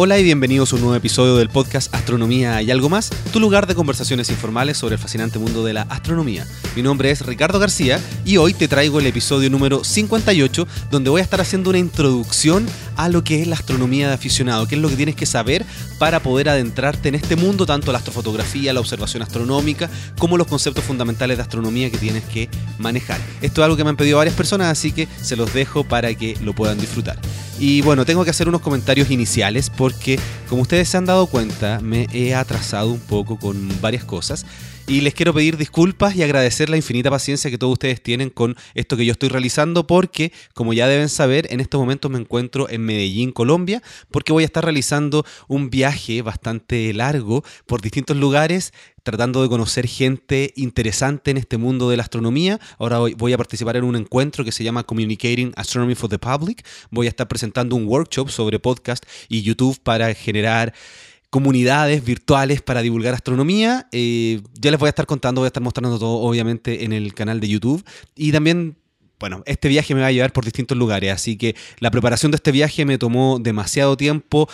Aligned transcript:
Hola 0.00 0.16
y 0.16 0.22
bienvenidos 0.22 0.72
a 0.72 0.76
un 0.76 0.82
nuevo 0.82 0.94
episodio 0.94 1.34
del 1.38 1.48
podcast 1.48 1.92
Astronomía 1.92 2.62
y 2.62 2.70
algo 2.70 2.88
más, 2.88 3.10
tu 3.32 3.40
lugar 3.40 3.66
de 3.66 3.74
conversaciones 3.74 4.30
informales 4.30 4.78
sobre 4.78 4.94
el 4.94 5.00
fascinante 5.00 5.40
mundo 5.40 5.64
de 5.64 5.72
la 5.72 5.82
astronomía. 5.82 6.46
Mi 6.76 6.82
nombre 6.82 7.10
es 7.10 7.26
Ricardo 7.26 7.58
García 7.58 7.98
y 8.24 8.36
hoy 8.36 8.54
te 8.54 8.68
traigo 8.68 9.00
el 9.00 9.08
episodio 9.08 9.50
número 9.50 9.82
58 9.82 10.68
donde 10.92 11.10
voy 11.10 11.20
a 11.20 11.24
estar 11.24 11.40
haciendo 11.40 11.70
una 11.70 11.80
introducción 11.80 12.64
a 12.94 13.08
lo 13.08 13.24
que 13.24 13.42
es 13.42 13.48
la 13.48 13.56
astronomía 13.56 14.06
de 14.06 14.14
aficionado, 14.14 14.68
qué 14.68 14.76
es 14.76 14.80
lo 14.80 14.88
que 14.88 14.94
tienes 14.94 15.16
que 15.16 15.26
saber 15.26 15.66
para 15.98 16.22
poder 16.22 16.48
adentrarte 16.48 17.08
en 17.08 17.16
este 17.16 17.34
mundo, 17.34 17.66
tanto 17.66 17.90
la 17.90 17.98
astrofotografía, 17.98 18.72
la 18.72 18.78
observación 18.78 19.24
astronómica, 19.24 19.90
como 20.16 20.38
los 20.38 20.46
conceptos 20.46 20.84
fundamentales 20.84 21.38
de 21.38 21.42
astronomía 21.42 21.90
que 21.90 21.98
tienes 21.98 22.22
que 22.22 22.48
manejar. 22.78 23.20
Esto 23.42 23.62
es 23.62 23.64
algo 23.64 23.76
que 23.76 23.82
me 23.82 23.90
han 23.90 23.96
pedido 23.96 24.18
varias 24.18 24.36
personas, 24.36 24.68
así 24.68 24.92
que 24.92 25.08
se 25.20 25.34
los 25.34 25.52
dejo 25.52 25.82
para 25.82 26.14
que 26.14 26.36
lo 26.40 26.52
puedan 26.52 26.78
disfrutar. 26.78 27.18
Y 27.58 27.82
bueno, 27.82 28.04
tengo 28.04 28.24
que 28.24 28.30
hacer 28.30 28.48
unos 28.48 28.60
comentarios 28.60 29.10
iniciales 29.10 29.70
porque, 29.70 30.18
como 30.48 30.62
ustedes 30.62 30.88
se 30.88 30.96
han 30.96 31.06
dado 31.06 31.26
cuenta, 31.26 31.80
me 31.80 32.06
he 32.12 32.34
atrasado 32.34 32.90
un 32.92 33.00
poco 33.00 33.36
con 33.36 33.68
varias 33.80 34.04
cosas. 34.04 34.46
Y 34.88 35.02
les 35.02 35.12
quiero 35.12 35.34
pedir 35.34 35.58
disculpas 35.58 36.16
y 36.16 36.22
agradecer 36.22 36.70
la 36.70 36.78
infinita 36.78 37.10
paciencia 37.10 37.50
que 37.50 37.58
todos 37.58 37.74
ustedes 37.74 38.02
tienen 38.02 38.30
con 38.30 38.56
esto 38.72 38.96
que 38.96 39.04
yo 39.04 39.12
estoy 39.12 39.28
realizando 39.28 39.86
porque, 39.86 40.32
como 40.54 40.72
ya 40.72 40.88
deben 40.88 41.10
saber, 41.10 41.46
en 41.50 41.60
estos 41.60 41.78
momentos 41.78 42.10
me 42.10 42.18
encuentro 42.18 42.70
en 42.70 42.86
Medellín, 42.86 43.32
Colombia, 43.32 43.82
porque 44.10 44.32
voy 44.32 44.44
a 44.44 44.46
estar 44.46 44.64
realizando 44.64 45.26
un 45.46 45.68
viaje 45.68 46.22
bastante 46.22 46.94
largo 46.94 47.44
por 47.66 47.82
distintos 47.82 48.16
lugares 48.16 48.72
tratando 49.02 49.42
de 49.42 49.48
conocer 49.48 49.86
gente 49.86 50.52
interesante 50.56 51.30
en 51.30 51.36
este 51.36 51.58
mundo 51.58 51.90
de 51.90 51.96
la 51.96 52.02
astronomía. 52.02 52.58
Ahora 52.78 52.98
voy 52.98 53.32
a 53.32 53.38
participar 53.38 53.76
en 53.76 53.84
un 53.84 53.96
encuentro 53.96 54.44
que 54.44 54.52
se 54.52 54.64
llama 54.64 54.84
Communicating 54.84 55.52
Astronomy 55.56 55.94
for 55.94 56.10
the 56.10 56.18
Public. 56.18 56.66
Voy 56.90 57.06
a 57.06 57.10
estar 57.10 57.28
presentando 57.28 57.76
un 57.76 57.86
workshop 57.86 58.30
sobre 58.30 58.58
podcast 58.58 59.04
y 59.28 59.42
YouTube 59.42 59.78
para 59.82 60.12
generar 60.14 60.74
comunidades 61.30 62.04
virtuales 62.04 62.62
para 62.62 62.82
divulgar 62.82 63.14
astronomía. 63.14 63.88
Eh, 63.92 64.40
ya 64.60 64.70
les 64.70 64.80
voy 64.80 64.86
a 64.86 64.90
estar 64.90 65.06
contando, 65.06 65.40
voy 65.40 65.46
a 65.46 65.48
estar 65.48 65.62
mostrando 65.62 65.98
todo 65.98 66.18
obviamente 66.18 66.84
en 66.84 66.92
el 66.92 67.14
canal 67.14 67.40
de 67.40 67.48
YouTube. 67.48 67.84
Y 68.14 68.32
también, 68.32 68.76
bueno, 69.18 69.42
este 69.46 69.68
viaje 69.68 69.94
me 69.94 70.00
va 70.00 70.06
a 70.06 70.12
llevar 70.12 70.32
por 70.32 70.44
distintos 70.44 70.76
lugares, 70.76 71.12
así 71.12 71.36
que 71.36 71.54
la 71.80 71.90
preparación 71.90 72.32
de 72.32 72.36
este 72.36 72.52
viaje 72.52 72.84
me 72.84 72.98
tomó 72.98 73.38
demasiado 73.38 73.96
tiempo 73.96 74.48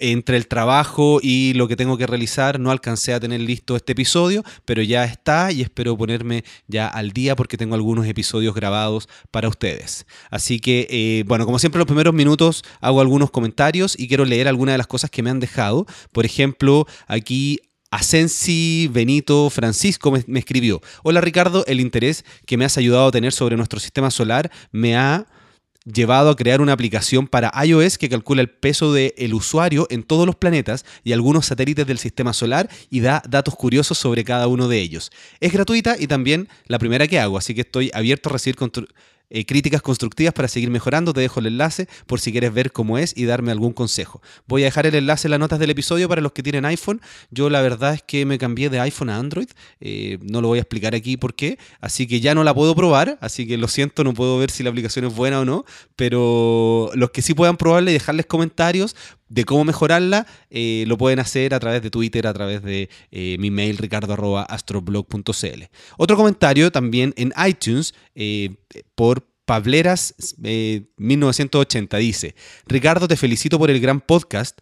entre 0.00 0.36
el 0.36 0.48
trabajo 0.48 1.20
y 1.22 1.52
lo 1.54 1.68
que 1.68 1.76
tengo 1.76 1.96
que 1.96 2.06
realizar 2.06 2.58
no 2.58 2.70
alcancé 2.70 3.14
a 3.14 3.20
tener 3.20 3.40
listo 3.40 3.76
este 3.76 3.92
episodio, 3.92 4.42
pero 4.64 4.82
ya 4.82 5.04
está 5.04 5.52
y 5.52 5.62
espero 5.62 5.96
ponerme 5.96 6.44
ya 6.66 6.88
al 6.88 7.12
día 7.12 7.36
porque 7.36 7.56
tengo 7.56 7.74
algunos 7.74 8.06
episodios 8.06 8.54
grabados 8.54 9.08
para 9.30 9.48
ustedes. 9.48 10.06
Así 10.30 10.60
que, 10.60 10.86
eh, 10.90 11.24
bueno, 11.26 11.46
como 11.46 11.58
siempre, 11.58 11.78
los 11.78 11.86
primeros 11.86 12.14
minutos 12.14 12.64
hago 12.80 13.00
algunos 13.00 13.30
comentarios 13.30 13.98
y 13.98 14.08
quiero 14.08 14.24
leer 14.24 14.48
algunas 14.48 14.74
de 14.74 14.78
las 14.78 14.86
cosas 14.86 15.10
que 15.10 15.22
me 15.22 15.30
han 15.30 15.40
dejado. 15.40 15.86
Por 16.12 16.24
ejemplo, 16.24 16.86
aquí 17.06 17.60
Asensi 17.90 18.88
Benito 18.92 19.50
Francisco 19.50 20.12
me, 20.12 20.38
escribió, 20.38 20.80
hola 21.02 21.20
Ricardo, 21.20 21.64
el 21.66 21.80
interés 21.80 22.24
que 22.46 22.56
me 22.56 22.64
has 22.64 22.78
ayudado 22.78 23.08
a 23.08 23.10
tener 23.10 23.32
sobre 23.32 23.56
nuestro 23.56 23.80
sistema 23.80 24.12
solar 24.12 24.50
me 24.70 24.96
ha 24.96 25.26
llevado 25.84 26.30
a 26.30 26.36
crear 26.36 26.60
una 26.60 26.72
aplicación 26.72 27.26
para 27.26 27.52
iOS 27.64 27.98
que 27.98 28.08
calcula 28.08 28.42
el 28.42 28.50
peso 28.50 28.92
del 28.92 29.34
usuario 29.34 29.86
en 29.90 30.02
todos 30.02 30.26
los 30.26 30.36
planetas 30.36 30.84
y 31.04 31.12
algunos 31.12 31.46
satélites 31.46 31.86
del 31.86 31.98
sistema 31.98 32.32
solar 32.32 32.68
y 32.90 33.00
da 33.00 33.22
datos 33.28 33.54
curiosos 33.54 33.98
sobre 33.98 34.24
cada 34.24 34.46
uno 34.46 34.68
de 34.68 34.80
ellos. 34.80 35.10
Es 35.40 35.52
gratuita 35.52 35.96
y 35.98 36.06
también 36.06 36.48
la 36.66 36.78
primera 36.78 37.08
que 37.08 37.18
hago, 37.18 37.38
así 37.38 37.54
que 37.54 37.62
estoy 37.62 37.90
abierto 37.94 38.28
a 38.28 38.32
recibir 38.32 38.56
eh, 39.30 39.46
críticas 39.46 39.80
constructivas 39.80 40.34
para 40.34 40.48
seguir 40.48 40.70
mejorando. 40.70 41.12
Te 41.12 41.20
dejo 41.20 41.40
el 41.40 41.46
enlace 41.46 41.88
por 42.06 42.20
si 42.20 42.32
quieres 42.32 42.52
ver 42.52 42.72
cómo 42.72 42.98
es 42.98 43.16
y 43.16 43.24
darme 43.24 43.52
algún 43.52 43.72
consejo. 43.72 44.20
Voy 44.46 44.62
a 44.62 44.64
dejar 44.66 44.86
el 44.86 44.94
enlace 44.96 45.28
en 45.28 45.30
las 45.30 45.40
notas 45.40 45.60
del 45.60 45.70
episodio 45.70 46.08
para 46.08 46.20
los 46.20 46.32
que 46.32 46.42
tienen 46.42 46.64
iPhone. 46.64 47.00
Yo 47.30 47.48
la 47.48 47.60
verdad 47.62 47.94
es 47.94 48.02
que 48.02 48.26
me 48.26 48.38
cambié 48.38 48.68
de 48.70 48.80
iPhone 48.80 49.08
a 49.08 49.18
Android. 49.18 49.48
Eh, 49.80 50.18
no 50.22 50.40
lo 50.40 50.48
voy 50.48 50.58
a 50.58 50.62
explicar 50.62 50.94
aquí 50.94 51.16
por 51.16 51.34
qué. 51.34 51.58
Así 51.80 52.06
que 52.06 52.20
ya 52.20 52.34
no 52.34 52.44
la 52.44 52.52
puedo 52.54 52.74
probar. 52.74 53.18
Así 53.20 53.46
que 53.46 53.56
lo 53.56 53.68
siento, 53.68 54.02
no 54.04 54.14
puedo 54.14 54.36
ver 54.38 54.50
si 54.50 54.64
la 54.64 54.70
aplicación 54.70 55.04
es 55.04 55.14
buena 55.14 55.40
o 55.40 55.44
no. 55.44 55.64
Pero 55.94 56.90
los 56.94 57.10
que 57.10 57.22
sí 57.22 57.34
puedan 57.34 57.56
probarla 57.56 57.90
y 57.90 57.94
dejarles 57.94 58.26
comentarios 58.26 58.96
de 59.28 59.44
cómo 59.44 59.64
mejorarla, 59.64 60.26
eh, 60.50 60.82
lo 60.88 60.98
pueden 60.98 61.20
hacer 61.20 61.54
a 61.54 61.60
través 61.60 61.82
de 61.82 61.90
Twitter, 61.90 62.26
a 62.26 62.34
través 62.34 62.64
de 62.64 62.90
mi 63.38 63.52
mail 63.52 63.78
ricardo.astroblog.cl. 63.78 65.62
Otro 65.98 66.16
comentario 66.16 66.72
también 66.72 67.14
en 67.16 67.32
iTunes 67.46 67.94
por 68.96 69.29
Pableras 69.50 70.14
1980 70.38 71.98
eh, 71.98 72.00
dice, 72.00 72.34
Ricardo, 72.68 73.08
te 73.08 73.16
felicito 73.16 73.58
por 73.58 73.68
el 73.68 73.80
gran 73.80 74.00
podcast 74.00 74.56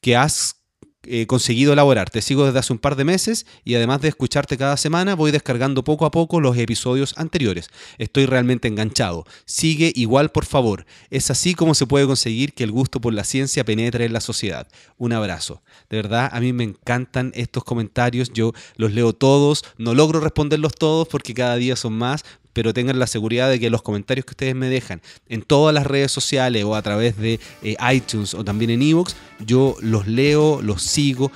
que 0.00 0.16
has 0.16 0.56
eh, 1.04 1.26
conseguido 1.26 1.72
elaborar. 1.72 2.10
Te 2.10 2.22
sigo 2.22 2.46
desde 2.46 2.60
hace 2.60 2.72
un 2.72 2.78
par 2.78 2.94
de 2.94 3.04
meses 3.04 3.44
y 3.64 3.74
además 3.74 4.00
de 4.00 4.08
escucharte 4.08 4.56
cada 4.56 4.76
semana, 4.76 5.16
voy 5.16 5.32
descargando 5.32 5.82
poco 5.82 6.06
a 6.06 6.12
poco 6.12 6.40
los 6.40 6.56
episodios 6.56 7.14
anteriores. 7.16 7.70
Estoy 7.98 8.26
realmente 8.26 8.68
enganchado. 8.68 9.24
Sigue 9.44 9.92
igual, 9.96 10.30
por 10.30 10.44
favor. 10.44 10.86
Es 11.10 11.30
así 11.32 11.54
como 11.54 11.74
se 11.74 11.86
puede 11.86 12.06
conseguir 12.06 12.52
que 12.52 12.62
el 12.62 12.70
gusto 12.70 13.00
por 13.00 13.14
la 13.14 13.24
ciencia 13.24 13.64
penetre 13.64 14.04
en 14.04 14.12
la 14.12 14.20
sociedad. 14.20 14.68
Un 14.96 15.12
abrazo. 15.12 15.62
De 15.90 15.96
verdad, 15.96 16.30
a 16.32 16.40
mí 16.40 16.52
me 16.52 16.62
encantan 16.62 17.32
estos 17.34 17.64
comentarios. 17.64 18.32
Yo 18.32 18.52
los 18.76 18.92
leo 18.92 19.12
todos. 19.12 19.64
No 19.78 19.94
logro 19.94 20.20
responderlos 20.20 20.74
todos 20.74 21.08
porque 21.08 21.34
cada 21.34 21.56
día 21.56 21.74
son 21.74 21.94
más, 21.94 22.24
pero 22.52 22.74
tengan 22.74 22.98
la 22.98 23.06
seguridad 23.06 23.48
de 23.48 23.58
que 23.58 23.70
los 23.70 23.82
comentarios 23.82 24.24
que 24.26 24.32
ustedes 24.32 24.54
me 24.54 24.68
dejan 24.68 25.00
en 25.28 25.42
todas 25.42 25.74
las 25.74 25.86
redes 25.86 26.12
sociales 26.12 26.64
o 26.64 26.74
a 26.74 26.82
través 26.82 27.16
de 27.16 27.40
eh, 27.62 27.76
iTunes 27.92 28.34
o 28.34 28.44
también 28.44 28.70
en 28.70 28.82
Evox, 28.82 29.16
yo 29.44 29.76
los 29.80 30.06
leo, 30.06 30.60
los 30.62 30.82
sigo, 30.82 31.32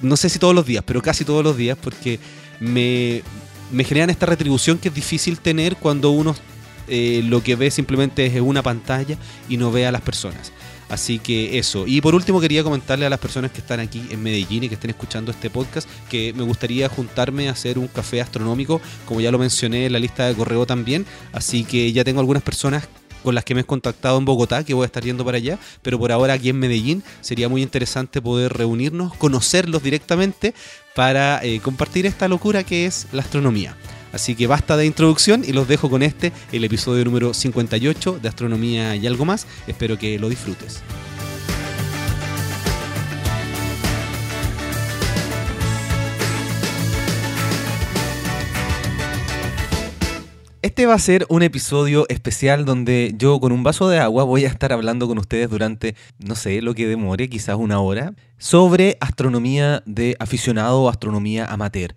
no 0.00 0.16
sé 0.16 0.28
si 0.28 0.38
todos 0.38 0.54
los 0.54 0.66
días, 0.66 0.84
pero 0.86 1.00
casi 1.00 1.24
todos 1.24 1.44
los 1.44 1.56
días, 1.56 1.78
porque 1.80 2.18
me, 2.60 3.22
me 3.70 3.84
generan 3.84 4.10
esta 4.10 4.26
retribución 4.26 4.78
que 4.78 4.88
es 4.88 4.94
difícil 4.94 5.38
tener 5.38 5.76
cuando 5.76 6.10
uno 6.10 6.34
eh, 6.88 7.22
lo 7.24 7.42
que 7.42 7.56
ve 7.56 7.70
simplemente 7.70 8.26
es 8.26 8.40
una 8.40 8.62
pantalla 8.62 9.16
y 9.48 9.56
no 9.56 9.70
ve 9.70 9.86
a 9.86 9.92
las 9.92 10.02
personas. 10.02 10.52
Así 10.92 11.18
que 11.18 11.58
eso. 11.58 11.86
Y 11.86 12.02
por 12.02 12.14
último 12.14 12.38
quería 12.38 12.62
comentarle 12.62 13.06
a 13.06 13.10
las 13.10 13.18
personas 13.18 13.50
que 13.50 13.62
están 13.62 13.80
aquí 13.80 14.06
en 14.10 14.22
Medellín 14.22 14.64
y 14.64 14.68
que 14.68 14.74
estén 14.74 14.90
escuchando 14.90 15.30
este 15.30 15.48
podcast 15.48 15.88
que 16.10 16.34
me 16.34 16.42
gustaría 16.42 16.86
juntarme 16.90 17.48
a 17.48 17.52
hacer 17.52 17.78
un 17.78 17.88
café 17.88 18.20
astronómico, 18.20 18.78
como 19.06 19.22
ya 19.22 19.30
lo 19.30 19.38
mencioné 19.38 19.86
en 19.86 19.92
la 19.94 19.98
lista 19.98 20.26
de 20.26 20.34
correo 20.34 20.66
también. 20.66 21.06
Así 21.32 21.64
que 21.64 21.90
ya 21.94 22.04
tengo 22.04 22.20
algunas 22.20 22.42
personas 22.42 22.86
con 23.22 23.34
las 23.34 23.42
que 23.42 23.54
me 23.54 23.62
he 23.62 23.64
contactado 23.64 24.18
en 24.18 24.26
Bogotá, 24.26 24.64
que 24.64 24.74
voy 24.74 24.82
a 24.82 24.86
estar 24.86 25.02
yendo 25.02 25.24
para 25.24 25.38
allá, 25.38 25.58
pero 25.80 25.98
por 25.98 26.12
ahora 26.12 26.34
aquí 26.34 26.50
en 26.50 26.58
Medellín 26.58 27.02
sería 27.22 27.48
muy 27.48 27.62
interesante 27.62 28.20
poder 28.20 28.52
reunirnos, 28.52 29.14
conocerlos 29.14 29.82
directamente 29.82 30.52
para 30.94 31.42
eh, 31.42 31.60
compartir 31.60 32.04
esta 32.04 32.28
locura 32.28 32.64
que 32.64 32.84
es 32.84 33.06
la 33.12 33.22
astronomía. 33.22 33.78
Así 34.12 34.34
que 34.34 34.46
basta 34.46 34.76
de 34.76 34.86
introducción 34.86 35.42
y 35.46 35.52
los 35.52 35.68
dejo 35.68 35.90
con 35.90 36.02
este, 36.02 36.32
el 36.52 36.64
episodio 36.64 37.04
número 37.04 37.34
58 37.34 38.18
de 38.20 38.28
Astronomía 38.28 38.94
y 38.96 39.06
algo 39.06 39.24
más. 39.24 39.46
Espero 39.66 39.98
que 39.98 40.18
lo 40.18 40.28
disfrutes. 40.28 40.82
Este 50.62 50.86
va 50.86 50.94
a 50.94 50.98
ser 51.00 51.26
un 51.28 51.42
episodio 51.42 52.06
especial 52.08 52.64
donde 52.64 53.14
yo 53.16 53.40
con 53.40 53.50
un 53.50 53.64
vaso 53.64 53.88
de 53.88 53.98
agua 53.98 54.22
voy 54.22 54.44
a 54.44 54.48
estar 54.48 54.72
hablando 54.72 55.08
con 55.08 55.18
ustedes 55.18 55.50
durante, 55.50 55.96
no 56.20 56.36
sé, 56.36 56.62
lo 56.62 56.72
que 56.72 56.86
demore, 56.86 57.28
quizás 57.28 57.56
una 57.56 57.80
hora, 57.80 58.14
sobre 58.38 58.96
astronomía 59.00 59.82
de 59.86 60.14
aficionado 60.20 60.82
o 60.82 60.88
astronomía 60.88 61.46
amateur. 61.46 61.96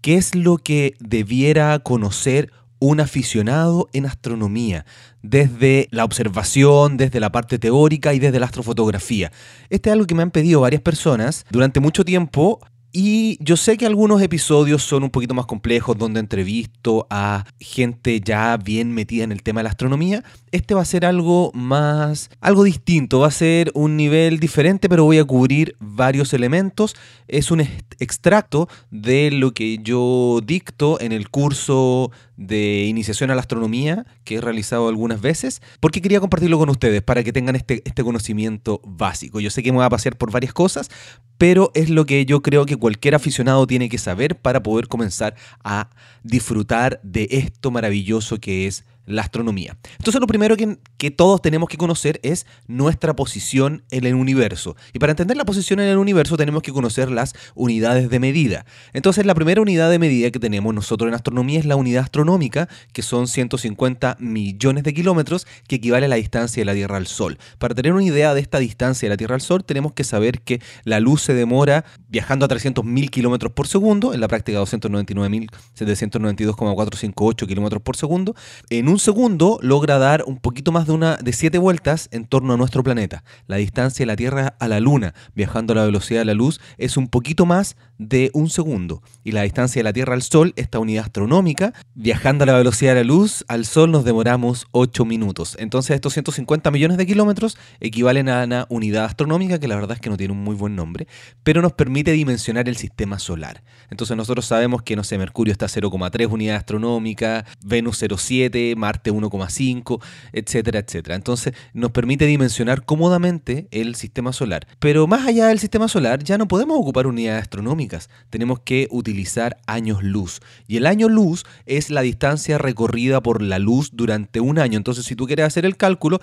¿Qué 0.00 0.16
es 0.16 0.34
lo 0.34 0.58
que 0.58 0.94
debiera 1.00 1.78
conocer 1.78 2.50
un 2.80 2.98
aficionado 2.98 3.88
en 3.92 4.06
astronomía, 4.06 4.86
desde 5.22 5.88
la 5.90 6.04
observación, 6.04 6.96
desde 6.96 7.20
la 7.20 7.30
parte 7.30 7.58
teórica 7.58 8.14
y 8.14 8.18
desde 8.18 8.40
la 8.40 8.46
astrofotografía. 8.46 9.30
Este 9.68 9.90
es 9.90 9.92
algo 9.92 10.06
que 10.06 10.14
me 10.14 10.22
han 10.22 10.30
pedido 10.30 10.62
varias 10.62 10.82
personas 10.82 11.44
durante 11.50 11.78
mucho 11.78 12.04
tiempo. 12.04 12.58
Y 12.92 13.38
yo 13.40 13.56
sé 13.56 13.76
que 13.76 13.86
algunos 13.86 14.20
episodios 14.20 14.82
son 14.82 15.04
un 15.04 15.10
poquito 15.10 15.32
más 15.32 15.46
complejos, 15.46 15.96
donde 15.96 16.18
entrevisto 16.18 17.06
a 17.08 17.44
gente 17.60 18.20
ya 18.20 18.56
bien 18.56 18.92
metida 18.92 19.22
en 19.22 19.30
el 19.30 19.44
tema 19.44 19.60
de 19.60 19.64
la 19.64 19.70
astronomía. 19.70 20.24
Este 20.52 20.74
va 20.74 20.82
a 20.82 20.84
ser 20.84 21.04
algo 21.04 21.52
más, 21.54 22.28
algo 22.40 22.64
distinto, 22.64 23.20
va 23.20 23.28
a 23.28 23.30
ser 23.30 23.70
un 23.72 23.96
nivel 23.96 24.40
diferente, 24.40 24.88
pero 24.88 25.04
voy 25.04 25.18
a 25.18 25.24
cubrir 25.24 25.76
varios 25.78 26.34
elementos. 26.34 26.96
Es 27.28 27.52
un 27.52 27.60
extracto 27.60 28.68
de 28.90 29.30
lo 29.30 29.54
que 29.54 29.78
yo 29.78 30.40
dicto 30.44 31.00
en 31.00 31.12
el 31.12 31.30
curso 31.30 32.10
de 32.36 32.86
iniciación 32.86 33.30
a 33.30 33.36
la 33.36 33.42
astronomía 33.42 34.06
que 34.24 34.36
he 34.36 34.40
realizado 34.40 34.88
algunas 34.88 35.20
veces, 35.20 35.62
porque 35.78 36.02
quería 36.02 36.18
compartirlo 36.18 36.58
con 36.58 36.68
ustedes 36.68 37.00
para 37.00 37.22
que 37.22 37.32
tengan 37.32 37.54
este, 37.54 37.82
este 37.84 38.02
conocimiento 38.02 38.80
básico. 38.84 39.38
Yo 39.38 39.50
sé 39.50 39.62
que 39.62 39.70
me 39.70 39.78
va 39.78 39.84
a 39.84 39.90
pasear 39.90 40.16
por 40.16 40.32
varias 40.32 40.52
cosas, 40.52 40.90
pero 41.38 41.70
es 41.74 41.90
lo 41.90 42.06
que 42.06 42.26
yo 42.26 42.42
creo 42.42 42.66
que 42.66 42.76
cualquier 42.76 43.14
aficionado 43.14 43.68
tiene 43.68 43.88
que 43.88 43.98
saber 43.98 44.36
para 44.36 44.64
poder 44.64 44.88
comenzar 44.88 45.36
a 45.62 45.90
disfrutar 46.24 46.98
de 47.04 47.28
esto 47.30 47.70
maravilloso 47.70 48.40
que 48.40 48.66
es 48.66 48.84
la 49.12 49.22
astronomía. 49.22 49.76
Entonces 49.98 50.20
lo 50.20 50.26
primero 50.26 50.56
que, 50.56 50.78
que, 50.96 51.10
todos 51.10 51.42
tenemos 51.42 51.68
que 51.68 51.76
conocer 51.76 52.20
es 52.22 52.46
nuestra 52.66 53.14
posición 53.14 53.84
en 53.90 54.04
el 54.04 54.14
universo. 54.14 54.76
Y 54.92 54.98
para 54.98 55.12
entender 55.12 55.36
la 55.36 55.44
posición 55.44 55.80
en 55.80 55.88
el 55.88 55.98
universo 55.98 56.36
tenemos 56.36 56.62
que 56.62 56.72
conocer 56.72 57.10
las 57.10 57.34
unidades 57.54 58.10
de 58.10 58.18
medida. 58.18 58.64
Entonces 58.92 59.26
la 59.26 59.34
primera 59.34 59.60
unidad 59.60 59.90
de 59.90 59.98
medida 59.98 60.30
que 60.30 60.38
tenemos 60.38 60.74
nosotros 60.74 61.08
en 61.08 61.14
astronomía 61.14 61.58
es 61.58 61.66
la 61.66 61.76
unidad 61.76 62.04
astronómica, 62.04 62.68
que 62.92 63.02
son 63.02 63.26
150 63.26 64.16
millones 64.20 64.84
de 64.84 64.94
kilómetros, 64.94 65.46
que 65.66 65.76
equivale 65.76 66.06
a 66.06 66.08
la 66.08 66.16
distancia 66.16 66.60
de 66.60 66.64
la 66.64 66.74
Tierra 66.74 66.96
al 66.96 67.06
Sol. 67.06 67.38
Para 67.58 67.74
tener 67.74 67.92
una 67.92 68.04
idea 68.04 68.34
de 68.34 68.40
esta 68.40 68.58
distancia 68.58 69.08
de 69.08 69.10
la 69.10 69.16
Tierra 69.16 69.34
al 69.34 69.40
Sol 69.40 69.64
tenemos 69.64 69.92
que 69.92 70.04
saber 70.04 70.42
que 70.42 70.60
la 70.84 71.00
luz 71.00 71.22
se 71.22 71.34
demora 71.34 71.84
viajando 72.08 72.46
a 72.46 72.48
300.000 72.48 73.10
kilómetros 73.10 73.52
por 73.52 73.66
segundo, 73.66 74.14
en 74.14 74.20
la 74.20 74.28
práctica 74.28 74.60
299.792,458 74.60 77.46
kilómetros 77.46 77.82
por 77.82 77.96
segundo. 77.96 78.36
En 78.68 78.88
un 78.88 78.99
segundo 79.00 79.58
logra 79.62 79.98
dar 79.98 80.22
un 80.26 80.36
poquito 80.36 80.70
más 80.70 80.86
de 80.86 80.92
una 80.92 81.16
de 81.16 81.32
7 81.32 81.58
vueltas 81.58 82.08
en 82.12 82.24
torno 82.26 82.54
a 82.54 82.56
nuestro 82.56 82.84
planeta. 82.84 83.24
La 83.46 83.56
distancia 83.56 84.04
de 84.04 84.06
la 84.06 84.16
Tierra 84.16 84.54
a 84.60 84.68
la 84.68 84.78
Luna, 84.78 85.14
viajando 85.34 85.72
a 85.72 85.76
la 85.76 85.84
velocidad 85.84 86.20
de 86.20 86.26
la 86.26 86.34
luz, 86.34 86.60
es 86.78 86.96
un 86.96 87.08
poquito 87.08 87.46
más 87.46 87.76
de 87.98 88.30
un 88.32 88.48
segundo. 88.48 89.02
Y 89.24 89.32
la 89.32 89.42
distancia 89.42 89.80
de 89.80 89.84
la 89.84 89.92
Tierra 89.92 90.14
al 90.14 90.22
Sol, 90.22 90.52
esta 90.56 90.78
unidad 90.78 91.04
astronómica, 91.04 91.72
viajando 91.94 92.44
a 92.44 92.46
la 92.46 92.52
velocidad 92.54 92.94
de 92.94 93.00
la 93.00 93.08
luz, 93.08 93.44
al 93.48 93.64
Sol 93.64 93.90
nos 93.90 94.04
demoramos 94.04 94.66
8 94.70 95.04
minutos. 95.04 95.56
Entonces 95.58 95.94
estos 95.94 96.12
150 96.12 96.70
millones 96.70 96.96
de 96.96 97.06
kilómetros 97.06 97.58
equivalen 97.80 98.28
a 98.28 98.44
una 98.44 98.66
unidad 98.68 99.06
astronómica 99.06 99.58
que 99.58 99.68
la 99.68 99.76
verdad 99.76 99.96
es 99.96 100.00
que 100.00 100.10
no 100.10 100.16
tiene 100.16 100.34
un 100.34 100.44
muy 100.44 100.54
buen 100.54 100.76
nombre, 100.76 101.08
pero 101.42 101.62
nos 101.62 101.72
permite 101.72 102.12
dimensionar 102.12 102.68
el 102.68 102.76
sistema 102.76 103.18
solar. 103.18 103.62
Entonces 103.90 104.16
nosotros 104.16 104.46
sabemos 104.46 104.82
que, 104.82 104.94
no 104.94 105.04
sé, 105.04 105.18
Mercurio 105.18 105.52
está 105.52 105.66
a 105.66 105.68
0,3 105.68 106.30
unidades 106.30 106.60
astronómicas, 106.60 107.44
Venus 107.64 108.02
0,7, 108.02 108.76
Marte 108.76 108.89
1,5, 108.98 110.02
etcétera, 110.32 110.80
etcétera. 110.80 111.14
Entonces 111.14 111.54
nos 111.72 111.90
permite 111.90 112.26
dimensionar 112.26 112.84
cómodamente 112.84 113.68
el 113.70 113.94
sistema 113.94 114.32
solar. 114.32 114.66
Pero 114.78 115.06
más 115.06 115.26
allá 115.26 115.46
del 115.46 115.58
sistema 115.58 115.88
solar 115.88 116.22
ya 116.22 116.38
no 116.38 116.48
podemos 116.48 116.78
ocupar 116.78 117.06
unidades 117.06 117.42
astronómicas, 117.42 118.10
tenemos 118.30 118.60
que 118.60 118.88
utilizar 118.90 119.58
años 119.66 120.02
luz. 120.02 120.40
Y 120.66 120.76
el 120.76 120.86
año 120.86 121.08
luz 121.08 121.44
es 121.66 121.90
la 121.90 122.02
distancia 122.02 122.58
recorrida 122.58 123.22
por 123.22 123.42
la 123.42 123.58
luz 123.58 123.90
durante 123.92 124.40
un 124.40 124.58
año. 124.58 124.76
Entonces 124.76 125.04
si 125.04 125.16
tú 125.16 125.26
quieres 125.26 125.46
hacer 125.46 125.64
el 125.64 125.76
cálculo, 125.76 126.20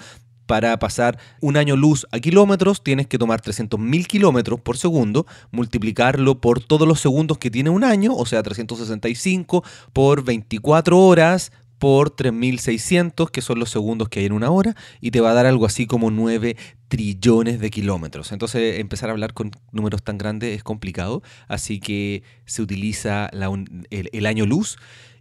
para 0.47 0.79
pasar 0.79 1.19
un 1.41 1.57
año 1.57 1.75
luz 1.75 2.07
a 2.11 2.19
kilómetros, 2.19 2.81
tienes 2.81 3.05
que 3.05 3.19
tomar 3.19 3.41
300.000 3.41 4.07
kilómetros 4.07 4.59
por 4.61 4.77
segundo, 4.77 5.27
multiplicarlo 5.51 6.41
por 6.41 6.63
todos 6.63 6.87
los 6.87 7.01
segundos 7.01 7.37
que 7.37 7.51
tiene 7.51 7.69
un 7.69 7.83
año, 7.83 8.15
o 8.15 8.25
sea, 8.25 8.41
365 8.41 9.63
por 9.93 10.23
24 10.23 10.97
horas 10.97 11.51
por 11.79 12.09
3600, 12.09 13.29
que 13.31 13.41
son 13.41 13.59
los 13.59 13.69
segundos 13.69 14.09
que 14.09 14.19
hay 14.19 14.25
en 14.25 14.33
una 14.33 14.49
hora, 14.49 14.75
y 15.01 15.11
te 15.11 15.21
va 15.21 15.31
a 15.31 15.33
dar 15.33 15.45
algo 15.45 15.65
así 15.65 15.87
como 15.87 16.11
9 16.11 16.55
trillones 16.87 17.59
de 17.59 17.69
kilómetros. 17.69 18.31
Entonces 18.31 18.79
empezar 18.79 19.09
a 19.09 19.11
hablar 19.11 19.33
con 19.33 19.51
números 19.71 20.03
tan 20.03 20.17
grandes 20.17 20.55
es 20.55 20.63
complicado, 20.63 21.21
así 21.47 21.79
que 21.79 22.23
se 22.45 22.61
utiliza 22.61 23.27
el, 23.27 24.09
el 24.11 24.25
año 24.25 24.45
luz 24.45 24.77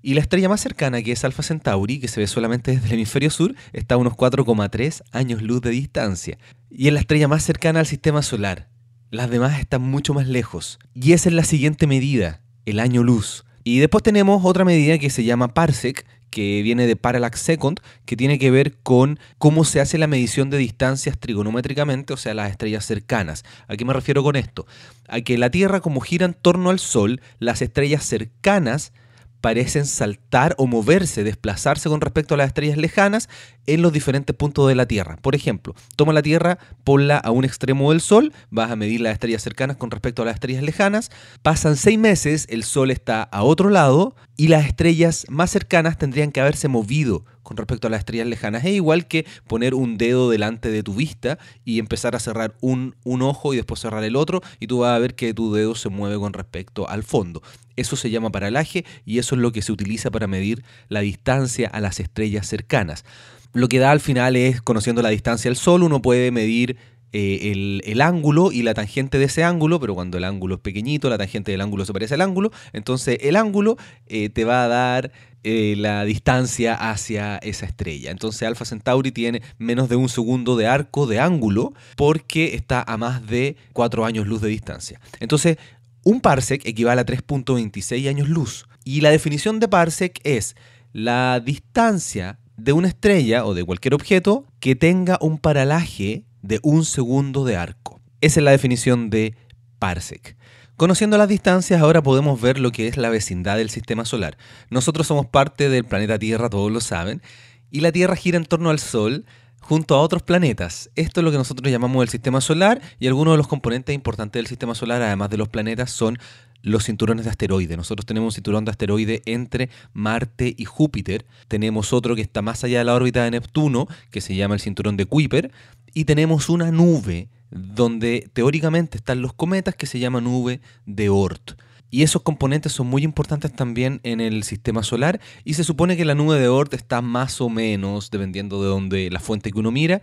y 0.07 0.15
la 0.15 0.21
estrella 0.21 0.49
más 0.49 0.61
cercana, 0.61 1.03
que 1.03 1.11
es 1.11 1.25
Alpha 1.25 1.43
Centauri, 1.43 1.99
que 1.99 2.07
se 2.07 2.21
ve 2.21 2.29
solamente 2.29 2.71
desde 2.71 2.87
el 2.87 2.93
hemisferio 2.93 3.29
sur, 3.29 3.57
está 3.73 3.97
a 3.97 3.99
unos 3.99 4.13
4,3 4.13 5.03
años 5.11 5.43
luz 5.43 5.61
de 5.63 5.71
distancia. 5.71 6.39
Y 6.71 6.87
es 6.87 6.93
la 6.93 7.01
estrella 7.01 7.27
más 7.27 7.43
cercana 7.43 7.81
al 7.81 7.87
sistema 7.87 8.23
solar. 8.23 8.69
Las 9.11 9.31
demás 9.31 9.59
están 9.59 9.83
mucho 9.83 10.15
más 10.15 10.29
lejos. 10.29 10.79
Y 10.95 11.13
esa 11.13 11.29
es 11.29 11.35
la 11.35 11.43
siguiente 11.43 11.89
medida, 11.89 12.41
el 12.67 12.79
año 12.79 13.03
luz. 13.03 13.45
Y 13.65 13.81
después 13.81 14.05
tenemos 14.05 14.45
otra 14.45 14.65
medida 14.65 14.97
que 14.99 15.11
se 15.11 15.25
llama 15.25 15.55
parsec, 15.55 16.07
que 16.37 16.61
viene 16.61 16.87
de 16.87 16.97
parallax 16.97 17.41
second, 17.41 17.81
que 18.05 18.15
tiene 18.15 18.39
que 18.39 18.51
ver 18.51 18.77
con 18.83 19.19
cómo 19.39 19.65
se 19.65 19.81
hace 19.81 19.97
la 19.97 20.07
medición 20.07 20.51
de 20.51 20.59
distancias 20.59 21.17
trigonométricamente, 21.19 22.13
o 22.13 22.19
sea, 22.19 22.35
las 22.35 22.51
estrellas 22.51 22.85
cercanas. 22.85 23.43
¿A 23.69 23.77
qué 23.77 23.87
me 23.87 23.95
refiero 23.95 24.23
con 24.23 24.37
esto? 24.37 24.67
A 25.09 25.23
que 25.23 25.39
la 25.39 25.49
Tierra, 25.49 25.81
como 25.81 26.03
gira 26.03 26.27
en 26.27 26.35
torno 26.35 26.69
al 26.69 26.79
Sol, 26.79 27.23
las 27.39 27.63
estrellas 27.63 28.05
cercanas 28.05 28.93
parecen 29.41 29.87
saltar 29.87 30.55
o 30.59 30.67
moverse, 30.67 31.25
desplazarse 31.25 31.89
con 31.89 32.03
respecto 32.03 32.35
a 32.35 32.37
las 32.37 32.49
estrellas 32.49 32.77
lejanas 32.77 33.31
en 33.67 33.83
los 33.83 33.93
diferentes 33.93 34.35
puntos 34.35 34.69
de 34.69 34.75
la 34.75 34.87
Tierra. 34.87 35.17
Por 35.17 35.35
ejemplo, 35.35 35.75
toma 35.97 36.13
la 36.13 36.23
Tierra, 36.23 36.59
ponla 36.85 37.19
a 37.19 37.31
un 37.31 37.45
extremo 37.45 37.91
del 37.91 38.01
Sol, 38.01 38.33
vas 38.51 38.71
a 38.71 38.77
medir 38.77 39.01
las 39.01 39.13
estrellas 39.13 39.43
cercanas 39.43 39.77
con 39.77 39.91
respecto 39.91 40.23
a 40.23 40.25
las 40.25 40.35
estrellas 40.35 40.63
lejanas, 40.63 41.11
pasan 41.43 41.77
seis 41.77 41.99
meses, 41.99 42.47
el 42.51 42.65
Sol 42.65 42.91
está 42.91 43.23
a 43.23 43.43
otro 43.43 43.71
lado 43.71 44.15
y 44.37 44.49
las 44.49 44.67
estrellas 44.67 45.27
más 45.29 45.51
cercanas 45.51 45.99
tendrían 45.99 46.33
que 46.33 46.41
haberse 46.41 46.69
movido 46.69 47.25
con 47.43 47.57
respecto 47.57 47.87
a 47.87 47.91
las 47.91 48.01
estrellas 48.01 48.27
lejanas. 48.27 48.65
Es 48.65 48.73
igual 48.73 49.07
que 49.07 49.25
poner 49.47 49.75
un 49.75 49.99
dedo 49.99 50.31
delante 50.31 50.69
de 50.69 50.83
tu 50.83 50.95
vista 50.95 51.39
y 51.65 51.79
empezar 51.79 52.17
a 52.17 52.19
cerrar 52.19 52.57
un, 52.61 52.97
un, 53.05 53.23
ojo 53.23 53.55
y 53.55 53.57
después 53.57 53.81
cerrar 53.81 54.03
el 54.03 54.17
otro 54.17 54.43
y 54.59 54.67
tú 54.67 54.79
vas 54.79 54.97
a 54.97 54.99
ver 54.99 55.15
que 55.15 55.33
tu 55.33 55.55
dedo 55.55 55.77
se 55.77 55.89
mueve 55.89 56.19
con 56.19 56.33
respecto 56.33 56.89
al 56.89 57.05
fondo. 57.05 57.43
Eso 57.77 57.95
se 57.95 58.11
llama 58.11 58.33
paralaje 58.33 58.85
y 59.05 59.19
eso 59.19 59.37
es 59.37 59.41
lo 59.41 59.53
que 59.53 59.63
se 59.63 59.71
utiliza 59.71 60.11
para 60.11 60.27
medir 60.27 60.65
la 60.89 61.01
distancia 61.01 61.69
a 61.69 61.81
las 61.81 62.01
estrellas 62.01 62.49
cercanas. 62.49 63.05
Lo 63.53 63.69
que 63.69 63.79
da 63.79 63.91
al 63.91 64.01
final 64.01 64.37
es, 64.37 64.61
conociendo 64.61 65.03
la 65.03 65.09
distancia 65.11 65.49
al 65.51 65.57
Sol, 65.57 65.83
uno 65.83 66.03
puede 66.03 66.31
medir 66.31 66.77
eh, 67.13 67.81
el, 67.85 68.01
ángulo 68.03 68.53
y 68.53 68.63
la 68.63 68.75
tangente 68.75 69.19
de 69.19 69.25
ese 69.25 69.43
ángulo, 69.43 69.81
pero 69.81 69.95
cuando 69.95 70.19
el 70.19 70.25
ángulo 70.25 70.57
es 70.57 70.61
pequeñito, 70.61 71.09
la 71.09 71.17
tangente 71.17 71.51
del 71.51 71.63
ángulo 71.63 71.85
se 71.85 71.93
parece 71.93 72.15
al 72.15 72.21
ángulo, 72.21 72.51
entonces 72.75 73.19
el 73.23 73.37
ángulo 73.37 73.77
eh, 74.07 74.29
te 74.29 74.45
va 74.45 74.65
a 74.65 74.69
dar 74.69 75.13
eh, 75.43 75.77
la 75.79 76.05
distancia 76.05 76.75
hacia 76.75 77.39
esa 77.39 77.65
estrella. 77.65 78.11
Entonces 78.11 78.43
Alpha 78.43 78.65
Centauri 78.65 79.13
tiene 79.13 79.41
menos 79.57 79.89
de 79.89 79.97
un 79.97 80.09
segundo 80.09 80.57
de 80.57 80.67
arco 80.67 81.07
de 81.07 81.21
ángulo 81.21 81.73
porque 81.97 82.55
está 82.55 82.83
a 82.87 82.97
más 82.97 83.27
de 83.27 83.57
4 83.73 84.05
años 84.05 84.27
luz 84.27 84.43
de 84.43 84.49
distancia. 84.49 85.01
Entonces, 85.21 85.57
un 86.03 86.21
parsec 86.21 86.67
equivale 86.67 87.01
a 87.01 87.07
3.26 87.07 88.09
años 88.09 88.29
luz. 88.29 88.67
Y 88.85 89.01
la 89.01 89.11
definición 89.11 89.59
de 89.59 89.69
parsec 89.69 90.21
es 90.23 90.55
la 90.93 91.41
distancia 91.41 92.41
de 92.57 92.73
una 92.73 92.89
estrella 92.89 93.45
o 93.45 93.55
de 93.55 93.65
cualquier 93.65 93.95
objeto 93.95 94.45
que 94.61 94.77
tenga 94.77 95.19
un 95.21 95.39
paralaje 95.39 96.25
de 96.43 96.61
un 96.63 96.85
segundo 96.85 97.45
de 97.45 97.57
arco. 97.57 98.01
Esa 98.21 98.41
es 98.41 98.45
la 98.45 98.51
definición 98.51 99.11
de 99.11 99.37
parsec. 99.79 100.37
Conociendo 100.77 101.17
las 101.17 101.29
distancias, 101.29 101.81
ahora 101.81 102.03
podemos 102.03 102.41
ver 102.41 102.59
lo 102.59 102.71
que 102.71 102.87
es 102.87 102.97
la 102.97 103.09
vecindad 103.09 103.57
del 103.57 103.71
sistema 103.71 104.05
solar. 104.05 104.37
Nosotros 104.69 105.07
somos 105.07 105.27
parte 105.27 105.69
del 105.69 105.85
planeta 105.85 106.19
Tierra, 106.19 106.51
todos 106.51 106.71
lo 106.71 106.81
saben, 106.81 107.23
y 107.71 107.81
la 107.81 107.93
Tierra 107.93 108.15
gira 108.15 108.37
en 108.37 108.45
torno 108.45 108.71
al 108.71 108.79
Sol 108.79 109.25
junto 109.61 109.95
a 109.95 110.01
otros 110.01 110.23
planetas. 110.23 110.91
Esto 110.95 111.21
es 111.21 111.25
lo 111.25 111.31
que 111.31 111.39
nosotros 111.39 111.73
llamamos 111.73 112.03
el 112.03 112.09
sistema 112.09 112.41
solar 112.41 112.81
y 113.01 113.07
algunos 113.07 113.35
de 113.35 113.39
los 113.39 113.49
componentes 113.49 113.95
importantes 113.95 114.39
del 114.39 114.47
sistema 114.47 114.75
solar, 114.75 115.03
además 115.03 115.31
de 115.31 115.39
los 115.39 115.49
planetas, 115.49 115.91
son 115.91 116.19
los 116.63 116.85
cinturones 116.85 117.25
de 117.25 117.31
asteroides. 117.31 117.77
Nosotros 117.77 118.07
tenemos 118.07 118.33
un 118.33 118.35
cinturón 118.35 118.65
de 118.65 118.71
asteroides 118.71 119.23
entre 119.27 119.71
Marte 119.93 120.55
y 120.57 120.65
Júpiter. 120.65 121.27
Tenemos 121.49 121.93
otro 121.93 122.15
que 122.15 122.23
está 122.23 122.43
más 122.43 122.65
allá 122.65 122.79
de 122.79 122.85
la 122.85 122.95
órbita 122.95 123.25
de 123.25 123.31
Neptuno, 123.31 123.87
que 124.11 124.21
se 124.21 124.35
llama 124.35 124.55
el 124.55 124.61
cinturón 124.61 124.97
de 124.97 125.07
Kuiper. 125.07 125.51
Y 125.95 126.05
tenemos 126.05 126.49
una 126.49 126.71
nube 126.71 127.29
donde 127.51 128.29
teóricamente 128.33 128.99
están 128.99 129.23
los 129.23 129.33
cometas 129.33 129.75
que 129.75 129.87
se 129.87 129.99
llama 129.99 130.21
nube 130.21 130.61
de 130.85 131.09
Oort. 131.09 131.53
Y 131.89 132.03
esos 132.03 132.23
componentes 132.23 132.73
son 132.73 132.89
muy 132.89 133.05
importantes 133.05 133.53
también 133.53 134.01
en 134.03 134.21
el 134.21 134.43
sistema 134.43 134.83
solar 134.83 135.21
y 135.45 135.55
se 135.55 135.63
supone 135.63 135.97
que 135.97 136.05
la 136.05 136.17
nube 136.17 136.39
de 136.39 136.49
Oort 136.49 136.75
está 136.75 137.01
más 137.01 137.41
o 137.41 137.49
menos, 137.49 138.11
dependiendo 138.11 138.61
de 138.61 138.69
donde 138.69 139.09
la 139.11 139.21
fuente 139.21 139.53
que 139.53 139.59
uno 139.59 139.71
mira, 139.71 140.03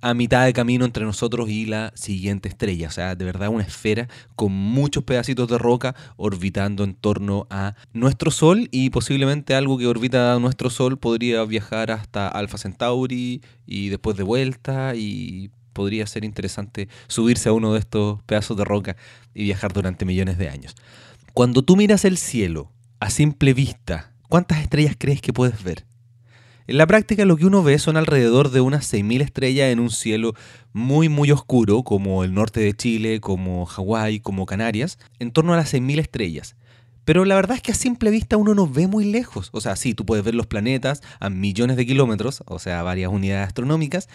a 0.00 0.14
mitad 0.14 0.44
de 0.44 0.52
camino 0.52 0.84
entre 0.84 1.04
nosotros 1.04 1.48
y 1.48 1.66
la 1.66 1.92
siguiente 1.94 2.48
estrella. 2.48 2.88
O 2.88 2.90
sea, 2.90 3.14
de 3.14 3.24
verdad 3.24 3.48
una 3.48 3.64
esfera 3.64 4.08
con 4.36 4.52
muchos 4.52 5.04
pedacitos 5.04 5.48
de 5.48 5.58
roca 5.58 5.94
orbitando 6.16 6.84
en 6.84 6.94
torno 6.94 7.46
a 7.50 7.74
nuestro 7.92 8.30
Sol 8.30 8.68
y 8.70 8.90
posiblemente 8.90 9.54
algo 9.54 9.78
que 9.78 9.86
orbita 9.86 10.34
a 10.34 10.38
nuestro 10.38 10.70
Sol 10.70 10.98
podría 10.98 11.44
viajar 11.44 11.90
hasta 11.90 12.28
Alpha 12.28 12.58
Centauri 12.58 13.42
y 13.66 13.88
después 13.88 14.16
de 14.16 14.22
vuelta 14.22 14.94
y 14.94 15.50
podría 15.72 16.06
ser 16.06 16.24
interesante 16.24 16.88
subirse 17.06 17.48
a 17.48 17.52
uno 17.52 17.72
de 17.72 17.80
estos 17.80 18.22
pedazos 18.24 18.56
de 18.56 18.64
roca 18.64 18.96
y 19.34 19.44
viajar 19.44 19.72
durante 19.72 20.04
millones 20.04 20.38
de 20.38 20.48
años. 20.48 20.74
Cuando 21.32 21.62
tú 21.62 21.76
miras 21.76 22.04
el 22.04 22.18
cielo 22.18 22.72
a 22.98 23.10
simple 23.10 23.54
vista, 23.54 24.12
¿cuántas 24.28 24.60
estrellas 24.60 24.96
crees 24.98 25.20
que 25.20 25.32
puedes 25.32 25.62
ver? 25.62 25.84
En 26.70 26.78
la 26.78 26.86
práctica 26.86 27.24
lo 27.24 27.36
que 27.36 27.46
uno 27.46 27.64
ve 27.64 27.80
son 27.80 27.96
alrededor 27.96 28.52
de 28.52 28.60
unas 28.60 28.92
6.000 28.92 29.22
estrellas 29.22 29.72
en 29.72 29.80
un 29.80 29.90
cielo 29.90 30.34
muy 30.72 31.08
muy 31.08 31.32
oscuro 31.32 31.82
como 31.82 32.22
el 32.22 32.32
norte 32.32 32.60
de 32.60 32.72
Chile, 32.74 33.20
como 33.20 33.66
Hawái, 33.66 34.20
como 34.20 34.46
Canarias, 34.46 34.96
en 35.18 35.32
torno 35.32 35.52
a 35.52 35.56
las 35.56 35.74
6.000 35.74 35.98
estrellas. 35.98 36.54
Pero 37.04 37.24
la 37.24 37.34
verdad 37.34 37.56
es 37.56 37.62
que 37.64 37.72
a 37.72 37.74
simple 37.74 38.12
vista 38.12 38.36
uno 38.36 38.54
no 38.54 38.68
ve 38.68 38.86
muy 38.86 39.04
lejos. 39.04 39.48
O 39.50 39.60
sea, 39.60 39.74
sí, 39.74 39.94
tú 39.94 40.06
puedes 40.06 40.24
ver 40.24 40.36
los 40.36 40.46
planetas 40.46 41.02
a 41.18 41.28
millones 41.28 41.76
de 41.76 41.86
kilómetros, 41.86 42.44
o 42.46 42.60
sea, 42.60 42.84
varias 42.84 43.10
unidades 43.10 43.48
astronómicas, 43.48 44.08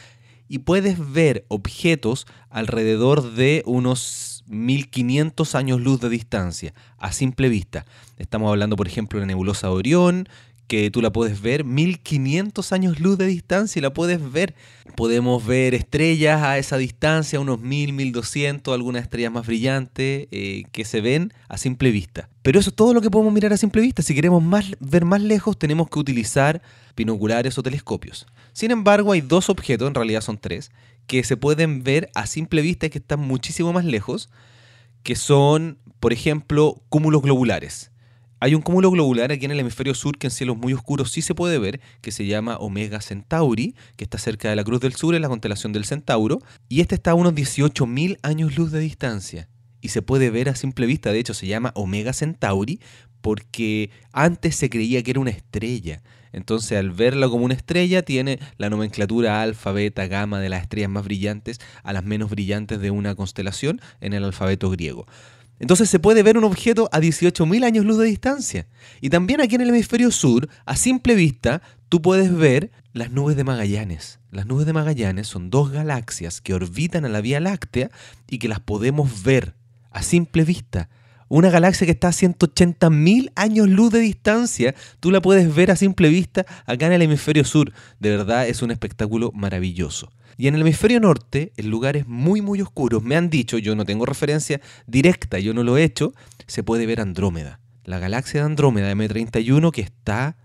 y 0.48 0.60
puedes 0.60 1.12
ver 1.12 1.44
objetos 1.50 2.26
alrededor 2.50 3.34
de 3.34 3.64
unos 3.66 4.46
1500 4.48 5.56
años 5.56 5.82
luz 5.82 6.00
de 6.00 6.08
distancia, 6.08 6.74
a 7.00 7.12
simple 7.12 7.50
vista. 7.50 7.86
Estamos 8.18 8.50
hablando, 8.50 8.78
por 8.78 8.88
ejemplo, 8.88 9.20
de 9.20 9.24
la 9.24 9.28
nebulosa 9.28 9.68
de 9.68 9.74
Orión, 9.74 10.30
que 10.68 10.90
tú 10.90 11.02
la 11.02 11.12
puedes 11.12 11.42
ver, 11.42 11.64
1500 11.64 12.72
años 12.72 13.00
luz 13.00 13.18
de 13.18 13.28
distancia 13.28 13.80
y 13.80 13.84
la 13.84 13.94
puedes 13.94 14.32
ver. 14.32 14.56
Podemos 14.96 15.46
ver 15.46 15.74
estrellas 15.74 16.42
a 16.42 16.58
esa 16.58 16.78
distancia, 16.78 17.40
unos 17.40 17.60
1000, 17.60 17.94
1200, 17.94 18.74
algunas 18.74 19.04
estrellas 19.04 19.32
más 19.32 19.46
brillantes 19.46 20.28
eh, 20.32 20.64
que 20.72 20.86
se 20.86 21.02
ven 21.02 21.34
a 21.50 21.58
simple 21.58 21.92
vista. 21.92 22.30
Pero 22.42 22.60
eso 22.60 22.70
es 22.70 22.76
todo 22.76 22.94
lo 22.94 23.02
que 23.02 23.12
podemos 23.12 23.34
mirar 23.34 23.54
a 23.54 23.58
simple 23.58 23.82
vista. 23.82 24.02
Si 24.02 24.16
queremos 24.16 24.42
más, 24.42 24.66
ver 24.80 25.06
más 25.06 25.22
lejos, 25.22 25.58
tenemos 25.58 25.90
que 25.90 26.00
utilizar 26.00 26.62
binoculares 26.96 27.58
o 27.58 27.64
telescopios. 27.64 28.26
Sin 28.54 28.72
embargo, 28.72 29.12
hay 29.12 29.22
dos 29.22 29.50
objetos, 29.50 29.88
en 29.88 29.96
realidad 29.96 30.22
son 30.22 30.38
tres, 30.38 30.72
que 31.08 31.24
se 31.24 31.38
pueden 31.38 31.84
ver 31.84 32.10
a 32.16 32.26
simple 32.26 32.62
vista 32.62 32.86
y 32.86 32.90
que 32.90 33.00
están 33.00 33.20
muchísimo 33.20 33.74
más 33.74 33.86
lejos, 33.86 34.30
que 35.04 35.16
son, 35.16 35.78
por 36.00 36.14
ejemplo, 36.14 36.82
cúmulos 36.90 37.22
globulares. 37.22 37.92
Hay 38.42 38.54
un 38.54 38.62
cúmulo 38.62 38.92
globular 38.92 39.32
aquí 39.32 39.46
en 39.46 39.52
el 39.52 39.60
hemisferio 39.62 39.96
sur 39.96 40.18
que 40.18 40.28
en 40.28 40.32
cielos 40.32 40.58
muy 40.58 40.74
oscuros 40.74 41.10
sí 41.10 41.22
se 41.22 41.34
puede 41.34 41.58
ver, 41.58 41.80
que 42.02 42.12
se 42.12 42.26
llama 42.26 42.58
Omega 42.58 43.00
Centauri, 43.00 43.76
que 43.96 44.04
está 44.04 44.18
cerca 44.18 44.50
de 44.50 44.58
la 44.58 44.64
Cruz 44.66 44.82
del 44.82 44.94
Sur, 44.94 45.16
en 45.16 45.22
la 45.22 45.30
constelación 45.30 45.72
del 45.72 45.86
Centauro, 45.86 46.42
y 46.68 46.82
este 46.82 46.96
está 46.96 47.12
a 47.12 47.16
unos 47.16 47.34
18.000 47.34 48.18
años 48.24 48.58
luz 48.58 48.72
de 48.72 48.80
distancia. 48.82 49.48
Y 49.80 49.90
se 49.90 50.02
puede 50.02 50.32
ver 50.32 50.50
a 50.50 50.56
simple 50.56 50.86
vista, 50.86 51.14
de 51.14 51.20
hecho 51.20 51.34
se 51.34 51.48
llama 51.48 51.72
Omega 51.76 52.12
Centauri, 52.12 52.82
porque 53.22 53.90
antes 54.12 54.56
se 54.58 54.70
creía 54.70 55.02
que 55.02 55.12
era 55.12 55.22
una 55.22 55.32
estrella. 55.32 56.04
Entonces, 56.34 56.78
al 56.78 56.92
verla 56.92 57.30
como 57.30 57.46
una 57.46 57.54
estrella, 57.54 58.02
tiene 58.02 58.40
la 58.58 58.70
nomenclatura 58.70 59.42
alfa, 59.42 59.72
beta, 59.72 60.08
gamma 60.08 60.42
de 60.42 60.50
las 60.50 60.64
estrellas 60.64 60.90
más 60.90 61.06
brillantes 61.06 61.60
a 61.84 61.94
las 61.94 62.04
menos 62.04 62.30
brillantes 62.30 62.82
de 62.82 62.92
una 62.92 63.16
constelación 63.16 63.80
en 64.02 64.12
el 64.12 64.26
alfabeto 64.26 64.70
griego. 64.70 65.08
Entonces 65.60 65.90
se 65.90 66.00
puede 66.00 66.24
ver 66.24 66.38
un 66.38 66.44
objeto 66.44 66.90
a 66.92 67.00
18.000 67.00 67.64
años 67.64 67.86
luz 67.86 67.98
de 67.98 68.06
distancia. 68.06 68.68
Y 69.02 69.10
también 69.10 69.42
aquí 69.42 69.56
en 69.56 69.62
el 69.62 69.70
hemisferio 69.70 70.12
sur, 70.12 70.50
a 70.66 70.76
simple 70.76 71.16
vista, 71.16 71.62
tú 71.90 72.02
puedes 72.02 72.36
ver 72.36 72.72
las 72.94 73.12
nubes 73.12 73.38
de 73.38 73.44
Magallanes. 73.44 74.20
Las 74.32 74.46
nubes 74.46 74.66
de 74.66 74.74
Magallanes 74.74 75.28
son 75.28 75.50
dos 75.50 75.72
galaxias 75.72 76.42
que 76.42 76.54
orbitan 76.54 77.06
a 77.06 77.10
la 77.10 77.22
Vía 77.22 77.40
Láctea 77.40 77.90
y 78.30 78.38
que 78.38 78.50
las 78.50 78.60
podemos 78.60 79.24
ver 79.24 79.56
a 79.92 80.04
simple 80.04 80.44
vista. 80.44 80.90
Una 81.28 81.50
galaxia 81.50 81.86
que 81.86 81.92
está 81.92 82.10
a 82.10 82.12
180.000 82.12 83.32
años 83.36 83.68
luz 83.68 83.92
de 83.92 84.00
distancia, 84.00 84.76
tú 85.00 85.10
la 85.10 85.22
puedes 85.22 85.54
ver 85.56 85.72
a 85.72 85.76
simple 85.76 86.10
vista 86.10 86.46
acá 86.66 86.86
en 86.86 86.94
el 86.94 87.02
hemisferio 87.02 87.44
sur. 87.46 87.72
De 88.00 88.10
verdad 88.12 88.48
es 88.48 88.62
un 88.62 88.72
espectáculo 88.72 89.32
maravilloso. 89.34 90.12
Y 90.38 90.48
en 90.48 90.56
el 90.56 90.62
hemisferio 90.62 91.00
norte, 91.00 91.54
en 91.58 91.70
lugares 91.70 92.08
muy 92.08 92.42
muy 92.42 92.62
oscuros, 92.62 93.04
me 93.04 93.16
han 93.16 93.30
dicho, 93.30 93.58
yo 93.58 93.76
no 93.76 93.86
tengo 93.86 94.06
referencia 94.06 94.62
directa, 94.88 95.40
yo 95.40 95.54
no 95.54 95.64
lo 95.64 95.78
he 95.78 95.84
hecho, 95.84 96.14
se 96.48 96.64
puede 96.64 96.86
ver 96.86 97.00
Andrómeda. 97.00 97.60
La 97.84 98.00
galaxia 98.00 98.42
de 98.42 98.48
Andrómeda 98.48 98.92
M31 98.92 99.72
que 99.72 99.82
está 99.82 100.38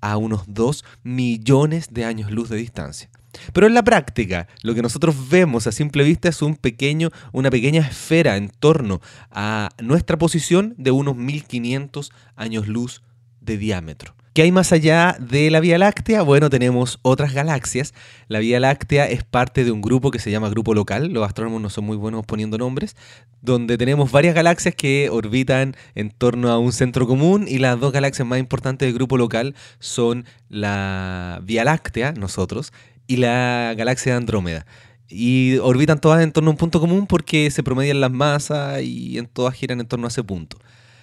a 0.00 0.16
unos 0.16 0.42
2 0.46 0.84
millones 1.02 1.88
de 1.92 2.04
años 2.04 2.30
luz 2.30 2.48
de 2.48 2.56
distancia. 2.56 3.10
Pero 3.52 3.66
en 3.66 3.74
la 3.74 3.84
práctica, 3.84 4.48
lo 4.62 4.74
que 4.74 4.82
nosotros 4.82 5.28
vemos 5.28 5.66
a 5.66 5.72
simple 5.72 6.02
vista 6.02 6.28
es 6.28 6.42
un 6.42 6.56
pequeño, 6.56 7.10
una 7.32 7.50
pequeña 7.50 7.82
esfera 7.82 8.36
en 8.36 8.48
torno 8.48 9.00
a 9.30 9.70
nuestra 9.80 10.18
posición 10.18 10.74
de 10.78 10.90
unos 10.90 11.16
1500 11.16 12.12
años 12.36 12.66
luz 12.66 13.02
de 13.40 13.56
diámetro. 13.56 14.14
¿Qué 14.32 14.42
hay 14.42 14.52
más 14.52 14.70
allá 14.72 15.16
de 15.18 15.50
la 15.50 15.58
Vía 15.58 15.76
Láctea? 15.76 16.22
Bueno, 16.22 16.50
tenemos 16.50 17.00
otras 17.02 17.34
galaxias. 17.34 17.94
La 18.28 18.38
Vía 18.38 18.60
Láctea 18.60 19.06
es 19.08 19.24
parte 19.24 19.64
de 19.64 19.72
un 19.72 19.80
grupo 19.82 20.12
que 20.12 20.20
se 20.20 20.30
llama 20.30 20.48
Grupo 20.48 20.72
Local, 20.72 21.08
los 21.12 21.26
astrónomos 21.26 21.60
no 21.60 21.68
son 21.68 21.84
muy 21.84 21.96
buenos 21.96 22.24
poniendo 22.24 22.56
nombres, 22.56 22.94
donde 23.42 23.76
tenemos 23.76 24.12
varias 24.12 24.36
galaxias 24.36 24.76
que 24.76 25.10
orbitan 25.10 25.74
en 25.96 26.12
torno 26.12 26.48
a 26.50 26.60
un 26.60 26.72
centro 26.72 27.08
común 27.08 27.46
y 27.48 27.58
las 27.58 27.80
dos 27.80 27.92
galaxias 27.92 28.26
más 28.28 28.38
importantes 28.38 28.86
del 28.86 28.94
Grupo 28.94 29.16
Local 29.16 29.56
son 29.80 30.24
la 30.48 31.40
Vía 31.42 31.64
Láctea, 31.64 32.12
nosotros, 32.12 32.72
y 33.08 33.16
la 33.16 33.74
galaxia 33.76 34.12
de 34.12 34.18
Andrómeda 34.18 34.64
y 35.08 35.58
orbitan 35.58 36.00
todas 36.00 36.22
en 36.22 36.30
torno 36.30 36.50
a 36.50 36.52
un 36.52 36.56
punto 36.56 36.78
común 36.78 37.08
porque 37.08 37.50
se 37.50 37.64
promedian 37.64 38.00
las 38.00 38.12
masas 38.12 38.80
y 38.82 39.18
en 39.18 39.26
todas 39.26 39.54
giran 39.54 39.80
en 39.80 39.88
torno 39.88 40.06
a 40.06 40.08
ese 40.08 40.22
punto. 40.22 40.56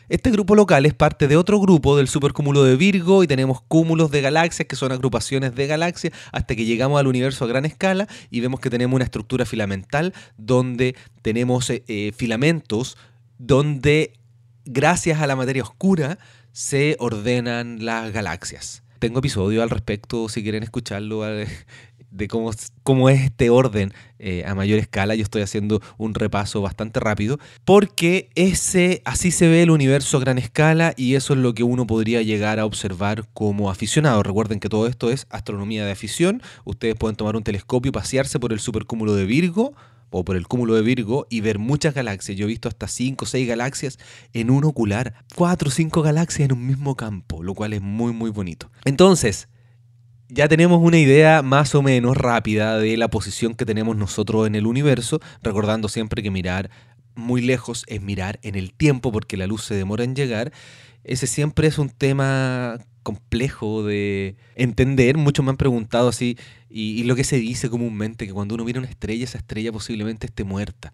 Este 0.10 0.32
grupo 0.32 0.56
local 0.56 0.86
es 0.86 0.94
parte 0.94 1.28
de 1.28 1.36
otro 1.36 1.60
grupo 1.60 1.98
del 1.98 2.08
supercúmulo 2.08 2.64
de 2.64 2.78
Virgo 2.78 3.24
y 3.24 3.28
tenemos 3.28 3.62
cúmulos 3.62 4.10
de 4.10 4.22
galaxias 4.22 4.66
que 4.66 4.78
son 4.78 4.94
agrupaciones 4.94 5.54
de 5.54 5.68
galaxias 5.68 6.14
hasta 6.32 6.56
que 6.56 6.64
llegamos 6.64 6.98
al 6.98 7.08
universo 7.08 7.44
a 7.44 7.48
gran 7.50 7.66
escala 7.66 8.08
y 8.32 8.40
vemos 8.40 8.62
que 8.62 8.70
tenemos 8.70 8.96
una 8.96 9.04
estructura 9.04 9.46
filamental 9.46 10.14
donde 10.38 10.96
tenemos 11.22 11.70
eh, 11.70 11.84
eh, 11.90 12.14
filamentos 12.16 12.96
donde 13.38 14.14
gracias 14.64 15.20
a 15.22 15.28
la 15.28 15.36
materia 15.36 15.64
oscura 15.64 16.20
se 16.54 16.96
ordenan 17.00 17.84
las 17.84 18.14
galaxias. 18.14 18.84
Tengo 19.00 19.20
episodio 19.20 19.62
al 19.62 19.70
respecto, 19.70 20.30
si 20.30 20.42
quieren 20.42 20.64
escucharlo, 20.64 21.26
de 22.18 22.28
cómo, 22.28 22.52
cómo 22.84 23.10
es 23.10 23.22
este 23.22 23.50
orden 23.50 23.94
eh, 24.20 24.44
a 24.46 24.56
mayor 24.56 24.80
escala. 24.80 25.16
Yo 25.16 25.24
estoy 25.24 25.42
haciendo 25.42 25.82
un 25.98 26.14
repaso 26.14 26.62
bastante 26.62 27.00
rápido 27.00 27.40
porque 27.64 28.30
ese, 28.36 29.02
así 29.06 29.32
se 29.32 29.48
ve 29.48 29.64
el 29.64 29.72
universo 29.72 30.18
a 30.18 30.20
gran 30.20 30.38
escala 30.38 30.94
y 30.98 31.16
eso 31.16 31.34
es 31.34 31.40
lo 31.40 31.54
que 31.54 31.64
uno 31.64 31.86
podría 31.86 32.22
llegar 32.22 32.60
a 32.60 32.66
observar 32.66 33.28
como 33.34 33.70
aficionado. 33.70 34.24
Recuerden 34.24 34.60
que 34.60 34.70
todo 34.70 34.88
esto 34.88 35.12
es 35.12 35.28
astronomía 35.30 35.86
de 35.86 35.92
afición. 35.92 36.42
Ustedes 36.66 36.96
pueden 36.96 37.16
tomar 37.16 37.36
un 37.36 37.44
telescopio, 37.44 37.92
pasearse 37.92 38.40
por 38.40 38.54
el 38.54 38.60
supercúmulo 38.60 39.14
de 39.14 39.26
Virgo 39.26 39.74
o 40.10 40.24
por 40.24 40.36
el 40.36 40.48
cúmulo 40.48 40.76
de 40.76 40.82
Virgo 40.82 41.28
y 41.30 41.42
ver 41.42 41.60
muchas 41.60 41.94
galaxias. 41.94 42.38
Yo 42.38 42.46
he 42.46 42.50
visto 42.50 42.68
hasta 42.68 42.88
5 42.88 43.26
o 43.26 43.28
6 43.28 43.48
galaxias 43.48 44.00
en 44.34 44.50
un 44.50 44.64
ocular, 44.64 45.14
4 45.36 45.68
o 45.68 45.72
5 45.72 46.02
galaxias 46.02 46.50
en 46.50 46.54
un 46.54 46.66
mismo 46.66 46.96
campo, 46.96 47.44
lo 47.44 47.54
cual 47.54 47.74
es 47.74 47.82
muy 47.82 48.14
muy 48.14 48.32
bonito. 48.32 48.70
Entonces, 48.86 49.48
ya 50.30 50.48
tenemos 50.48 50.80
una 50.82 50.98
idea 50.98 51.42
más 51.42 51.76
o 51.76 51.82
menos 51.82 52.18
rápida 52.18 52.78
de 52.78 52.98
la 52.98 53.10
posición 53.10 53.56
que 53.56 53.66
tenemos 53.66 53.96
nosotros 53.96 54.48
en 54.48 54.56
el 54.56 54.68
universo, 54.68 55.20
recordando 55.42 55.90
siempre 55.90 56.22
que 56.22 56.32
mirar 56.32 56.70
muy 57.16 57.42
lejos 57.42 57.84
es 57.88 58.02
mirar 58.02 58.40
en 58.44 58.56
el 58.56 58.74
tiempo 58.74 59.12
porque 59.12 59.38
la 59.38 59.48
luz 59.48 59.64
se 59.64 59.76
demora 59.76 60.04
en 60.04 60.16
llegar. 60.16 60.52
Ese 61.04 61.28
siempre 61.28 61.68
es 61.68 61.78
un 61.78 61.90
tema 61.90 62.78
complejo 63.04 63.84
de 63.84 64.36
entender. 64.56 65.18
Muchos 65.18 65.44
me 65.44 65.52
han 65.52 65.58
preguntado 65.58 66.10
así, 66.10 66.38
y, 66.70 67.04
lo 67.04 67.16
que 67.16 67.24
se 67.24 67.38
dice 67.38 67.70
comúnmente, 67.70 68.28
que 68.28 68.34
cuando 68.34 68.56
uno 68.56 68.66
mira 68.66 68.80
una 68.80 68.90
estrella, 68.90 69.24
esa 69.24 69.38
estrella 69.38 69.72
posiblemente 69.72 70.28
esté 70.28 70.44
muerta. 70.44 70.94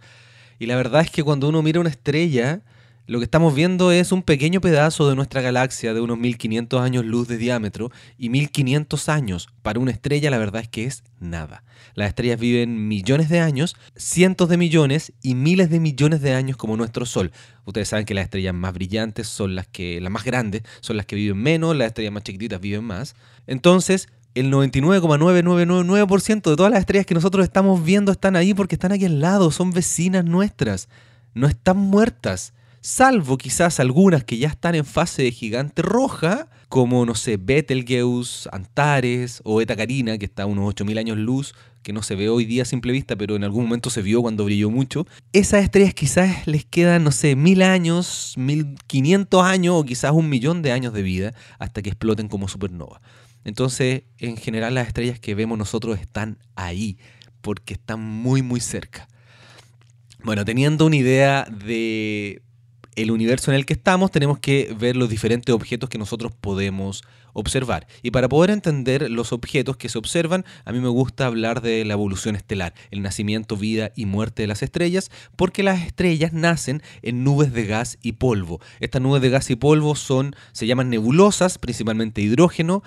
Y 0.60 0.68
la 0.68 0.76
verdad 0.76 1.02
es 1.02 1.10
que 1.10 1.24
cuando 1.24 1.50
uno 1.50 1.62
mira 1.64 1.80
una 1.80 1.90
estrella, 1.90 2.62
lo 3.06 3.20
que 3.20 3.26
estamos 3.26 3.54
viendo 3.54 3.92
es 3.92 4.14
un 4.14 4.24
pequeño 4.24 4.62
pedazo 4.62 5.10
de 5.10 5.18
nuestra 5.18 5.42
galaxia 5.42 5.94
de 5.94 6.00
unos 6.00 6.18
1500 6.18 6.80
años 6.80 7.04
luz 7.04 7.28
de 7.28 7.38
diámetro 7.38 7.92
y 8.18 8.30
1500 8.30 9.10
años 9.10 9.50
para 9.62 9.80
una 9.80 9.92
estrella 9.92 10.32
la 10.32 10.38
verdad 10.38 10.62
es 10.62 10.70
que 10.70 10.86
es 10.86 11.04
nada. 11.20 11.66
Las 11.96 12.08
estrellas 12.08 12.40
viven 12.40 12.88
millones 12.88 13.28
de 13.28 13.42
años, 13.42 13.76
cientos 13.98 14.48
de 14.48 14.56
millones 14.56 15.12
y 15.22 15.36
miles 15.36 15.70
de 15.70 15.82
millones 15.82 16.22
de 16.22 16.34
años 16.34 16.56
como 16.56 16.78
nuestro 16.78 17.06
Sol. 17.06 17.34
Ustedes 17.66 17.90
saben 17.90 18.06
que 18.06 18.14
las 18.14 18.24
estrellas 18.24 18.54
más 18.54 18.74
brillantes 18.74 19.28
son 19.28 19.54
las 19.54 19.68
que 19.68 20.00
las 20.00 20.12
más 20.12 20.24
grandes, 20.24 20.64
son 20.80 20.96
las 20.96 21.06
que 21.06 21.18
viven 21.18 21.38
menos, 21.38 21.76
las 21.76 21.88
estrellas 21.88 22.14
más 22.14 22.24
chiquititas 22.24 22.62
viven 22.62 22.86
más. 22.86 23.16
Entonces, 23.48 24.08
el 24.34 24.50
99,9999% 24.50 26.50
de 26.50 26.56
todas 26.56 26.72
las 26.72 26.80
estrellas 26.80 27.06
que 27.06 27.16
nosotros 27.16 27.44
estamos 27.44 27.84
viendo 27.84 28.14
están 28.14 28.38
ahí 28.38 28.54
porque 28.54 28.76
están 28.76 28.94
aquí 28.94 29.04
al 29.04 29.20
lado, 29.20 29.52
son 29.52 29.72
vecinas 29.72 30.24
nuestras, 30.24 30.88
no 31.34 31.48
están 31.48 31.76
muertas 31.78 32.54
salvo 32.84 33.38
quizás 33.38 33.80
algunas 33.80 34.26
que 34.26 34.38
ya 34.38 34.50
están 34.50 34.76
en 34.76 34.84
fase 34.86 35.24
de 35.24 35.32
gigante 35.32 35.82
roja, 35.82 36.50
como, 36.68 37.06
no 37.06 37.16
sé, 37.16 37.38
Betelgeuse, 37.38 38.50
Antares 38.52 39.42
o 39.46 39.62
Eta 39.62 39.76
Carina, 39.76 40.18
que 40.18 40.26
está 40.26 40.44
a 40.44 40.46
unos 40.48 40.76
8.000 40.76 41.00
años 41.00 41.18
luz, 41.18 41.56
que 41.82 41.94
no 41.94 42.04
se 42.04 42.16
ve 42.16 42.28
hoy 42.28 42.46
día 42.46 42.64
a 42.64 42.66
simple 42.66 42.92
vista, 42.92 43.16
pero 43.16 43.38
en 43.38 43.46
algún 43.46 43.66
momento 43.66 43.90
se 43.90 44.02
vio 44.02 44.22
cuando 44.22 44.44
brilló 44.44 44.70
mucho. 44.70 45.08
Esas 45.32 45.64
estrellas 45.64 45.94
quizás 45.94 46.46
les 46.46 46.66
quedan, 46.66 47.06
no 47.06 47.12
sé, 47.12 47.38
mil 47.38 47.62
años, 47.62 48.34
1500 48.38 49.44
años 49.44 49.76
o 49.78 49.86
quizás 49.86 50.12
un 50.12 50.28
millón 50.30 50.62
de 50.62 50.74
años 50.74 50.94
de 50.94 51.04
vida 51.04 51.34
hasta 51.60 51.82
que 51.82 51.90
exploten 51.90 52.28
como 52.28 52.50
supernova. 52.50 53.02
Entonces, 53.46 54.04
en 54.20 54.36
general, 54.36 54.76
las 54.76 54.88
estrellas 54.88 55.20
que 55.20 55.36
vemos 55.36 55.58
nosotros 55.58 56.00
están 56.00 56.38
ahí, 56.56 56.98
porque 57.42 57.76
están 57.76 58.02
muy, 58.02 58.42
muy 58.42 58.60
cerca. 58.60 59.08
Bueno, 60.24 60.44
teniendo 60.44 60.86
una 60.86 60.96
idea 60.96 61.46
de 61.46 62.42
el 62.96 63.12
universo 63.12 63.52
en 63.52 63.56
el 63.56 63.66
que 63.66 63.74
estamos, 63.74 64.12
tenemos 64.12 64.40
que 64.40 64.76
ver 64.78 64.96
los 64.96 65.10
diferentes 65.10 65.54
objetos 65.54 65.90
que 65.90 65.98
nosotros 65.98 66.32
podemos 66.40 67.04
observar. 67.34 67.88
Y 68.02 68.12
para 68.12 68.30
poder 68.30 68.52
entender 68.52 69.10
los 69.10 69.34
objetos 69.34 69.78
que 69.78 69.90
se 69.90 69.98
observan, 69.98 70.46
a 70.66 70.72
mí 70.72 70.80
me 70.80 70.88
gusta 70.88 71.26
hablar 71.26 71.62
de 71.62 71.84
la 71.84 71.94
evolución 71.94 72.36
estelar, 72.36 72.74
el 72.92 73.02
nacimiento, 73.02 73.58
vida 73.58 73.92
y 73.96 74.06
muerte 74.06 74.44
de 74.44 74.48
las 74.48 74.64
estrellas, 74.64 75.12
porque 75.36 75.64
las 75.64 75.82
estrellas 75.82 76.34
nacen 76.34 76.82
en 77.02 77.24
nubes 77.24 77.54
de 77.54 77.66
gas 77.66 77.98
y 78.02 78.14
polvo. 78.14 78.62
Estas 78.80 79.02
nubes 79.02 79.22
de 79.22 79.30
gas 79.30 79.50
y 79.50 79.56
polvo 79.56 79.96
son, 79.96 80.36
se 80.52 80.68
llaman 80.68 80.90
nebulosas, 80.90 81.58
principalmente 81.58 82.22
hidrógeno, 82.22 82.84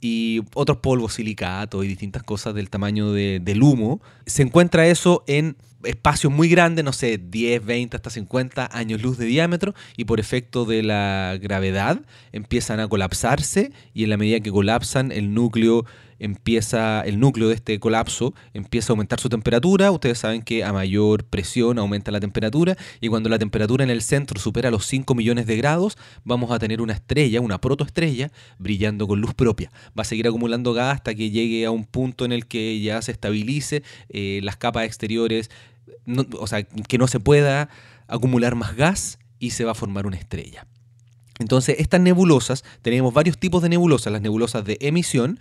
y 0.00 0.42
otros 0.54 0.78
polvos, 0.78 1.14
silicatos 1.14 1.84
y 1.84 1.88
distintas 1.88 2.22
cosas 2.22 2.54
del 2.54 2.70
tamaño 2.70 3.12
del 3.12 3.62
humo. 3.62 4.00
Se 4.26 4.42
encuentra 4.42 4.86
eso 4.86 5.24
en 5.26 5.56
espacios 5.84 6.32
muy 6.32 6.48
grandes, 6.48 6.84
no 6.84 6.92
sé, 6.92 7.18
10, 7.18 7.64
20, 7.64 7.96
hasta 7.96 8.10
50 8.10 8.68
años 8.72 9.00
luz 9.02 9.16
de 9.18 9.26
diámetro, 9.26 9.74
y 9.96 10.04
por 10.04 10.20
efecto 10.20 10.64
de 10.64 10.82
la 10.82 11.38
gravedad 11.40 12.00
empiezan 12.32 12.80
a 12.80 12.88
colapsarse, 12.88 13.72
y 13.94 14.04
en 14.04 14.10
la 14.10 14.16
medida 14.16 14.40
que 14.40 14.50
colapsan, 14.50 15.12
el 15.12 15.34
núcleo 15.34 15.84
empieza, 16.18 17.02
el 17.02 17.20
núcleo 17.20 17.48
de 17.48 17.54
este 17.54 17.78
colapso 17.80 18.34
empieza 18.54 18.92
a 18.92 18.94
aumentar 18.94 19.20
su 19.20 19.28
temperatura. 19.28 19.90
Ustedes 19.90 20.18
saben 20.18 20.42
que 20.42 20.64
a 20.64 20.72
mayor 20.72 21.24
presión 21.24 21.78
aumenta 21.78 22.10
la 22.10 22.20
temperatura, 22.20 22.76
y 23.00 23.08
cuando 23.08 23.28
la 23.28 23.38
temperatura 23.38 23.84
en 23.84 23.90
el 23.90 24.02
centro 24.02 24.40
supera 24.40 24.70
los 24.70 24.86
5 24.86 25.14
millones 25.14 25.46
de 25.46 25.56
grados, 25.56 25.96
vamos 26.24 26.50
a 26.50 26.58
tener 26.58 26.80
una 26.80 26.92
estrella, 26.92 27.40
una 27.40 27.60
protoestrella, 27.60 28.30
brillando 28.58 29.06
con 29.06 29.20
luz 29.20 29.34
propia. 29.34 29.70
Va 29.98 30.02
a 30.02 30.04
seguir 30.04 30.26
acumulando 30.28 30.72
gas 30.72 30.94
hasta 30.94 31.14
que 31.14 31.30
llegue 31.30 31.64
a 31.66 31.70
un 31.70 31.84
punto 31.84 32.24
en 32.24 32.32
el 32.32 32.46
que 32.46 32.80
ya 32.80 33.00
se 33.02 33.12
estabilice 33.12 33.82
eh, 34.08 34.40
las 34.42 34.56
capas 34.56 34.84
exteriores 34.84 35.50
o 36.38 36.46
sea, 36.46 36.62
que 36.62 36.98
no 36.98 37.06
se 37.06 37.20
pueda 37.20 37.68
acumular 38.06 38.54
más 38.54 38.76
gas 38.76 39.18
y 39.38 39.50
se 39.50 39.64
va 39.64 39.72
a 39.72 39.74
formar 39.74 40.06
una 40.06 40.16
estrella. 40.16 40.66
Entonces, 41.38 41.76
estas 41.78 42.00
nebulosas, 42.00 42.64
tenemos 42.82 43.14
varios 43.14 43.38
tipos 43.38 43.62
de 43.62 43.68
nebulosas, 43.68 44.12
las 44.12 44.22
nebulosas 44.22 44.64
de 44.64 44.78
emisión, 44.80 45.38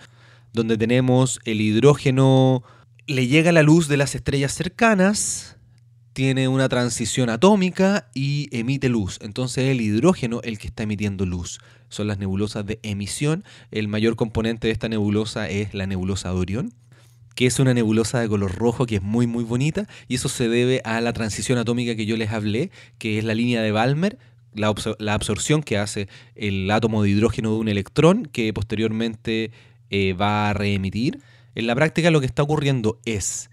donde 0.53 0.77
tenemos 0.77 1.39
el 1.45 1.61
hidrógeno, 1.61 2.63
le 3.05 3.27
llega 3.27 3.51
la 3.51 3.63
luz 3.63 3.87
de 3.87 3.97
las 3.97 4.15
estrellas 4.15 4.53
cercanas, 4.53 5.57
tiene 6.13 6.47
una 6.47 6.67
transición 6.67 7.29
atómica 7.29 8.09
y 8.13 8.47
emite 8.51 8.89
luz. 8.89 9.19
Entonces 9.21 9.65
el 9.65 9.81
hidrógeno 9.81 10.41
el 10.43 10.57
que 10.57 10.67
está 10.67 10.83
emitiendo 10.83 11.25
luz. 11.25 11.59
Son 11.89 12.07
las 12.07 12.17
nebulosas 12.17 12.65
de 12.65 12.79
emisión. 12.81 13.43
El 13.71 13.87
mayor 13.87 14.15
componente 14.15 14.67
de 14.67 14.73
esta 14.73 14.89
nebulosa 14.89 15.47
es 15.47 15.73
la 15.73 15.85
nebulosa 15.85 16.29
de 16.29 16.35
Orión 16.35 16.73
que 17.37 17.45
es 17.45 17.59
una 17.59 17.75
nebulosa 17.75 18.19
de 18.19 18.27
color 18.27 18.55
rojo 18.55 18.87
que 18.87 18.95
es 18.95 19.03
muy 19.03 19.27
muy 19.27 19.43
bonita 19.43 19.87
y 20.07 20.15
eso 20.15 20.27
se 20.27 20.49
debe 20.49 20.81
a 20.83 20.99
la 21.01 21.13
transición 21.13 21.59
atómica 21.59 21.95
que 21.95 22.07
yo 22.07 22.17
les 22.17 22.31
hablé, 22.31 22.71
que 22.97 23.19
es 23.19 23.23
la 23.23 23.35
línea 23.35 23.61
de 23.61 23.71
Balmer, 23.71 24.17
la, 24.55 24.73
absorción 25.13 25.61
que 25.61 25.77
hace 25.77 26.07
el 26.33 26.69
átomo 26.71 27.03
de 27.03 27.09
hidrógeno 27.09 27.51
de 27.51 27.57
un 27.57 27.67
electrón 27.67 28.25
que 28.25 28.51
posteriormente 28.53 29.51
eh, 29.89 30.13
va 30.13 30.49
a 30.49 30.53
reemitir. 30.53 31.19
En 31.55 31.67
la 31.67 31.75
práctica 31.75 32.11
lo 32.11 32.19
que 32.19 32.25
está 32.25 32.43
ocurriendo 32.43 32.99
es, 33.05 33.49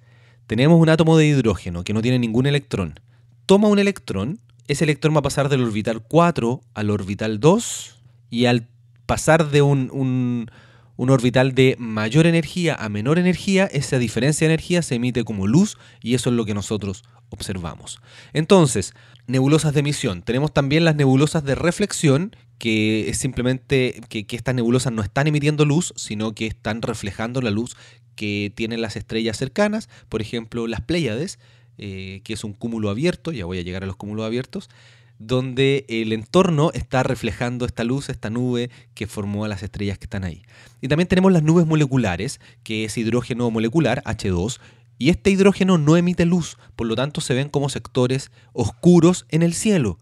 tenemos 0.46 0.80
un 0.80 0.88
átomo 0.88 1.16
de 1.16 1.26
hidrógeno 1.26 1.84
que 1.84 1.94
no 1.94 2.02
tiene 2.02 2.18
ningún 2.18 2.46
electrón, 2.46 3.00
toma 3.46 3.68
un 3.68 3.78
electrón, 3.78 4.40
ese 4.68 4.84
electrón 4.84 5.14
va 5.14 5.20
a 5.20 5.22
pasar 5.22 5.48
del 5.48 5.62
orbital 5.62 6.02
4 6.02 6.60
al 6.74 6.90
orbital 6.90 7.40
2 7.40 7.98
y 8.30 8.46
al 8.46 8.66
pasar 9.06 9.50
de 9.50 9.62
un 9.62 10.48
un 10.96 11.10
orbital 11.10 11.54
de 11.54 11.76
mayor 11.78 12.26
energía 12.26 12.76
a 12.78 12.88
menor 12.88 13.18
energía, 13.18 13.66
esa 13.66 13.98
diferencia 13.98 14.46
de 14.46 14.54
energía 14.54 14.82
se 14.82 14.94
emite 14.96 15.24
como 15.24 15.46
luz 15.46 15.76
y 16.00 16.14
eso 16.14 16.30
es 16.30 16.36
lo 16.36 16.44
que 16.44 16.54
nosotros 16.54 17.04
observamos. 17.30 18.00
Entonces, 18.32 18.94
nebulosas 19.26 19.72
de 19.74 19.80
emisión. 19.80 20.22
Tenemos 20.22 20.52
también 20.52 20.84
las 20.84 20.96
nebulosas 20.96 21.44
de 21.44 21.54
reflexión, 21.54 22.36
que 22.58 23.08
es 23.08 23.18
simplemente 23.18 24.00
que, 24.08 24.26
estas 24.30 24.54
nebulosas 24.54 24.92
no 24.92 25.02
están 25.02 25.26
emitiendo 25.26 25.64
luz, 25.64 25.92
sino 25.96 26.34
que 26.34 26.46
están 26.46 26.82
reflejando 26.82 27.40
la 27.40 27.50
luz 27.50 27.76
que 28.16 28.52
tienen 28.54 28.80
las 28.80 28.96
estrellas 28.96 29.36
cercanas, 29.36 29.88
por 30.08 30.20
ejemplo 30.20 30.66
las 30.66 30.80
Pléyades, 30.82 31.38
eh, 31.78 32.20
que 32.24 32.34
es 32.34 32.44
un 32.44 32.52
cúmulo 32.52 32.90
abierto, 32.90 33.32
ya 33.32 33.44
voy 33.44 33.58
a 33.58 33.62
llegar 33.62 33.82
a 33.82 33.86
los 33.86 33.96
cúmulos 33.96 34.24
abiertos, 34.24 34.70
donde 35.18 35.84
el 35.88 36.12
entorno 36.12 36.70
está 36.74 37.02
reflejando 37.02 37.66
esta 37.66 37.84
luz, 37.84 38.08
esta 38.08 38.30
nube 38.30 38.70
que 38.94 39.06
formó 39.06 39.44
a 39.44 39.48
las 39.48 39.62
estrellas 39.62 39.98
que 39.98 40.04
están 40.04 40.24
ahí. 40.24 40.42
Y 40.80 40.88
también 40.88 41.08
tenemos 41.08 41.32
las 41.32 41.42
nubes 41.42 41.66
moleculares, 41.66 42.40
que 42.62 42.84
es 42.84 42.96
hidrógeno 42.98 43.50
molecular, 43.50 44.02
H2, 44.04 44.58
y 44.98 45.10
este 45.10 45.30
hidrógeno 45.30 45.78
no 45.78 45.96
emite 45.96 46.24
luz, 46.24 46.56
por 46.76 46.86
lo 46.86 46.96
tanto 46.96 47.20
se 47.20 47.34
ven 47.34 47.48
como 47.48 47.68
sectores 47.68 48.30
oscuros 48.52 49.26
en 49.28 49.42
el 49.42 49.54
cielo. 49.54 49.98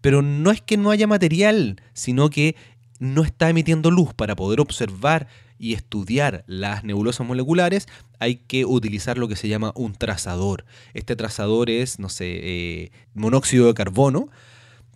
Pero 0.00 0.22
no 0.22 0.50
es 0.50 0.62
que 0.62 0.76
no 0.76 0.90
haya 0.90 1.06
material, 1.06 1.82
sino 1.92 2.30
que 2.30 2.54
no 3.00 3.24
está 3.24 3.50
emitiendo 3.50 3.90
luz. 3.90 4.14
Para 4.14 4.36
poder 4.36 4.60
observar 4.60 5.26
y 5.58 5.74
estudiar 5.74 6.44
las 6.46 6.84
nebulosas 6.84 7.26
moleculares, 7.26 7.88
hay 8.20 8.36
que 8.36 8.64
utilizar 8.64 9.18
lo 9.18 9.28
que 9.28 9.36
se 9.36 9.48
llama 9.48 9.72
un 9.74 9.94
trazador. 9.94 10.64
Este 10.94 11.16
trazador 11.16 11.68
es, 11.68 11.98
no 11.98 12.08
sé, 12.08 12.26
eh, 12.26 12.92
monóxido 13.14 13.66
de 13.66 13.74
carbono, 13.74 14.28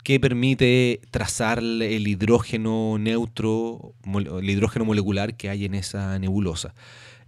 que 0.05 0.19
permite 0.19 1.01
trazar 1.11 1.59
el 1.59 2.09
hidrógeno 2.09 2.97
neutro, 2.99 3.95
el 4.05 4.51
hidrógeno 4.51 4.85
molecular 4.85 5.37
que 5.37 5.49
hay 5.49 5.65
en 5.65 5.75
esa 5.75 6.19
nebulosa. 6.19 6.75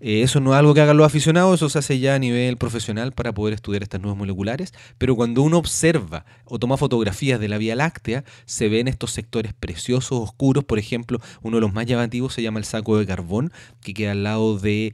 Eh, 0.07 0.21
eso 0.21 0.39
no 0.39 0.53
es 0.53 0.59
algo 0.59 0.75
que 0.75 0.83
hagan 0.83 0.99
los 0.99 1.07
aficionados, 1.07 1.55
eso 1.55 1.71
se 1.71 1.79
hace 1.79 1.99
ya 1.99 2.15
a 2.15 2.19
nivel 2.19 2.59
profesional 2.59 3.13
para 3.13 3.33
poder 3.33 3.55
estudiar 3.55 3.83
estas 3.83 4.03
nubes 4.03 4.19
moleculares, 4.19 4.75
pero 4.99 5.17
cuando 5.17 5.41
uno 5.41 5.57
observa 5.57 6.27
o 6.45 6.59
toma 6.59 6.77
fotografías 6.77 7.41
de 7.41 7.49
la 7.49 7.57
Vía 7.57 7.75
Láctea, 7.75 8.23
se 8.45 8.69
ven 8.69 8.87
estos 8.87 9.13
sectores 9.13 9.55
preciosos, 9.55 10.21
oscuros, 10.21 10.63
por 10.63 10.79
ejemplo, 10.79 11.21
uno 11.41 11.57
de 11.57 11.63
los 11.63 11.73
más 11.73 11.87
llamativos 11.87 12.35
se 12.35 12.43
llama 12.43 12.59
el 12.59 12.67
saco 12.67 12.99
de 12.99 13.07
carbón, 13.07 13.51
que 13.81 13.95
queda 13.95 14.13
al 14.13 14.25
lado 14.25 14.59
de 14.59 14.93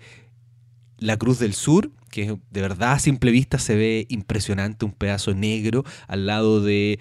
la 0.98 1.16
Cruz 1.16 1.40
del 1.40 1.54
Sur, 1.54 1.90
que 2.08 2.38
de 2.48 2.60
verdad 2.60 2.92
a 2.92 3.00
simple 3.00 3.32
vista 3.32 3.58
se 3.58 3.74
ve 3.74 4.06
impresionante, 4.10 4.84
un 4.84 4.92
pedazo 4.92 5.34
negro 5.34 5.84
al 6.06 6.26
lado 6.26 6.60
de 6.62 7.00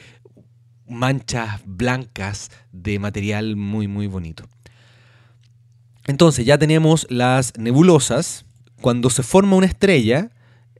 manchas 0.87 1.61
blancas 1.63 2.49
de 2.71 2.97
material 2.97 3.55
muy 3.55 3.87
muy 3.87 4.07
bonito. 4.07 4.49
Entonces 6.09 6.43
ya 6.43 6.57
tenemos 6.57 7.05
las 7.11 7.53
nebulosas. 7.59 8.43
Cuando 8.81 9.11
se 9.11 9.21
forma 9.21 9.55
una 9.55 9.67
estrella, 9.67 10.31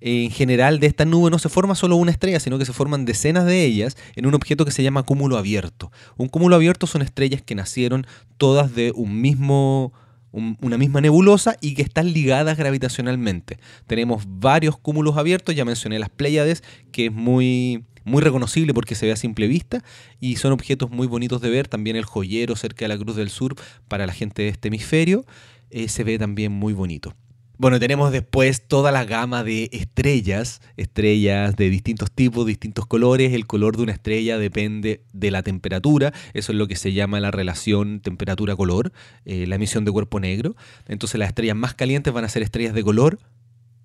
en 0.02 0.32
general 0.32 0.80
de 0.80 0.88
esta 0.88 1.06
nube 1.06 1.30
no 1.30 1.38
se 1.38 1.50
forma 1.50 1.76
solo 1.76 1.98
una 1.98 2.10
estrella, 2.10 2.40
sino 2.40 2.58
que 2.58 2.66
se 2.66 2.74
forman 2.74 3.06
decenas 3.06 3.46
de 3.46 3.64
ellas 3.64 3.96
en 4.16 4.26
un 4.26 4.34
objeto 4.34 4.66
que 4.66 4.72
se 4.72 4.82
llama 4.82 5.04
cúmulo 5.04 5.38
abierto. 5.38 5.92
Un 6.18 6.30
cúmulo 6.30 6.56
abierto 6.56 6.88
son 6.88 7.04
estrellas 7.04 7.44
que 7.44 7.54
nacieron 7.54 8.08
todas 8.38 8.74
de 8.74 8.92
un 8.96 9.22
mismo 9.22 9.94
una 10.32 10.78
misma 10.78 11.02
nebulosa 11.02 11.58
y 11.62 11.76
que 11.76 11.84
están 11.84 12.12
ligadas 12.12 12.58
gravitacionalmente. 12.58 13.60
Tenemos 13.86 14.24
varios 14.28 14.78
cúmulos 14.78 15.18
abiertos, 15.18 15.56
ya 15.56 15.66
mencioné 15.66 16.00
las 16.00 16.10
Pléyades, 16.10 16.64
que 16.92 17.08
es 17.08 17.12
muy 17.12 17.84
muy 18.04 18.22
reconocible 18.22 18.74
porque 18.74 18.96
se 18.96 19.06
ve 19.06 19.12
a 19.12 19.16
simple 19.16 19.48
vista 19.48 19.84
y 20.20 20.38
son 20.38 20.52
objetos 20.52 20.90
muy 20.90 21.08
bonitos 21.08 21.42
de 21.42 21.50
ver. 21.50 21.68
También 21.68 21.96
el 21.96 22.06
joyero 22.06 22.56
cerca 22.56 22.86
de 22.86 22.90
la 22.90 22.98
Cruz 22.98 23.16
del 23.16 23.30
Sur 23.30 23.56
para 23.88 24.06
la 24.06 24.14
gente 24.14 24.44
de 24.44 24.50
este 24.50 24.70
hemisferio 24.70 25.26
eh, 25.70 25.88
se 25.88 26.04
ve 26.04 26.18
también 26.18 26.52
muy 26.52 26.74
bonito. 26.74 27.14
Bueno, 27.62 27.78
tenemos 27.78 28.14
después 28.14 28.66
toda 28.70 28.90
la 28.90 29.04
gama 29.04 29.44
de 29.44 29.68
estrellas, 29.74 30.62
estrellas 30.78 31.58
de 31.58 31.70
distintos 31.70 32.10
tipos, 32.10 32.46
distintos 32.46 32.86
colores. 32.86 33.34
El 33.34 33.48
color 33.48 33.76
de 33.76 33.84
una 33.84 33.92
estrella 33.92 34.38
depende 34.38 35.04
de 35.12 35.30
la 35.30 35.44
temperatura, 35.44 36.14
eso 36.34 36.54
es 36.54 36.58
lo 36.58 36.70
que 36.70 36.78
se 36.78 36.94
llama 36.94 37.20
la 37.20 37.32
relación 37.32 38.00
temperatura-color, 38.00 38.94
eh, 39.26 39.46
la 39.46 39.56
emisión 39.56 39.84
de 39.84 39.92
cuerpo 39.92 40.22
negro. 40.22 40.56
Entonces 40.88 41.20
las 41.20 41.28
estrellas 41.28 41.58
más 41.58 41.74
calientes 41.74 42.14
van 42.14 42.24
a 42.24 42.30
ser 42.30 42.44
estrellas 42.44 42.74
de 42.74 42.82
color 42.82 43.20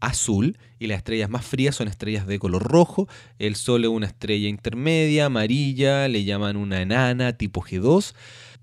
azul 0.06 0.58
y 0.78 0.86
las 0.86 0.98
estrellas 0.98 1.30
más 1.30 1.44
frías 1.44 1.76
son 1.76 1.88
estrellas 1.88 2.26
de 2.26 2.38
color 2.38 2.62
rojo. 2.62 3.08
El 3.38 3.56
Sol 3.56 3.84
es 3.84 3.90
una 3.90 4.06
estrella 4.06 4.48
intermedia, 4.48 5.26
amarilla, 5.26 6.08
le 6.08 6.24
llaman 6.24 6.56
una 6.56 6.82
enana 6.82 7.32
tipo 7.34 7.62
G2. 7.62 8.14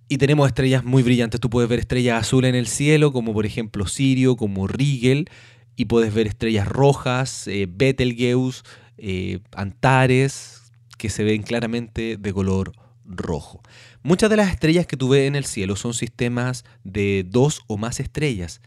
Y 0.08 0.18
tenemos 0.18 0.48
estrellas 0.48 0.84
muy 0.84 1.04
brillantes. 1.04 1.40
Tú 1.40 1.50
puedes 1.50 1.70
ver 1.70 1.80
estrellas 1.80 2.22
azules 2.22 2.50
en 2.50 2.56
el 2.56 2.68
cielo, 2.68 3.14
como 3.14 3.34
por 3.34 3.46
ejemplo 3.46 3.88
Sirio, 3.88 4.36
como 4.36 4.68
Rigel. 4.68 5.30
Y 5.76 5.86
puedes 5.86 6.14
ver 6.14 6.28
estrellas 6.28 6.68
rojas, 6.68 7.48
eh, 7.48 7.68
Betelgeuse, 7.70 8.64
eh, 8.98 9.40
Antares, 9.56 10.72
que 10.98 11.10
se 11.10 11.24
ven 11.24 11.44
claramente 11.44 12.18
de 12.18 12.34
color 12.34 12.74
rojo. 13.06 13.62
Muchas 14.04 14.30
de 14.30 14.38
las 14.38 14.52
estrellas 14.52 14.86
que 14.86 14.98
tú 14.98 15.10
ves 15.10 15.28
en 15.28 15.36
el 15.36 15.46
cielo 15.46 15.76
son 15.76 15.94
sistemas 15.94 16.66
de 16.84 17.26
dos 17.28 17.62
o 17.68 17.78
más 17.78 18.00
estrellas 18.00 18.62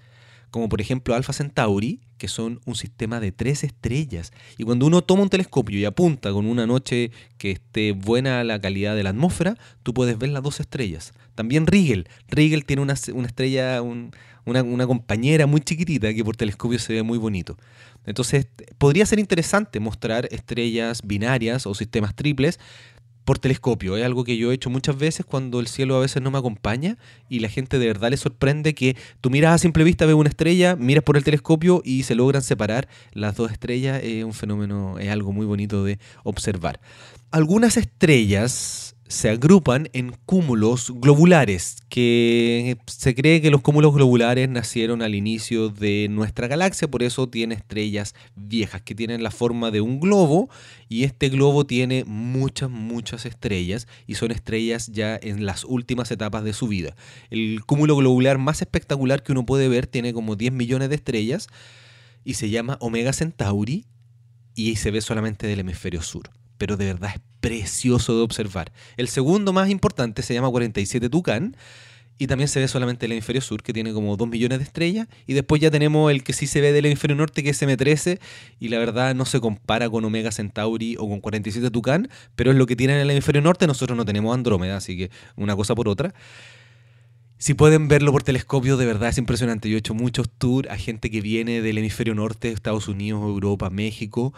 como 0.55 0.69
por 0.69 0.81
ejemplo 0.81 1.17
Alpha 1.17 1.33
Centauri, 1.33 2.01
que 2.19 2.29
son 2.29 2.61
un 2.65 2.75
sistema 2.75 3.21
de 3.21 3.33
tres 3.33 3.65
estrellas. 3.65 4.33
Y 4.59 4.65
cuando 4.65 4.87
uno 4.87 5.03
toma 5.03 5.23
un 5.23 5.29
telescopio 5.29 5.79
y 5.79 5.85
apunta 5.85 6.33
con 6.33 6.47
una 6.47 6.67
noche 6.67 7.11
que 7.39 7.53
esté 7.53 7.93
buena 7.93 8.45
la 8.45 8.61
calidad 8.61 8.97
de 8.97 9.03
la 9.03 9.11
atmósfera, 9.11 9.57
tú 9.83 9.95
puedes 9.95 10.19
ver 10.19 10.31
las 10.31 10.43
dos 10.43 10.61
estrellas. 10.61 11.13
También 11.35 11.67
Rigel. 11.67 12.09
Rigel 12.29 12.65
tiene 12.65 12.83
una, 12.83 12.95
estrella, 12.95 13.83
una, 13.83 14.63
una 14.63 14.87
compañera 14.87 15.47
muy 15.47 15.61
chiquitita 15.61 16.13
que 16.15 16.25
por 16.25 16.37
telescopio 16.37 16.79
se 16.79 16.93
ve 16.93 17.03
muy 17.03 17.19
bonito. 17.19 17.57
Entonces, 18.07 18.47
podría 18.79 19.07
ser 19.07 19.19
interesante 19.19 19.81
mostrar 19.81 20.29
estrellas 20.31 21.01
binarias 21.05 21.67
o 21.67 21.75
sistemas 21.75 22.15
triples 22.15 22.61
por 23.25 23.39
telescopio. 23.39 23.97
Es 23.97 24.05
algo 24.05 24.25
que 24.25 24.37
yo 24.37 24.51
he 24.51 24.55
hecho 24.55 24.71
muchas 24.71 24.97
veces 24.97 25.27
cuando 25.27 25.61
el 25.61 25.67
cielo 25.67 25.97
a 25.97 26.01
veces 26.01 26.23
no 26.23 26.31
me 26.31 26.39
acompaña 26.39 26.99
y 27.29 27.41
la 27.41 27.49
gente 27.49 27.79
de 27.79 27.87
verdad 27.87 28.11
le 28.11 28.17
sorprende 28.17 28.75
que 28.75 28.97
tú 29.21 29.31
miras 29.31 29.55
a 29.55 29.59
simple 29.59 29.85
vista, 29.85 30.07
ves 30.07 30.15
una 30.15 30.29
estrella, 30.29 30.77
miras 30.77 31.05
por 31.05 31.17
el 31.17 31.25
telescopio 31.25 31.83
y 31.85 32.03
se 32.05 32.15
logran 32.15 32.43
separar 32.43 32.89
las 33.13 33.37
dos 33.37 33.51
estrellas. 33.51 34.01
Es 34.03 34.25
un 34.25 34.35
fenómeno, 34.35 34.99
es 34.99 35.09
algo 35.09 35.33
muy 35.33 35.47
bonito 35.47 35.85
de 35.85 35.99
observar. 36.23 36.81
Algunas 37.31 37.77
estrellas 37.77 38.94
se 39.07 39.29
agrupan 39.29 39.89
en 39.93 40.17
cúmulos 40.25 40.91
globulares, 40.97 41.77
que 41.91 42.79
se 42.87 43.15
cree 43.15 43.43
que 43.43 43.51
los 43.51 43.61
cúmulos 43.61 43.95
globulares 43.95 44.49
nacieron 44.49 45.03
al 45.03 45.15
inicio 45.15 45.69
de 45.69 46.09
nuestra 46.11 46.49
galaxia, 46.49 46.89
por 46.89 47.03
eso 47.03 47.29
tiene 47.29 47.55
estrellas 47.55 48.15
viejas 48.35 48.81
que 48.81 48.95
tienen 48.95 49.23
la 49.23 49.31
forma 49.31 49.71
de 49.71 49.83
un 49.83 50.01
globo 50.01 50.49
y 50.89 51.05
este 51.05 51.29
globo 51.29 51.67
tiene 51.67 52.05
muchas, 52.07 52.71
muchas 52.71 53.27
estrellas 53.27 53.87
y 54.07 54.15
son 54.15 54.31
estrellas 54.31 54.89
ya 54.89 55.19
en 55.21 55.45
las 55.45 55.65
últimas 55.65 56.11
etapas 56.11 56.43
de 56.43 56.55
su 56.55 56.67
vida. 56.67 56.97
El 57.29 57.63
cúmulo 57.67 57.97
globular 57.97 58.39
más 58.39 58.63
espectacular 58.63 59.23
que 59.23 59.33
uno 59.33 59.45
puede 59.45 59.69
ver 59.69 59.87
tiene 59.87 60.15
como 60.15 60.35
10 60.35 60.53
millones 60.53 60.89
de 60.89 60.95
estrellas 60.95 61.49
y 62.25 62.35
se 62.35 62.49
llama 62.49 62.79
Omega 62.81 63.13
Centauri 63.13 63.85
y 64.55 64.77
se 64.77 64.91
ve 64.91 65.03
solamente 65.03 65.47
del 65.47 65.61
hemisferio 65.61 66.01
sur 66.01 66.31
pero 66.59 66.77
de 66.77 66.87
verdad 66.87 67.13
es 67.15 67.21
precioso 67.41 68.17
de 68.17 68.23
observar. 68.23 68.73
El 68.97 69.09
segundo 69.09 69.53
más 69.53 69.71
importante 69.71 70.23
se 70.23 70.35
llama 70.35 70.51
47 70.51 71.09
Tucán 71.09 71.57
y 72.17 72.27
también 72.27 72.49
se 72.49 72.61
ve 72.61 72.69
solamente 72.69 73.07
el 73.07 73.13
hemisferio 73.13 73.43
sur, 73.43 73.63
que 73.63 73.73
tiene 73.73 73.93
como 73.93 74.17
2 74.17 74.29
millones 74.29 74.59
de 74.59 74.65
estrellas. 74.65 75.09
Y 75.27 75.35
después 75.35 75.61
ya 75.61 75.71
tenemos 75.71 76.11
el 76.13 76.23
que 76.23 76.33
sí 76.33 76.47
se 76.47 76.61
ve 76.61 76.73
del 76.73 76.87
hemisferio 76.87 77.17
norte, 77.17 77.43
que 77.43 77.51
es 77.51 77.61
M13, 77.61 78.21
y 78.61 78.69
la 78.69 78.79
verdad 78.79 79.15
no 79.15 79.25
se 79.25 79.41
compara 79.41 79.91
con 79.91 80.05
Omega 80.05 80.31
Centauri 80.31 80.97
o 80.99 81.09
con 81.09 81.21
47 81.21 81.71
Tucán, 81.71 82.09
pero 82.37 82.53
es 82.53 82.57
lo 82.57 82.67
que 82.67 82.77
tiene 82.77 82.95
en 82.95 83.01
el 83.01 83.11
hemisferio 83.11 83.43
norte. 83.43 83.67
Nosotros 83.67 83.97
no 83.97 84.05
tenemos 84.05 84.33
Andrómeda, 84.33 84.77
así 84.77 84.97
que 84.97 85.11
una 85.37 85.57
cosa 85.57 85.75
por 85.75 85.89
otra. 85.89 86.15
Si 87.37 87.53
pueden 87.53 87.89
verlo 87.89 88.13
por 88.13 88.23
telescopio, 88.23 88.77
de 88.77 88.87
verdad 88.87 89.09
es 89.09 89.19
impresionante. 89.19 89.69
Yo 89.69 89.77
he 89.77 89.81
hecho 89.81 89.93
muchos 89.93 90.31
tours 90.31 90.71
a 90.71 90.77
gente 90.77 91.11
que 91.11 91.21
viene 91.21 91.63
del 91.63 91.77
hemisferio 91.79 92.15
norte, 92.15 92.53
Estados 92.53 92.87
Unidos, 92.87 93.23
Europa, 93.23 93.71
México, 93.71 94.33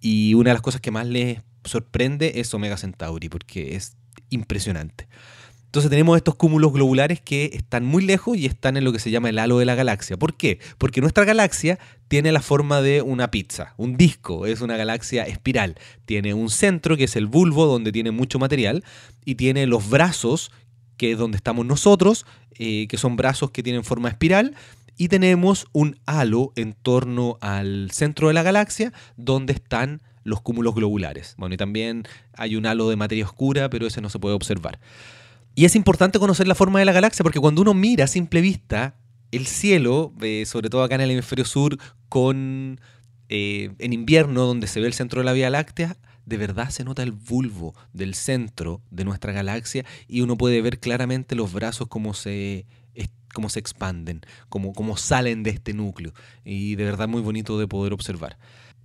y 0.00 0.34
una 0.34 0.50
de 0.50 0.54
las 0.54 0.62
cosas 0.62 0.80
que 0.80 0.90
más 0.90 1.06
les 1.06 1.40
sorprende 1.64 2.32
es 2.36 2.52
Omega 2.54 2.76
Centauri, 2.76 3.28
porque 3.28 3.76
es 3.76 3.96
impresionante. 4.30 5.08
Entonces 5.70 5.88
tenemos 5.88 6.16
estos 6.16 6.34
cúmulos 6.34 6.72
globulares 6.72 7.20
que 7.20 7.50
están 7.52 7.84
muy 7.84 8.04
lejos 8.04 8.36
y 8.36 8.46
están 8.46 8.76
en 8.76 8.82
lo 8.82 8.92
que 8.92 8.98
se 8.98 9.12
llama 9.12 9.28
el 9.28 9.38
halo 9.38 9.56
de 9.60 9.66
la 9.66 9.76
galaxia. 9.76 10.16
¿Por 10.16 10.34
qué? 10.34 10.58
Porque 10.78 11.00
nuestra 11.00 11.24
galaxia 11.24 11.78
tiene 12.08 12.32
la 12.32 12.42
forma 12.42 12.82
de 12.82 13.02
una 13.02 13.30
pizza, 13.30 13.74
un 13.76 13.96
disco, 13.96 14.46
es 14.46 14.62
una 14.62 14.76
galaxia 14.76 15.22
espiral. 15.28 15.76
Tiene 16.06 16.34
un 16.34 16.50
centro 16.50 16.96
que 16.96 17.04
es 17.04 17.14
el 17.14 17.26
bulbo 17.26 17.66
donde 17.66 17.92
tiene 17.92 18.10
mucho 18.10 18.40
material 18.40 18.82
y 19.24 19.36
tiene 19.36 19.66
los 19.66 19.88
brazos 19.88 20.50
que 20.96 21.12
es 21.12 21.18
donde 21.18 21.36
estamos 21.36 21.64
nosotros, 21.64 22.26
eh, 22.58 22.88
que 22.88 22.98
son 22.98 23.14
brazos 23.14 23.52
que 23.52 23.62
tienen 23.62 23.84
forma 23.84 24.08
espiral 24.08 24.56
y 25.00 25.08
tenemos 25.08 25.66
un 25.72 25.98
halo 26.04 26.52
en 26.56 26.74
torno 26.74 27.38
al 27.40 27.90
centro 27.90 28.28
de 28.28 28.34
la 28.34 28.42
galaxia 28.42 28.92
donde 29.16 29.54
están 29.54 30.02
los 30.24 30.42
cúmulos 30.42 30.74
globulares. 30.74 31.36
Bueno, 31.38 31.54
y 31.54 31.56
también 31.56 32.04
hay 32.34 32.54
un 32.54 32.66
halo 32.66 32.90
de 32.90 32.96
materia 32.96 33.24
oscura, 33.24 33.70
pero 33.70 33.86
ese 33.86 34.02
no 34.02 34.10
se 34.10 34.18
puede 34.18 34.34
observar. 34.34 34.78
Y 35.54 35.64
es 35.64 35.74
importante 35.74 36.18
conocer 36.18 36.46
la 36.46 36.54
forma 36.54 36.80
de 36.80 36.84
la 36.84 36.92
galaxia 36.92 37.22
porque 37.22 37.40
cuando 37.40 37.62
uno 37.62 37.72
mira 37.72 38.04
a 38.04 38.08
simple 38.08 38.42
vista 38.42 38.94
el 39.32 39.46
cielo, 39.46 40.12
eh, 40.20 40.44
sobre 40.44 40.68
todo 40.68 40.82
acá 40.82 40.96
en 40.96 41.00
el 41.00 41.12
hemisferio 41.12 41.46
sur, 41.46 41.78
con 42.10 42.78
eh, 43.30 43.70
en 43.78 43.94
invierno 43.94 44.44
donde 44.44 44.66
se 44.66 44.80
ve 44.80 44.86
el 44.86 44.92
centro 44.92 45.22
de 45.22 45.24
la 45.24 45.32
Vía 45.32 45.48
Láctea, 45.48 45.96
de 46.26 46.36
verdad 46.36 46.68
se 46.68 46.84
nota 46.84 47.02
el 47.02 47.12
bulbo 47.12 47.74
del 47.94 48.14
centro 48.14 48.82
de 48.90 49.06
nuestra 49.06 49.32
galaxia 49.32 49.86
y 50.08 50.20
uno 50.20 50.36
puede 50.36 50.60
ver 50.60 50.78
claramente 50.78 51.36
los 51.36 51.54
brazos 51.54 51.88
como 51.88 52.12
se 52.12 52.66
cómo 53.32 53.48
se 53.48 53.58
expanden, 53.58 54.22
cómo, 54.48 54.72
cómo 54.72 54.96
salen 54.96 55.42
de 55.42 55.50
este 55.50 55.74
núcleo. 55.74 56.12
Y 56.44 56.76
de 56.76 56.84
verdad 56.84 57.08
muy 57.08 57.22
bonito 57.22 57.58
de 57.58 57.68
poder 57.68 57.92
observar. 57.92 58.38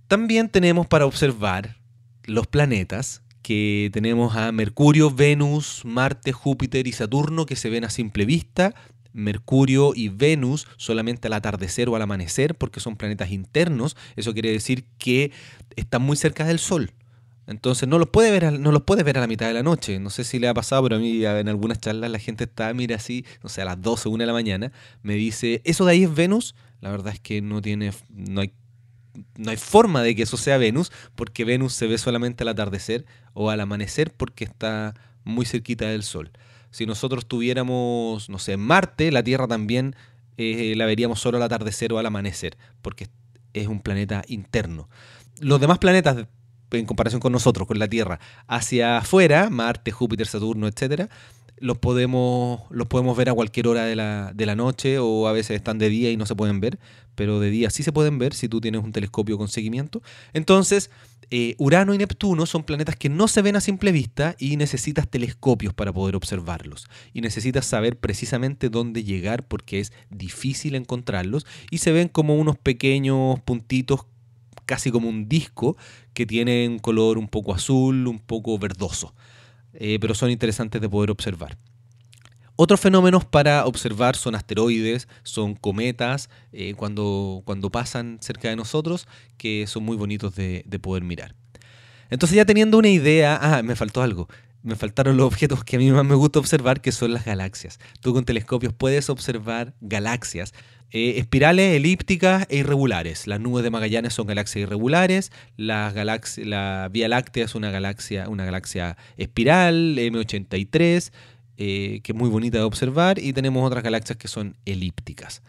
También 0.08 0.48
tenemos 0.48 0.86
para 0.86 1.06
observar 1.06 1.76
los 2.24 2.46
planetas, 2.46 3.22
que 3.46 3.90
tenemos 3.92 4.34
a 4.34 4.50
Mercurio, 4.50 5.08
Venus, 5.08 5.82
Marte, 5.84 6.32
Júpiter 6.32 6.88
y 6.88 6.92
Saturno 6.92 7.46
que 7.46 7.54
se 7.54 7.70
ven 7.70 7.84
a 7.84 7.90
simple 7.90 8.24
vista. 8.24 8.74
Mercurio 9.12 9.92
y 9.94 10.08
Venus 10.08 10.66
solamente 10.76 11.28
al 11.28 11.32
atardecer 11.34 11.88
o 11.88 11.94
al 11.94 12.02
amanecer 12.02 12.56
porque 12.56 12.80
son 12.80 12.96
planetas 12.96 13.30
internos. 13.30 13.96
Eso 14.16 14.32
quiere 14.32 14.50
decir 14.50 14.84
que 14.98 15.30
están 15.76 16.02
muy 16.02 16.16
cerca 16.16 16.44
del 16.44 16.58
Sol. 16.58 16.90
Entonces 17.46 17.88
no 17.88 17.98
los 17.98 18.08
puede 18.08 18.30
ver, 18.30 18.58
no 18.58 18.72
los 18.72 18.82
puedes 18.82 19.04
ver 19.04 19.18
a 19.18 19.20
la 19.20 19.26
mitad 19.26 19.46
de 19.46 19.54
la 19.54 19.62
noche. 19.62 19.98
No 20.00 20.10
sé 20.10 20.24
si 20.24 20.38
le 20.38 20.48
ha 20.48 20.54
pasado, 20.54 20.82
pero 20.82 20.96
a 20.96 20.98
mí 20.98 21.24
en 21.24 21.48
algunas 21.48 21.80
charlas 21.80 22.10
la 22.10 22.18
gente 22.18 22.44
está, 22.44 22.72
mira 22.74 22.96
así, 22.96 23.24
no 23.42 23.48
sé, 23.48 23.62
a 23.62 23.64
las 23.64 23.80
12, 23.80 24.08
1 24.08 24.22
de 24.22 24.26
la 24.26 24.32
mañana, 24.32 24.72
me 25.02 25.14
dice, 25.14 25.62
¿eso 25.64 25.84
de 25.84 25.92
ahí 25.92 26.04
es 26.04 26.14
Venus? 26.14 26.54
La 26.80 26.90
verdad 26.90 27.12
es 27.12 27.20
que 27.20 27.40
no 27.42 27.62
tiene, 27.62 27.92
no 28.10 28.40
hay 28.40 28.52
no 29.36 29.50
hay 29.50 29.56
forma 29.56 30.02
de 30.02 30.14
que 30.14 30.22
eso 30.22 30.36
sea 30.36 30.58
Venus, 30.58 30.92
porque 31.14 31.44
Venus 31.44 31.72
se 31.72 31.86
ve 31.86 31.98
solamente 31.98 32.44
al 32.44 32.48
atardecer 32.48 33.06
o 33.34 33.50
al 33.50 33.60
amanecer 33.60 34.12
porque 34.12 34.44
está 34.44 34.94
muy 35.24 35.46
cerquita 35.46 35.86
del 35.86 36.02
Sol. 36.02 36.30
Si 36.70 36.86
nosotros 36.86 37.26
tuviéramos, 37.26 38.28
no 38.28 38.38
sé, 38.38 38.56
Marte, 38.56 39.10
la 39.10 39.22
Tierra 39.22 39.48
también 39.48 39.96
eh, 40.36 40.74
la 40.76 40.86
veríamos 40.86 41.20
solo 41.20 41.38
al 41.38 41.42
atardecer 41.42 41.92
o 41.92 41.98
al 41.98 42.06
amanecer, 42.06 42.56
porque 42.82 43.08
es 43.54 43.66
un 43.66 43.80
planeta 43.80 44.22
interno. 44.28 44.88
Los 45.40 45.60
demás 45.60 45.78
planetas, 45.78 46.26
en 46.70 46.86
comparación 46.86 47.20
con 47.20 47.32
nosotros, 47.32 47.66
con 47.66 47.78
la 47.78 47.88
Tierra, 47.88 48.20
hacia 48.46 48.98
afuera, 48.98 49.50
Marte, 49.50 49.90
Júpiter, 49.90 50.26
Saturno, 50.26 50.66
etcétera, 50.66 51.08
los 51.58 51.78
podemos, 51.78 52.60
los 52.70 52.86
podemos 52.86 53.16
ver 53.16 53.30
a 53.30 53.34
cualquier 53.34 53.68
hora 53.68 53.84
de 53.84 53.96
la, 53.96 54.32
de 54.34 54.46
la, 54.46 54.56
noche 54.56 54.98
o 54.98 55.26
a 55.26 55.32
veces 55.32 55.56
están 55.56 55.78
de 55.78 55.88
día 55.88 56.10
y 56.10 56.16
no 56.16 56.26
se 56.26 56.34
pueden 56.34 56.60
ver, 56.60 56.78
pero 57.14 57.40
de 57.40 57.50
día 57.50 57.70
sí 57.70 57.82
se 57.82 57.92
pueden 57.92 58.18
ver 58.18 58.34
si 58.34 58.48
tú 58.48 58.60
tienes 58.60 58.84
un 58.84 58.92
telescopio 58.92 59.38
con 59.38 59.48
seguimiento. 59.48 60.02
Entonces, 60.34 60.90
eh, 61.30 61.56
Urano 61.58 61.92
y 61.92 61.98
Neptuno 61.98 62.46
son 62.46 62.62
planetas 62.62 62.94
que 62.96 63.08
no 63.08 63.26
se 63.26 63.42
ven 63.42 63.56
a 63.56 63.60
simple 63.60 63.90
vista 63.90 64.36
y 64.38 64.56
necesitas 64.56 65.08
telescopios 65.08 65.74
para 65.74 65.92
poder 65.92 66.14
observarlos. 66.14 66.88
Y 67.12 67.20
necesitas 67.20 67.66
saber 67.66 67.98
precisamente 67.98 68.68
dónde 68.68 69.02
llegar 69.02 69.46
porque 69.46 69.80
es 69.80 69.92
difícil 70.10 70.74
encontrarlos 70.74 71.46
y 71.70 71.78
se 71.78 71.92
ven 71.92 72.08
como 72.08 72.36
unos 72.36 72.58
pequeños 72.58 73.40
puntitos 73.40 74.06
casi 74.66 74.90
como 74.90 75.08
un 75.08 75.28
disco 75.28 75.76
que 76.12 76.26
tienen 76.26 76.78
color 76.78 77.18
un 77.18 77.28
poco 77.28 77.54
azul, 77.54 78.06
un 78.06 78.18
poco 78.18 78.58
verdoso. 78.58 79.14
Eh, 79.72 79.98
pero 80.00 80.14
son 80.14 80.30
interesantes 80.30 80.80
de 80.80 80.88
poder 80.88 81.10
observar. 81.10 81.56
Otros 82.56 82.80
fenómenos 82.80 83.24
para 83.24 83.66
observar 83.66 84.16
son 84.16 84.34
asteroides, 84.34 85.08
son 85.22 85.54
cometas, 85.54 86.30
eh, 86.52 86.74
cuando, 86.74 87.42
cuando 87.44 87.70
pasan 87.70 88.18
cerca 88.22 88.48
de 88.48 88.56
nosotros, 88.56 89.06
que 89.36 89.66
son 89.66 89.84
muy 89.84 89.96
bonitos 89.96 90.34
de, 90.34 90.62
de 90.66 90.78
poder 90.78 91.04
mirar. 91.04 91.34
Entonces 92.08 92.36
ya 92.36 92.46
teniendo 92.46 92.78
una 92.78 92.88
idea, 92.88 93.38
ah, 93.40 93.62
me 93.62 93.76
faltó 93.76 94.00
algo 94.00 94.28
me 94.66 94.74
faltaron 94.74 95.16
los 95.16 95.26
objetos 95.26 95.62
que 95.62 95.76
a 95.76 95.78
mí 95.78 95.92
más 95.92 96.04
me 96.04 96.16
gusta 96.16 96.40
observar, 96.40 96.80
que 96.80 96.90
son 96.90 97.12
las 97.12 97.24
galaxias. 97.24 97.78
Tú 98.00 98.12
con 98.12 98.24
telescopios 98.24 98.72
puedes 98.72 99.08
observar 99.08 99.74
galaxias. 99.80 100.54
Eh, 100.92 101.18
espirales 101.18 101.74
elípticas 101.74 102.46
e 102.48 102.58
irregulares. 102.58 103.26
Las 103.26 103.40
nubes 103.40 103.64
de 103.64 103.70
Magallanes 103.70 104.14
son 104.14 104.26
galaxias 104.26 104.62
irregulares, 104.62 105.32
la 105.56 106.88
Vía 106.92 107.08
Láctea 107.08 107.44
es 107.44 107.54
una 107.56 107.70
galaxia, 107.70 108.28
una 108.28 108.44
galaxia 108.44 108.96
espiral, 109.16 109.98
M83, 109.98 111.12
eh, 111.58 112.00
que 112.04 112.12
es 112.12 112.16
muy 112.16 112.30
bonita 112.30 112.58
de 112.58 112.64
observar, 112.64 113.18
y 113.18 113.32
tenemos 113.32 113.66
otras 113.66 113.82
galaxias 113.82 114.16
que 114.16 114.28
son 114.28 114.56
elípticas. 114.64 115.42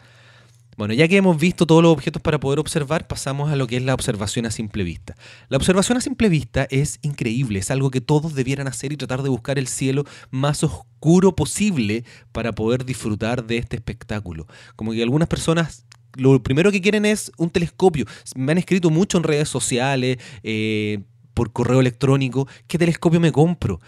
Bueno, 0.78 0.94
ya 0.94 1.08
que 1.08 1.16
hemos 1.16 1.36
visto 1.36 1.66
todos 1.66 1.82
los 1.82 1.90
objetos 1.90 2.22
para 2.22 2.38
poder 2.38 2.60
observar, 2.60 3.08
pasamos 3.08 3.50
a 3.50 3.56
lo 3.56 3.66
que 3.66 3.78
es 3.78 3.82
la 3.82 3.94
observación 3.94 4.46
a 4.46 4.52
simple 4.52 4.84
vista. 4.84 5.16
La 5.48 5.56
observación 5.56 5.98
a 5.98 6.00
simple 6.00 6.28
vista 6.28 6.68
es 6.70 7.00
increíble, 7.02 7.58
es 7.58 7.72
algo 7.72 7.90
que 7.90 8.00
todos 8.00 8.36
debieran 8.36 8.68
hacer 8.68 8.92
y 8.92 8.96
tratar 8.96 9.24
de 9.24 9.28
buscar 9.28 9.58
el 9.58 9.66
cielo 9.66 10.04
más 10.30 10.62
oscuro 10.62 11.34
posible 11.34 12.04
para 12.30 12.52
poder 12.52 12.84
disfrutar 12.84 13.44
de 13.44 13.56
este 13.56 13.74
espectáculo. 13.74 14.46
Como 14.76 14.92
que 14.92 15.02
algunas 15.02 15.26
personas 15.26 15.84
lo 16.14 16.40
primero 16.44 16.70
que 16.70 16.80
quieren 16.80 17.06
es 17.06 17.32
un 17.38 17.50
telescopio. 17.50 18.06
Me 18.36 18.52
han 18.52 18.58
escrito 18.58 18.88
mucho 18.88 19.18
en 19.18 19.24
redes 19.24 19.48
sociales, 19.48 20.18
eh, 20.44 21.00
por 21.34 21.52
correo 21.52 21.80
electrónico, 21.80 22.46
¿qué 22.68 22.78
telescopio 22.78 23.18
me 23.18 23.32
compro? 23.32 23.80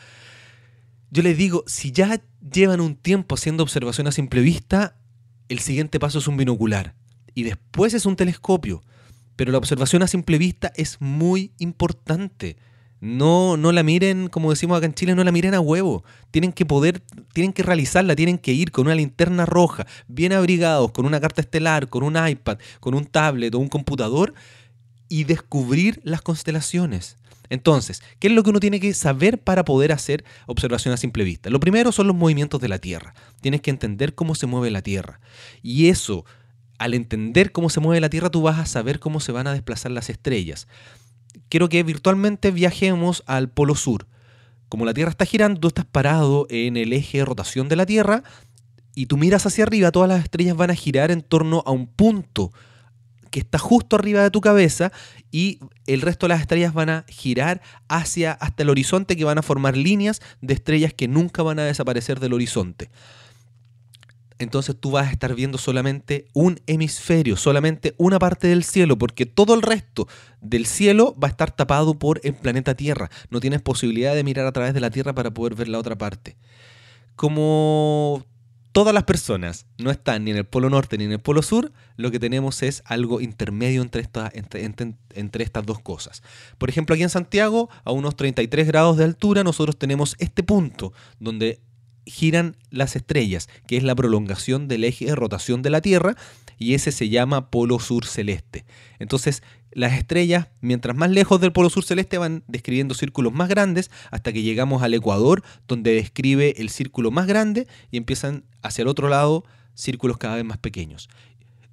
Yo 1.12 1.22
les 1.22 1.38
digo, 1.38 1.62
si 1.68 1.92
ya 1.92 2.20
llevan 2.53 2.81
un 2.81 2.96
tiempo 2.96 3.37
haciendo 3.37 3.62
observación 3.62 4.09
a 4.09 4.12
simple 4.12 4.40
vista, 4.40 4.96
el 5.51 5.59
siguiente 5.59 5.99
paso 5.99 6.21
es 6.21 6.29
un 6.29 6.37
binocular 6.37 6.95
y 7.35 7.43
después 7.43 7.93
es 7.93 8.07
un 8.07 8.17
telescopio. 8.17 8.83
Pero 9.37 9.53
la 9.53 9.59
observación 9.59 10.03
a 10.03 10.07
simple 10.07 10.39
vista 10.39 10.73
es 10.77 11.01
muy 11.01 11.53
importante. 11.59 12.57
No, 13.01 13.57
no 13.57 13.73
la 13.73 13.83
miren, 13.83 14.29
como 14.29 14.51
decimos 14.51 14.77
acá 14.77 14.87
en 14.87 14.95
Chile, 14.95 15.15
no 15.15 15.25
la 15.25 15.33
miren 15.33 15.55
a 15.55 15.61
huevo. 15.61 16.05
Tienen 16.31 16.53
que 16.53 16.67
poder, 16.67 17.01
tienen 17.33 17.53
que 17.53 17.63
realizarla, 17.63 18.15
tienen 18.15 18.39
que 18.39 18.53
ir 18.53 18.71
con 18.71 18.87
una 18.87 18.95
linterna 18.95 19.47
roja, 19.47 19.87
bien 20.07 20.33
abrigados, 20.33 20.93
con 20.93 21.07
una 21.07 21.21
carta 21.21 21.41
estelar, 21.41 21.89
con 21.89 22.03
un 22.05 22.17
iPad, 22.17 22.59
con 22.79 22.95
un 22.95 23.07
tablet 23.07 23.55
o 23.55 23.59
un 23.59 23.69
computador 23.69 24.35
y 25.11 25.25
descubrir 25.25 26.01
las 26.05 26.23
constelaciones. 26.23 27.18
Entonces, 27.51 28.01
¿qué 28.20 28.29
es 28.29 28.33
lo 28.33 28.44
que 28.44 28.51
uno 28.51 28.61
tiene 28.61 28.79
que 28.79 28.94
saber 28.94 29.42
para 29.42 29.64
poder 29.64 29.90
hacer 29.92 30.25
observación 30.46 30.94
a 30.94 30.96
simple 30.96 31.25
vista? 31.25 31.51
Lo 31.51 31.59
primero 31.61 31.90
son 31.90 32.07
los 32.07 32.16
movimientos 32.16 32.61
de 32.61 32.68
la 32.68 32.79
Tierra. 32.79 33.12
Tienes 33.42 33.61
que 33.61 33.70
entender 33.70 34.14
cómo 34.14 34.37
se 34.37 34.46
mueve 34.46 34.70
la 34.70 34.83
Tierra. 34.83 35.20
Y 35.62 35.88
eso, 35.88 36.25
al 36.79 36.94
entender 36.94 37.51
cómo 37.51 37.68
se 37.68 37.81
mueve 37.81 38.01
la 38.01 38.09
Tierra, 38.09 38.31
tú 38.31 38.40
vas 38.42 38.61
a 38.61 38.66
saber 38.66 39.01
cómo 39.01 39.18
se 39.18 39.33
van 39.33 39.49
a 39.49 39.53
desplazar 39.53 39.90
las 39.90 40.09
estrellas. 40.11 40.68
Quiero 41.49 41.68
que 41.68 41.83
virtualmente 41.83 42.53
viajemos 42.53 43.25
al 43.27 43.51
Polo 43.51 43.75
Sur. 43.75 44.07
como 44.68 44.85
la 44.85 44.94
Tierra 44.94 45.11
está 45.11 45.25
girando, 45.25 45.59
tú 45.59 45.66
estás 45.66 45.87
parado 45.87 46.46
en 46.49 46.77
el 46.77 46.92
eje 46.92 47.18
de 47.18 47.25
rotación 47.25 47.68
de 47.68 47.75
la 47.75 47.87
Tierra 47.87 48.23
y 48.94 49.07
tú 49.07 49.16
miras 49.16 49.44
hacia 49.44 49.64
arriba, 49.64 49.90
todas 49.90 50.09
las 50.09 50.23
estrellas 50.23 50.57
van 50.57 50.70
a 50.70 50.77
girar 50.77 51.11
en 51.11 51.23
torno 51.23 51.64
a 51.66 51.73
un 51.73 51.88
punto 51.88 52.53
que 53.31 53.40
está 53.40 53.59
justo 53.59 53.97
arriba 53.97 54.23
de 54.23 54.31
tu 54.31 54.40
cabeza 54.40 54.93
y 55.31 55.61
el 55.87 56.03
resto 56.03 56.27
de 56.27 56.31
las 56.31 56.40
estrellas 56.40 56.75
van 56.75 56.90
a 56.90 57.05
girar 57.09 57.62
hacia 57.88 58.33
hasta 58.33 58.62
el 58.62 58.71
horizonte 58.71 59.16
que 59.16 59.25
van 59.25 59.38
a 59.38 59.43
formar 59.43 59.77
líneas 59.77 60.21
de 60.40 60.55
estrellas 60.55 60.93
que 60.93 61.09
nunca 61.09 61.43
van 61.43 61.59
a 61.59 61.64
desaparecer 61.64 62.21
del 62.21 62.33
horizonte. 62.33 62.90
Entonces 64.40 64.75
tú 64.81 64.90
vas 64.90 65.09
a 65.09 65.11
estar 65.11 65.35
viendo 65.35 65.59
solamente 65.59 66.27
un 66.33 66.61
hemisferio, 66.66 67.37
solamente 67.37 67.95
una 67.99 68.19
parte 68.19 68.49
del 68.49 68.64
cielo, 68.64 68.97
porque 68.97 69.27
todo 69.27 69.55
el 69.55 69.61
resto 69.61 70.09
del 70.40 70.64
cielo 70.64 71.14
va 71.23 71.29
a 71.29 71.31
estar 71.31 71.51
tapado 71.51 71.99
por 71.99 72.23
el 72.25 72.33
planeta 72.33 72.75
Tierra. 72.75 73.11
No 73.29 73.40
tienes 73.40 73.61
posibilidad 73.61 74.14
de 74.14 74.25
mirar 74.25 74.47
a 74.47 74.53
través 74.53 74.73
de 74.73 74.81
la 74.81 74.90
Tierra 74.90 75.14
para 75.14 75.33
poder 75.33 75.55
ver 75.55 75.69
la 75.69 75.79
otra 75.79 75.99
parte. 75.99 76.38
Como 77.16 78.25
todas 78.72 78.94
las 78.94 79.04
personas 79.04 79.66
no 79.78 79.90
están 79.90 80.24
ni 80.24 80.30
en 80.30 80.37
el 80.37 80.44
polo 80.44 80.70
norte 80.70 80.96
ni 80.96 81.04
en 81.04 81.12
el 81.12 81.20
polo 81.20 81.42
sur, 81.42 81.72
lo 81.96 82.11
que 82.11 82.18
tenemos 82.18 82.62
es 82.62 82.83
algo 82.87 83.20
intermedio 83.20 83.83
entre, 83.83 84.09
entre, 85.14 85.44
estas 85.44 85.66
dos 85.66 85.80
cosas. 85.80 86.22
Por 86.59 86.68
ejemplo, 86.68 86.94
aquí 86.94 87.02
en 87.02 87.11
Santiago, 87.11 87.68
a 87.85 87.92
unos 87.92 88.16
33 88.16 88.66
grados 88.66 88.96
de 88.96 89.04
altura, 89.04 89.44
nosotros 89.44 89.76
tenemos 89.76 90.16
este 90.18 90.42
punto 90.42 90.92
donde 91.18 91.61
giran 92.06 92.56
las 92.70 92.96
estrellas, 92.96 93.48
que 93.66 93.76
es 93.76 93.83
la 93.83 93.94
prolongación 93.94 94.68
del 94.68 94.85
eje 94.85 95.06
de 95.06 95.14
rotación 95.14 95.62
de 95.62 95.70
la 95.70 95.80
Tierra, 95.80 96.16
y 96.59 96.74
ese 96.74 96.92
se 96.92 97.09
llama 97.09 97.50
polo 97.50 97.78
sur 97.78 98.06
celeste. 98.06 98.64
Entonces, 98.98 99.42
las 99.72 99.92
estrellas, 99.92 100.48
mientras 100.61 100.96
más 100.96 101.11
lejos 101.11 101.40
del 101.40 101.52
polo 101.52 101.70
sur 101.70 101.85
celeste, 101.85 102.18
van 102.18 102.42
describiendo 102.48 102.94
círculos 102.94 103.33
más 103.33 103.48
grandes 103.48 103.90
hasta 104.11 104.33
que 104.33 104.42
llegamos 104.42 104.83
al 104.83 104.94
Ecuador, 104.94 105.42
donde 105.68 105.94
describe 105.94 106.54
el 106.59 106.70
círculo 106.70 107.11
más 107.11 107.26
grande 107.26 107.66
y 107.90 107.96
empiezan 107.96 108.44
hacia 108.62 108.83
el 108.83 108.88
otro 108.88 109.09
lado 109.09 109.44
círculos 109.74 110.18
cada 110.18 110.37
vez 110.37 110.44
más 110.44 110.59
pequeños. 110.59 111.09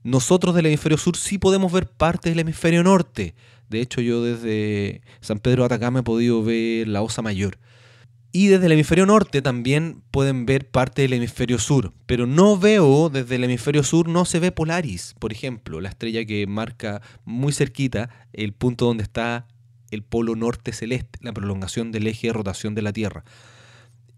Nosotros 0.04 0.56
del 0.56 0.68
hemisferio 0.68 0.98
sur 0.98 1.18
sí 1.18 1.38
podemos 1.38 1.72
ver 1.72 1.88
parte 1.88 2.30
del 2.30 2.40
hemisferio 2.40 2.84
norte. 2.84 3.36
De 3.70 3.82
hecho, 3.82 4.00
yo 4.00 4.24
desde 4.24 5.02
San 5.20 5.40
Pedro 5.40 5.64
de 5.64 5.66
Atacama 5.66 6.00
he 6.00 6.04
podido 6.04 6.44
ver 6.44 6.88
la 6.88 7.02
Osa 7.02 7.22
Mayor. 7.22 7.58
Y 8.38 8.50
desde 8.50 8.68
el 8.68 8.74
hemisferio 8.74 9.08
norte 9.08 9.42
también 9.42 10.04
pueden 10.12 10.46
ver 10.46 10.70
parte 10.70 11.02
del 11.02 11.14
hemisferio 11.14 11.58
sur, 11.58 11.92
pero 12.06 12.28
no 12.28 12.56
veo 12.56 13.10
desde 13.10 13.38
el 13.38 13.44
hemisferio 13.46 13.82
sur, 13.82 14.08
no 14.08 14.26
se 14.26 14.40
ve 14.40 14.52
Polaris, 14.52 15.16
por 15.18 15.32
ejemplo, 15.32 15.82
la 15.82 15.90
estrella 15.90 16.24
que 16.24 16.46
marca 16.46 17.02
muy 17.26 17.52
cerquita 17.52 18.12
el 18.34 18.54
punto 18.54 18.86
donde 18.86 19.02
está 19.02 19.48
el 19.90 20.04
polo 20.04 20.36
norte 20.36 20.72
celeste, 20.72 21.18
la 21.24 21.34
prolongación 21.34 21.92
del 21.92 22.06
eje 22.06 22.28
de 22.28 22.34
rotación 22.34 22.76
de 22.76 22.84
la 22.84 22.94
Tierra. 22.94 23.24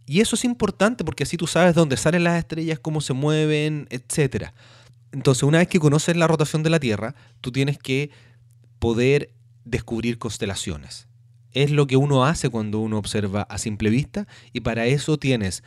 Y 0.06 0.20
eso 0.20 0.36
es 0.36 0.44
importante 0.44 1.06
porque 1.06 1.24
así 1.24 1.38
tú 1.38 1.48
sabes 1.48 1.74
dónde 1.74 1.96
salen 1.96 2.26
las 2.26 2.40
estrellas, 2.40 2.78
cómo 2.78 3.00
se 3.00 3.14
mueven, 3.14 3.88
etc. 3.90 4.48
Entonces, 5.14 5.44
una 5.44 5.60
vez 5.60 5.70
que 5.70 5.80
conoces 5.80 6.18
la 6.18 6.28
rotación 6.28 6.62
de 6.62 6.72
la 6.72 6.82
Tierra, 6.82 7.16
tú 7.40 7.54
tienes 7.54 7.78
que 7.78 8.12
poder 8.80 9.32
descubrir 9.64 10.18
constelaciones 10.18 11.09
es 11.54 11.72
lo 11.72 11.88
que 11.88 11.98
uno 11.98 12.26
hace 12.26 12.50
cuando 12.50 12.80
uno 12.80 12.98
observa 12.98 13.44
a 13.44 13.58
simple 13.58 13.90
vista 13.90 14.28
y 14.54 14.62
para 14.62 14.86
eso 14.86 15.18
tienes 15.18 15.64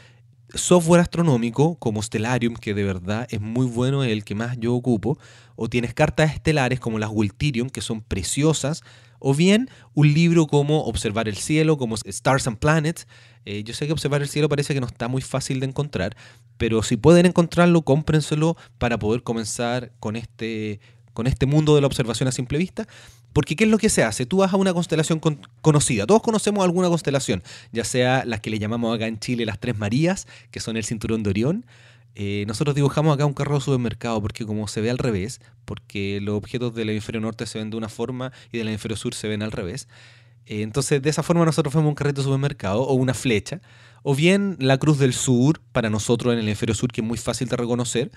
software 0.54 1.00
astronómico 1.00 1.76
como 1.76 2.02
Stellarium, 2.02 2.54
que 2.54 2.74
de 2.74 2.84
verdad 2.84 3.26
es 3.30 3.40
muy 3.40 3.66
bueno, 3.66 4.04
el 4.04 4.24
que 4.24 4.34
más 4.34 4.58
yo 4.58 4.74
ocupo, 4.74 5.18
o 5.56 5.68
tienes 5.68 5.94
cartas 5.94 6.34
estelares 6.34 6.80
como 6.80 6.98
las 6.98 7.10
Wiltirium, 7.10 7.70
que 7.70 7.80
son 7.80 8.02
preciosas, 8.02 8.82
o 9.18 9.34
bien 9.34 9.70
un 9.94 10.12
libro 10.12 10.46
como 10.46 10.84
Observar 10.84 11.28
el 11.28 11.36
cielo, 11.36 11.78
como 11.78 11.94
Stars 12.04 12.46
and 12.46 12.58
Planets. 12.58 13.06
Eh, 13.44 13.62
yo 13.64 13.72
sé 13.72 13.86
que 13.86 13.92
observar 13.92 14.22
el 14.22 14.28
cielo 14.28 14.48
parece 14.48 14.74
que 14.74 14.80
no 14.80 14.86
está 14.86 15.08
muy 15.08 15.22
fácil 15.22 15.60
de 15.60 15.66
encontrar, 15.66 16.16
pero 16.58 16.82
si 16.82 16.96
pueden 16.96 17.26
encontrarlo, 17.26 17.82
cómprenselo 17.82 18.56
para 18.78 18.98
poder 18.98 19.22
comenzar 19.22 19.92
con 20.00 20.16
este, 20.16 20.80
con 21.12 21.26
este 21.26 21.46
mundo 21.46 21.74
de 21.74 21.80
la 21.80 21.86
observación 21.86 22.28
a 22.28 22.32
simple 22.32 22.58
vista. 22.58 22.86
Porque 23.32 23.56
¿qué 23.56 23.64
es 23.64 23.70
lo 23.70 23.78
que 23.78 23.88
se 23.88 24.02
hace? 24.02 24.26
Tú 24.26 24.38
vas 24.38 24.52
a 24.52 24.56
una 24.56 24.74
constelación 24.74 25.20
conocida. 25.60 26.06
Todos 26.06 26.22
conocemos 26.22 26.64
alguna 26.64 26.88
constelación, 26.88 27.42
ya 27.72 27.84
sea 27.84 28.24
las 28.24 28.40
que 28.40 28.50
le 28.50 28.58
llamamos 28.58 28.94
acá 28.94 29.06
en 29.06 29.18
Chile 29.18 29.46
las 29.46 29.58
Tres 29.58 29.78
Marías, 29.78 30.26
que 30.50 30.60
son 30.60 30.76
el 30.76 30.84
cinturón 30.84 31.22
de 31.22 31.30
Orión. 31.30 31.66
Eh, 32.14 32.44
nosotros 32.46 32.74
dibujamos 32.76 33.14
acá 33.14 33.24
un 33.24 33.32
carro 33.32 33.54
de 33.54 33.62
supermercado 33.62 34.20
porque 34.20 34.44
como 34.44 34.68
se 34.68 34.80
ve 34.80 34.90
al 34.90 34.98
revés, 34.98 35.40
porque 35.64 36.20
los 36.20 36.34
objetos 36.36 36.74
del 36.74 36.90
hemisferio 36.90 37.20
norte 37.20 37.46
se 37.46 37.58
ven 37.58 37.70
de 37.70 37.76
una 37.76 37.88
forma 37.88 38.32
y 38.52 38.58
del 38.58 38.68
hemisferio 38.68 38.96
sur 38.96 39.14
se 39.14 39.28
ven 39.28 39.42
al 39.42 39.52
revés. 39.52 39.88
Eh, 40.46 40.62
entonces 40.62 41.00
de 41.00 41.08
esa 41.08 41.22
forma 41.22 41.44
nosotros 41.44 41.74
vemos 41.74 41.88
un 41.88 41.94
carrito 41.94 42.20
de 42.20 42.24
supermercado 42.24 42.82
o 42.82 42.94
una 42.94 43.14
flecha, 43.14 43.60
o 44.02 44.14
bien 44.14 44.56
la 44.58 44.78
cruz 44.78 44.98
del 44.98 45.14
sur, 45.14 45.60
para 45.72 45.88
nosotros 45.88 46.32
en 46.32 46.40
el 46.40 46.46
hemisferio 46.46 46.74
sur, 46.74 46.92
que 46.92 47.00
es 47.00 47.06
muy 47.06 47.18
fácil 47.18 47.48
de 47.48 47.56
reconocer. 47.56 48.10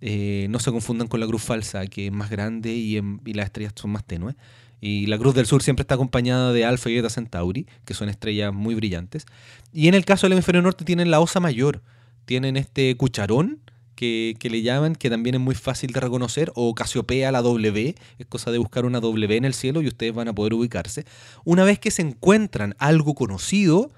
Eh, 0.00 0.46
no 0.50 0.58
se 0.58 0.70
confundan 0.70 1.08
con 1.08 1.20
la 1.20 1.26
cruz 1.26 1.42
falsa, 1.42 1.86
que 1.86 2.06
es 2.06 2.12
más 2.12 2.30
grande 2.30 2.72
y, 2.74 2.96
y 2.96 3.32
las 3.34 3.46
estrellas 3.46 3.72
son 3.76 3.90
más 3.90 4.04
tenues. 4.04 4.36
Y 4.80 5.06
la 5.06 5.18
Cruz 5.18 5.34
del 5.34 5.46
Sur 5.46 5.62
siempre 5.62 5.82
está 5.82 5.94
acompañada 5.94 6.52
de 6.52 6.64
Alfa 6.64 6.90
y 6.90 6.98
Eta 6.98 7.08
Centauri, 7.08 7.66
que 7.84 7.94
son 7.94 8.08
estrellas 8.08 8.52
muy 8.52 8.74
brillantes. 8.74 9.26
Y 9.72 9.88
en 9.88 9.94
el 9.94 10.04
caso 10.04 10.26
del 10.26 10.34
hemisferio 10.34 10.62
norte 10.62 10.84
tienen 10.84 11.10
la 11.10 11.20
Osa 11.20 11.40
Mayor, 11.40 11.82
tienen 12.26 12.56
este 12.56 12.94
cucharón 12.96 13.60
que, 13.94 14.36
le 14.42 14.62
llaman, 14.62 14.94
que 14.94 15.08
también 15.08 15.36
es 15.36 15.40
muy 15.40 15.54
fácil 15.54 15.92
de 15.92 16.00
reconocer, 16.00 16.52
o 16.54 16.74
Casiopea, 16.74 17.32
la 17.32 17.40
W, 17.40 17.94
es 18.18 18.26
cosa 18.26 18.50
de 18.50 18.58
buscar 18.58 18.84
una 18.84 19.00
W 19.00 19.36
en 19.36 19.44
el 19.44 19.54
cielo 19.54 19.80
y 19.80 19.88
ustedes 19.88 20.14
van 20.14 20.28
a 20.28 20.34
poder 20.34 20.52
ubicarse. 20.52 21.06
Una 21.44 21.64
vez 21.64 21.78
que 21.78 21.90
se 21.90 22.02
encuentran 22.02 22.76
algo 22.78 23.14
conocido, 23.14 23.90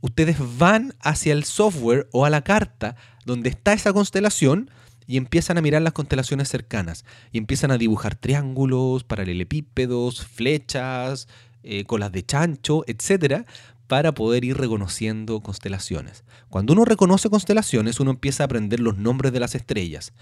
ustedes 0.00 0.36
van 0.58 0.94
hacia 1.00 1.32
el 1.32 1.44
software 1.44 2.08
o 2.12 2.24
a 2.24 2.30
la 2.30 2.42
carta 2.42 2.94
donde 3.26 3.50
está 3.50 3.72
esa 3.72 3.92
constelación 3.92 4.70
y 5.10 5.16
empiezan 5.16 5.58
a 5.58 5.60
mirar 5.60 5.82
las 5.82 5.92
constelaciones 5.92 6.48
cercanas 6.48 7.04
y 7.32 7.38
empiezan 7.38 7.72
a 7.72 7.78
dibujar 7.78 8.14
triángulos, 8.14 9.02
paralelepípedos, 9.02 10.24
flechas, 10.24 11.26
eh, 11.64 11.82
colas 11.82 12.12
de 12.12 12.24
chancho, 12.24 12.84
etcétera, 12.86 13.44
para 13.88 14.14
poder 14.14 14.44
ir 14.44 14.56
reconociendo 14.56 15.40
constelaciones. 15.40 16.22
Cuando 16.48 16.74
uno 16.74 16.84
reconoce 16.84 17.28
constelaciones, 17.28 17.98
uno 17.98 18.12
empieza 18.12 18.44
a 18.44 18.46
aprender 18.46 18.78
los 18.78 18.98
nombres 18.98 19.32
de 19.32 19.40
las 19.40 19.56
estrellas. 19.56 20.12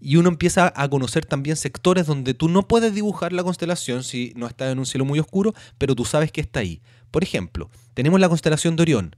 Y 0.00 0.16
uno 0.16 0.30
empieza 0.30 0.72
a 0.74 0.88
conocer 0.88 1.24
también 1.24 1.54
sectores 1.54 2.06
donde 2.08 2.34
tú 2.34 2.48
no 2.48 2.66
puedes 2.66 2.92
dibujar 2.92 3.32
la 3.32 3.44
constelación 3.44 4.02
si 4.02 4.32
no 4.34 4.48
está 4.48 4.68
en 4.68 4.80
un 4.80 4.86
cielo 4.86 5.04
muy 5.04 5.20
oscuro, 5.20 5.54
pero 5.78 5.94
tú 5.94 6.04
sabes 6.04 6.32
que 6.32 6.40
está 6.40 6.58
ahí. 6.58 6.82
Por 7.12 7.22
ejemplo, 7.22 7.70
tenemos 7.94 8.18
la 8.18 8.28
constelación 8.28 8.74
de 8.74 8.82
Orión. 8.82 9.16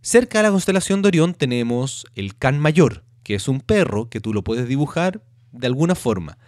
Cerca 0.00 0.38
de 0.38 0.44
la 0.44 0.52
constelación 0.52 1.02
de 1.02 1.08
Orión 1.08 1.34
tenemos 1.34 2.06
el 2.14 2.36
Can 2.36 2.60
Mayor, 2.60 3.02
que 3.24 3.34
es 3.34 3.48
un 3.48 3.60
perro 3.60 4.08
que 4.08 4.20
tú 4.20 4.32
lo 4.32 4.44
puedes 4.44 4.68
dibujar 4.68 5.22
de 5.50 5.66
alguna 5.66 5.96
forma. 5.96 6.38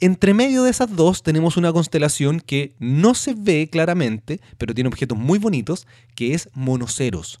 Entre 0.00 0.32
medio 0.32 0.62
de 0.62 0.70
esas 0.70 0.94
dos 0.94 1.24
tenemos 1.24 1.56
una 1.56 1.72
constelación 1.72 2.40
que 2.40 2.76
no 2.78 3.14
se 3.14 3.34
ve 3.34 3.68
claramente, 3.68 4.40
pero 4.56 4.72
tiene 4.72 4.88
objetos 4.88 5.18
muy 5.18 5.40
bonitos, 5.40 5.88
que 6.14 6.34
es 6.34 6.48
monoceros. 6.54 7.40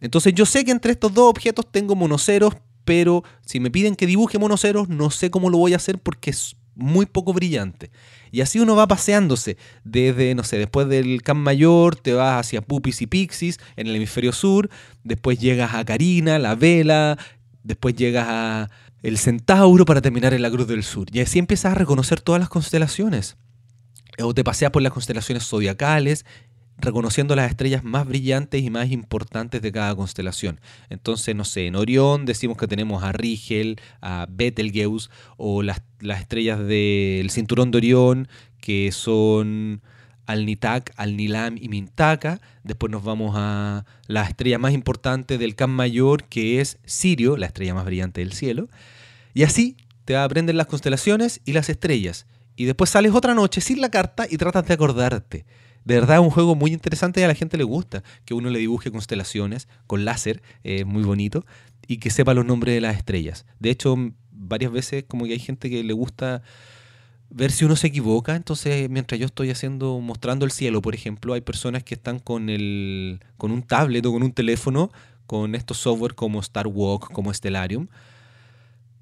Entonces 0.00 0.32
yo 0.34 0.46
sé 0.46 0.64
que 0.64 0.70
entre 0.70 0.92
estos 0.92 1.12
dos 1.12 1.28
objetos 1.28 1.70
tengo 1.70 1.94
monoceros, 1.94 2.54
pero 2.84 3.24
si 3.44 3.60
me 3.60 3.70
piden 3.70 3.94
que 3.94 4.06
dibuje 4.06 4.38
monoceros, 4.38 4.88
no 4.88 5.10
sé 5.10 5.30
cómo 5.30 5.50
lo 5.50 5.58
voy 5.58 5.74
a 5.74 5.76
hacer 5.76 5.98
porque 5.98 6.30
es 6.30 6.56
muy 6.74 7.04
poco 7.04 7.34
brillante. 7.34 7.90
Y 8.30 8.40
así 8.40 8.58
uno 8.58 8.74
va 8.74 8.88
paseándose 8.88 9.58
desde, 9.84 10.34
no 10.34 10.42
sé, 10.42 10.56
después 10.56 10.88
del 10.88 11.22
Camp 11.22 11.40
Mayor, 11.40 11.96
te 11.96 12.14
vas 12.14 12.40
hacia 12.40 12.62
Pupis 12.62 13.02
y 13.02 13.06
Pixis 13.06 13.58
en 13.76 13.86
el 13.86 13.96
hemisferio 13.96 14.32
sur, 14.32 14.70
después 15.04 15.38
llegas 15.38 15.74
a 15.74 15.84
Carina, 15.84 16.38
la 16.38 16.54
Vela, 16.54 17.18
Después 17.62 17.94
llegas 17.94 18.26
a 18.28 18.70
el 19.02 19.18
Centauro 19.18 19.84
para 19.84 20.00
terminar 20.00 20.32
en 20.34 20.42
la 20.42 20.50
Cruz 20.50 20.66
del 20.66 20.84
Sur. 20.84 21.08
Y 21.12 21.20
así 21.20 21.38
empiezas 21.38 21.72
a 21.72 21.74
reconocer 21.74 22.20
todas 22.20 22.40
las 22.40 22.48
constelaciones. 22.48 23.36
O 24.20 24.34
te 24.34 24.44
paseas 24.44 24.70
por 24.70 24.82
las 24.82 24.92
constelaciones 24.92 25.46
zodiacales, 25.46 26.24
reconociendo 26.78 27.34
las 27.36 27.50
estrellas 27.50 27.84
más 27.84 28.06
brillantes 28.06 28.62
y 28.62 28.70
más 28.70 28.90
importantes 28.90 29.62
de 29.62 29.72
cada 29.72 29.94
constelación. 29.94 30.60
Entonces, 30.90 31.34
no 31.34 31.44
sé, 31.44 31.66
en 31.66 31.76
Orión 31.76 32.24
decimos 32.24 32.56
que 32.56 32.68
tenemos 32.68 33.02
a 33.02 33.12
Rigel, 33.12 33.80
a 34.00 34.26
Betelgeuse, 34.28 35.08
o 35.36 35.62
las, 35.62 35.82
las 36.00 36.20
estrellas 36.20 36.58
del 36.58 37.30
cinturón 37.30 37.70
de 37.70 37.78
Orión, 37.78 38.28
que 38.60 38.92
son 38.92 39.82
Alnitak, 40.32 40.92
Alnilam 40.96 41.56
y 41.58 41.68
Mintaka. 41.68 42.40
Después 42.64 42.90
nos 42.90 43.04
vamos 43.04 43.34
a 43.36 43.84
la 44.06 44.24
estrella 44.24 44.58
más 44.58 44.72
importante 44.72 45.38
del 45.38 45.54
Camp 45.54 45.74
Mayor, 45.74 46.24
que 46.24 46.60
es 46.60 46.78
Sirio, 46.84 47.36
la 47.36 47.46
estrella 47.46 47.74
más 47.74 47.84
brillante 47.84 48.20
del 48.20 48.32
cielo. 48.32 48.68
Y 49.34 49.44
así 49.44 49.76
te 50.04 50.14
va 50.14 50.22
a 50.22 50.24
aprender 50.24 50.54
las 50.54 50.66
constelaciones 50.66 51.40
y 51.44 51.52
las 51.52 51.68
estrellas. 51.68 52.26
Y 52.56 52.64
después 52.64 52.90
sales 52.90 53.12
otra 53.12 53.34
noche 53.34 53.60
sin 53.60 53.80
la 53.80 53.90
carta 53.90 54.26
y 54.28 54.36
tratas 54.36 54.66
de 54.66 54.74
acordarte. 54.74 55.46
De 55.84 55.94
verdad 55.94 56.16
es 56.16 56.22
un 56.22 56.30
juego 56.30 56.54
muy 56.54 56.72
interesante 56.72 57.20
y 57.20 57.24
a 57.24 57.28
la 57.28 57.34
gente 57.34 57.56
le 57.56 57.64
gusta 57.64 58.02
que 58.24 58.34
uno 58.34 58.50
le 58.50 58.58
dibuje 58.58 58.90
constelaciones 58.90 59.68
con 59.86 60.04
láser, 60.04 60.42
eh, 60.62 60.84
muy 60.84 61.02
bonito, 61.02 61.44
y 61.86 61.98
que 61.98 62.10
sepa 62.10 62.34
los 62.34 62.44
nombres 62.44 62.74
de 62.74 62.80
las 62.80 62.96
estrellas. 62.96 63.46
De 63.58 63.70
hecho, 63.70 63.96
varias 64.30 64.70
veces 64.70 65.04
como 65.08 65.24
que 65.24 65.32
hay 65.32 65.38
gente 65.38 65.70
que 65.70 65.82
le 65.82 65.92
gusta 65.92 66.42
ver 67.34 67.50
si 67.50 67.64
uno 67.64 67.76
se 67.76 67.88
equivoca. 67.88 68.36
Entonces, 68.36 68.88
mientras 68.90 69.18
yo 69.18 69.26
estoy 69.26 69.50
haciendo, 69.50 69.98
mostrando 70.00 70.44
el 70.44 70.52
cielo, 70.52 70.82
por 70.82 70.94
ejemplo, 70.94 71.34
hay 71.34 71.40
personas 71.40 71.82
que 71.82 71.94
están 71.94 72.18
con 72.18 72.48
el, 72.48 73.20
con 73.36 73.50
un 73.50 73.62
tablet 73.62 74.04
o 74.06 74.12
con 74.12 74.22
un 74.22 74.32
teléfono, 74.32 74.92
con 75.26 75.54
estos 75.54 75.78
software 75.78 76.14
como 76.14 76.40
Star 76.40 76.66
Walk, 76.66 77.10
como 77.12 77.32
Stellarium, 77.32 77.88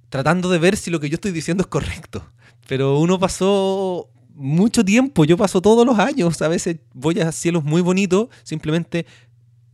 tratando 0.08 0.48
de 0.48 0.58
ver 0.58 0.76
si 0.76 0.90
lo 0.90 1.00
que 1.00 1.08
yo 1.08 1.14
estoy 1.14 1.32
diciendo 1.32 1.62
es 1.62 1.66
correcto. 1.66 2.24
Pero 2.68 2.98
uno 2.98 3.18
pasó 3.18 4.08
mucho 4.34 4.84
tiempo, 4.84 5.24
yo 5.24 5.36
paso 5.36 5.60
todos 5.60 5.84
los 5.84 5.98
años, 5.98 6.40
a 6.40 6.48
veces 6.48 6.76
voy 6.94 7.20
a 7.20 7.32
cielos 7.32 7.64
muy 7.64 7.82
bonitos, 7.82 8.28
simplemente 8.42 9.06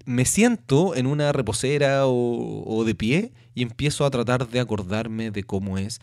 me 0.07 0.25
siento 0.25 0.95
en 0.95 1.07
una 1.07 1.33
reposera 1.33 2.07
o, 2.07 2.85
de 2.87 2.95
pie 2.95 3.33
y 3.57 3.63
empiezo 3.63 4.05
a 4.05 4.11
tratar 4.11 4.47
de 4.47 4.61
acordarme 4.61 5.31
de 5.31 5.43
cómo 5.43 5.79
es, 5.79 6.03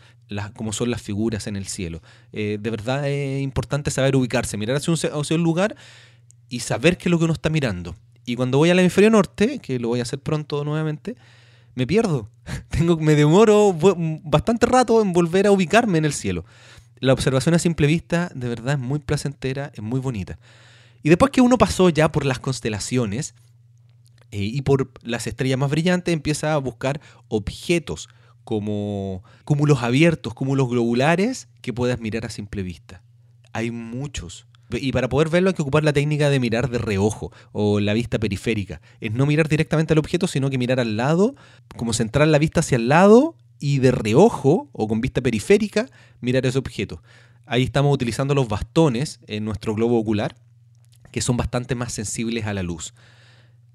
cómo 0.56 0.72
son 0.72 0.90
las 0.90 1.00
figuras 1.00 1.46
en 1.46 1.54
el 1.54 1.68
cielo. 1.68 2.02
Eh, 2.32 2.58
de 2.60 2.70
verdad 2.70 3.08
es 3.08 3.40
importante 3.42 3.92
saber 3.92 4.16
ubicarse, 4.16 4.56
mirar 4.56 4.76
hacia 4.76 4.92
un, 4.92 5.20
hacia 5.20 5.36
un 5.36 5.42
lugar 5.44 5.76
y 6.48 6.60
saber 6.60 6.98
qué 6.98 7.04
es 7.08 7.10
lo 7.12 7.18
que 7.18 7.24
uno 7.24 7.32
está 7.32 7.50
mirando. 7.50 7.94
Y 8.26 8.34
cuando 8.34 8.58
voy 8.58 8.70
al 8.70 8.80
hemisferio 8.80 9.08
norte, 9.08 9.60
que 9.60 9.78
lo 9.78 9.86
voy 9.86 10.00
a 10.00 10.02
hacer 10.02 10.18
pronto 10.18 10.64
nuevamente, 10.64 11.14
me 11.76 11.86
pierdo. 11.86 12.28
Tengo, 12.70 12.96
me 12.96 13.14
demoro 13.14 13.72
bastante 14.24 14.66
rato 14.66 15.00
en 15.00 15.12
volver 15.12 15.46
a 15.46 15.52
ubicarme 15.52 15.98
en 15.98 16.06
el 16.06 16.12
cielo. 16.12 16.44
La 16.98 17.12
observación 17.12 17.54
a 17.54 17.60
simple 17.60 17.86
vista 17.86 18.32
de 18.34 18.48
verdad 18.48 18.74
es 18.74 18.80
muy 18.80 18.98
placentera, 18.98 19.70
es 19.74 19.82
muy 19.82 20.00
bonita. 20.00 20.40
Y 21.04 21.08
después 21.08 21.30
que 21.30 21.40
uno 21.40 21.56
pasó 21.56 21.88
ya 21.88 22.10
por 22.10 22.26
las 22.26 22.40
constelaciones 22.40 23.36
eh, 24.34 24.50
y 24.52 24.62
por 24.62 24.90
las 25.02 25.28
estrellas 25.28 25.60
más 25.60 25.70
brillantes, 25.70 26.12
empieza 26.12 26.54
a 26.54 26.58
buscar 26.58 27.00
objetos 27.28 28.08
como 28.42 29.22
cúmulos 29.44 29.84
abiertos, 29.84 30.34
cúmulos 30.34 30.68
globulares 30.68 31.46
que 31.62 31.72
puedas 31.72 32.00
mirar 32.00 32.26
a 32.26 32.30
simple 32.30 32.64
vista. 32.64 33.00
Hay 33.52 33.70
muchos. 33.70 34.48
Y 34.72 34.90
para 34.90 35.08
poder 35.08 35.28
verlo 35.28 35.50
hay 35.50 35.54
que 35.54 35.62
ocupar 35.62 35.84
la 35.84 35.92
técnica 35.92 36.30
de 36.30 36.40
mirar 36.40 36.68
de 36.68 36.78
reojo 36.78 37.30
o 37.52 37.78
la 37.78 37.92
vista 37.92 38.18
periférica. 38.18 38.80
Es 39.00 39.12
no 39.12 39.24
mirar 39.24 39.48
directamente 39.48 39.92
al 39.92 40.00
objeto, 40.00 40.26
sino 40.26 40.50
que 40.50 40.58
mirar 40.58 40.80
al 40.80 40.96
lado, 40.96 41.36
como 41.76 41.92
centrar 41.92 42.26
la 42.26 42.38
vista 42.38 42.58
hacia 42.58 42.74
el 42.74 42.88
lado 42.88 43.36
y 43.60 43.78
de 43.78 43.92
reojo 43.92 44.68
o 44.72 44.88
con 44.88 45.00
vista 45.00 45.20
periférica 45.20 45.88
mirar 46.20 46.44
ese 46.44 46.58
objeto. 46.58 47.04
Ahí 47.46 47.62
estamos 47.62 47.94
utilizando 47.94 48.34
los 48.34 48.48
bastones 48.48 49.20
en 49.28 49.44
nuestro 49.44 49.76
globo 49.76 49.96
ocular, 49.96 50.34
que 51.12 51.20
son 51.20 51.36
bastante 51.36 51.76
más 51.76 51.92
sensibles 51.92 52.46
a 52.46 52.54
la 52.54 52.64
luz. 52.64 52.94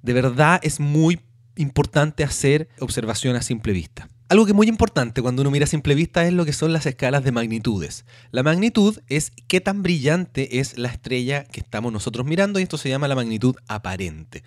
De 0.02 0.14
verdad 0.14 0.60
es 0.64 0.80
muy 0.80 1.20
importante 1.56 2.24
hacer 2.24 2.70
observación 2.80 3.36
a 3.36 3.42
simple 3.42 3.74
vista. 3.74 4.08
Algo 4.30 4.46
que 4.46 4.52
es 4.52 4.56
muy 4.56 4.68
importante 4.68 5.22
cuando 5.22 5.42
uno 5.42 5.50
mira 5.50 5.66
a 5.66 5.68
simple 5.68 5.96
vista 5.96 6.26
es 6.26 6.34
lo 6.34 6.46
que 6.46 6.54
son 6.54 6.72
las 6.72 6.86
escalas 6.86 7.24
de 7.24 7.32
magnitudes. 7.32 8.06
La 8.32 8.44
magnitud 8.44 9.00
es 9.08 9.32
qué 9.48 9.60
tan 9.60 9.82
brillante 9.82 10.60
es 10.60 10.78
la 10.78 10.90
estrella 10.90 11.46
que 11.46 11.60
estamos 11.60 11.92
nosotros 11.92 12.28
mirando 12.28 12.60
y 12.60 12.64
esto 12.64 12.78
se 12.78 12.90
llama 12.90 13.08
la 13.08 13.16
magnitud 13.16 13.56
aparente. 13.68 14.44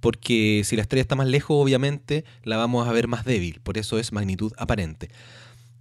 Porque 0.00 0.62
si 0.64 0.74
la 0.74 0.82
estrella 0.82 1.02
está 1.02 1.14
más 1.14 1.28
lejos, 1.28 1.56
obviamente 1.62 2.24
la 2.42 2.56
vamos 2.56 2.88
a 2.88 2.92
ver 2.92 3.06
más 3.06 3.24
débil, 3.24 3.60
por 3.62 3.78
eso 3.78 3.98
es 3.98 4.12
magnitud 4.12 4.52
aparente. 4.58 5.10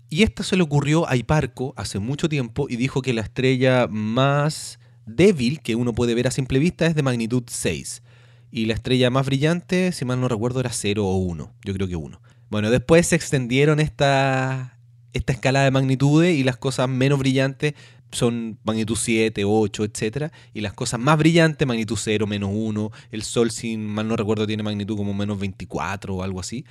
Y 0.10 0.23
esto 0.23 0.43
se 0.43 0.55
le 0.55 0.63
ocurrió 0.63 1.10
a 1.10 1.15
Hiparco 1.15 1.73
hace 1.75 1.99
mucho 1.99 2.29
tiempo 2.29 2.67
y 2.69 2.75
dijo 2.75 3.01
que 3.01 3.13
la 3.13 3.21
estrella 3.21 3.88
más 3.88 4.79
débil 5.05 5.62
que 5.62 5.75
uno 5.75 5.93
puede 5.93 6.13
ver 6.13 6.27
a 6.27 6.32
simple 6.32 6.60
vista 6.60 6.86
es 6.86 6.95
de 6.95 7.03
magnitud 7.03 7.43
6. 7.47 8.03
Y 8.51 8.65
la 8.65 8.73
estrella 8.73 9.09
más 9.09 9.25
brillante, 9.25 9.91
si 9.91 10.05
mal 10.05 10.19
no 10.19 10.27
recuerdo, 10.27 10.59
era 10.59 10.71
0 10.71 11.05
o 11.05 11.17
1. 11.17 11.53
Yo 11.63 11.73
creo 11.73 11.88
que 11.88 11.95
1. 11.95 12.21
Bueno, 12.49 12.71
después 12.71 13.07
se 13.07 13.15
extendieron 13.15 13.79
esta, 13.79 14.79
esta 15.13 15.33
escala 15.33 15.63
de 15.63 15.71
magnitudes 15.71 16.35
y 16.35 16.43
las 16.43 16.57
cosas 16.57 16.89
menos 16.89 17.19
brillantes 17.19 17.75
son 18.12 18.57
magnitud 18.63 18.95
7, 18.95 19.43
8, 19.45 19.83
etc. 19.83 20.31
Y 20.53 20.62
las 20.62 20.73
cosas 20.73 20.99
más 20.99 21.17
brillantes, 21.17 21.67
magnitud 21.67 21.97
0, 21.99 22.25
menos 22.27 22.49
1. 22.53 22.91
El 23.12 23.23
Sol, 23.23 23.51
si 23.51 23.77
mal 23.77 24.07
no 24.07 24.15
recuerdo, 24.15 24.47
tiene 24.47 24.63
magnitud 24.63 24.97
como 24.97 25.13
menos 25.13 25.39
24 25.39 26.15
o 26.15 26.23
algo 26.23 26.39
así. 26.39 26.65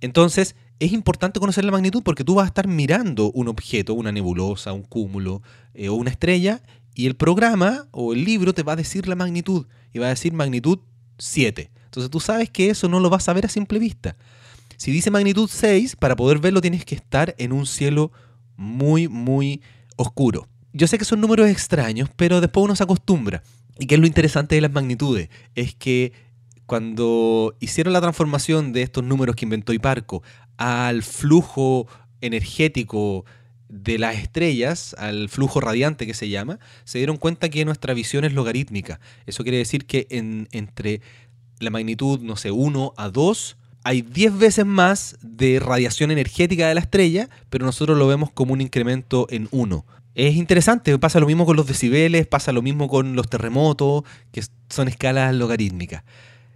Entonces, 0.00 0.56
es 0.80 0.92
importante 0.92 1.40
conocer 1.40 1.64
la 1.64 1.72
magnitud 1.72 2.02
porque 2.02 2.24
tú 2.24 2.34
vas 2.34 2.44
a 2.44 2.48
estar 2.48 2.66
mirando 2.66 3.30
un 3.32 3.48
objeto, 3.48 3.94
una 3.94 4.12
nebulosa, 4.12 4.72
un 4.72 4.82
cúmulo 4.82 5.42
eh, 5.74 5.88
o 5.88 5.94
una 5.94 6.10
estrella, 6.10 6.62
y 6.94 7.06
el 7.06 7.16
programa 7.16 7.88
o 7.90 8.12
el 8.12 8.24
libro 8.24 8.54
te 8.54 8.62
va 8.62 8.74
a 8.74 8.76
decir 8.76 9.08
la 9.08 9.16
magnitud 9.16 9.66
y 9.92 9.98
va 9.98 10.06
a 10.06 10.10
decir 10.10 10.32
magnitud 10.32 10.78
7. 11.18 11.70
Entonces 11.84 12.10
tú 12.10 12.20
sabes 12.20 12.50
que 12.50 12.70
eso 12.70 12.88
no 12.88 13.00
lo 13.00 13.10
vas 13.10 13.28
a 13.28 13.32
ver 13.32 13.46
a 13.46 13.48
simple 13.48 13.78
vista. 13.78 14.16
Si 14.76 14.90
dice 14.90 15.10
magnitud 15.10 15.48
6, 15.50 15.96
para 15.96 16.16
poder 16.16 16.38
verlo 16.38 16.60
tienes 16.60 16.84
que 16.84 16.94
estar 16.94 17.34
en 17.38 17.52
un 17.52 17.66
cielo 17.66 18.10
muy, 18.56 19.08
muy 19.08 19.62
oscuro. 19.96 20.48
Yo 20.72 20.86
sé 20.88 20.98
que 20.98 21.04
son 21.04 21.20
números 21.20 21.48
extraños, 21.48 22.10
pero 22.16 22.40
después 22.40 22.64
uno 22.64 22.74
se 22.74 22.82
acostumbra. 22.82 23.42
Y 23.78 23.86
que 23.86 23.94
es 23.94 24.00
lo 24.00 24.06
interesante 24.06 24.54
de 24.54 24.60
las 24.60 24.72
magnitudes, 24.72 25.28
es 25.54 25.74
que 25.74 26.12
cuando 26.66 27.56
hicieron 27.60 27.92
la 27.92 28.00
transformación 28.00 28.72
de 28.72 28.82
estos 28.82 29.04
números 29.04 29.36
que 29.36 29.44
inventó 29.44 29.72
Hiparco 29.72 30.22
al 30.56 31.02
flujo 31.02 31.86
energético 32.20 33.24
de 33.74 33.98
las 33.98 34.16
estrellas, 34.16 34.94
al 34.98 35.28
flujo 35.28 35.60
radiante 35.60 36.06
que 36.06 36.14
se 36.14 36.28
llama, 36.28 36.60
se 36.84 36.98
dieron 36.98 37.16
cuenta 37.16 37.48
que 37.48 37.64
nuestra 37.64 37.92
visión 37.92 38.24
es 38.24 38.32
logarítmica. 38.32 39.00
Eso 39.26 39.42
quiere 39.42 39.58
decir 39.58 39.84
que 39.84 40.06
entre 40.10 41.00
la 41.58 41.70
magnitud, 41.70 42.20
no 42.20 42.36
sé, 42.36 42.52
1 42.52 42.94
a 42.96 43.08
2, 43.08 43.56
hay 43.82 44.02
10 44.02 44.38
veces 44.38 44.64
más 44.64 45.16
de 45.20 45.60
radiación 45.60 46.10
energética 46.10 46.68
de 46.68 46.74
la 46.74 46.80
estrella, 46.80 47.28
pero 47.50 47.66
nosotros 47.66 47.98
lo 47.98 48.06
vemos 48.06 48.30
como 48.30 48.52
un 48.52 48.60
incremento 48.60 49.26
en 49.28 49.48
1. 49.50 49.84
Es 50.14 50.36
interesante, 50.36 50.96
pasa 50.98 51.18
lo 51.18 51.26
mismo 51.26 51.44
con 51.44 51.56
los 51.56 51.66
decibeles, 51.66 52.28
pasa 52.28 52.52
lo 52.52 52.62
mismo 52.62 52.88
con 52.88 53.16
los 53.16 53.28
terremotos, 53.28 54.04
que 54.30 54.42
son 54.70 54.86
escalas 54.86 55.34
logarítmicas. 55.34 56.04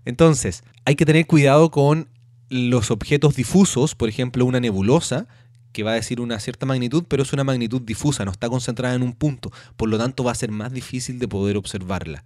Entonces, 0.04 0.62
hay 0.84 0.94
que 0.94 1.04
tener 1.04 1.26
cuidado 1.26 1.70
con 1.72 2.08
los 2.48 2.92
objetos 2.92 3.34
difusos, 3.34 3.94
por 3.96 4.08
ejemplo, 4.08 4.46
una 4.46 4.60
nebulosa, 4.60 5.26
que 5.72 5.82
va 5.82 5.92
a 5.92 5.94
decir 5.94 6.20
una 6.20 6.40
cierta 6.40 6.66
magnitud, 6.66 7.04
pero 7.08 7.22
es 7.22 7.32
una 7.32 7.44
magnitud 7.44 7.82
difusa, 7.82 8.24
no 8.24 8.30
está 8.30 8.48
concentrada 8.48 8.94
en 8.94 9.02
un 9.02 9.12
punto, 9.12 9.50
por 9.76 9.88
lo 9.88 9.98
tanto 9.98 10.24
va 10.24 10.32
a 10.32 10.34
ser 10.34 10.50
más 10.50 10.72
difícil 10.72 11.18
de 11.18 11.28
poder 11.28 11.56
observarla. 11.56 12.24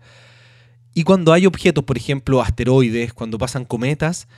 Y 0.94 1.05
cuando 1.05 1.33
hay 1.33 1.46
objetos, 1.46 1.85
por 1.85 1.96
ejemplo, 1.96 2.42
asteroides, 2.42 3.14
cuando 3.14 3.38
pasan 3.38 3.64
cometas, 3.64 4.28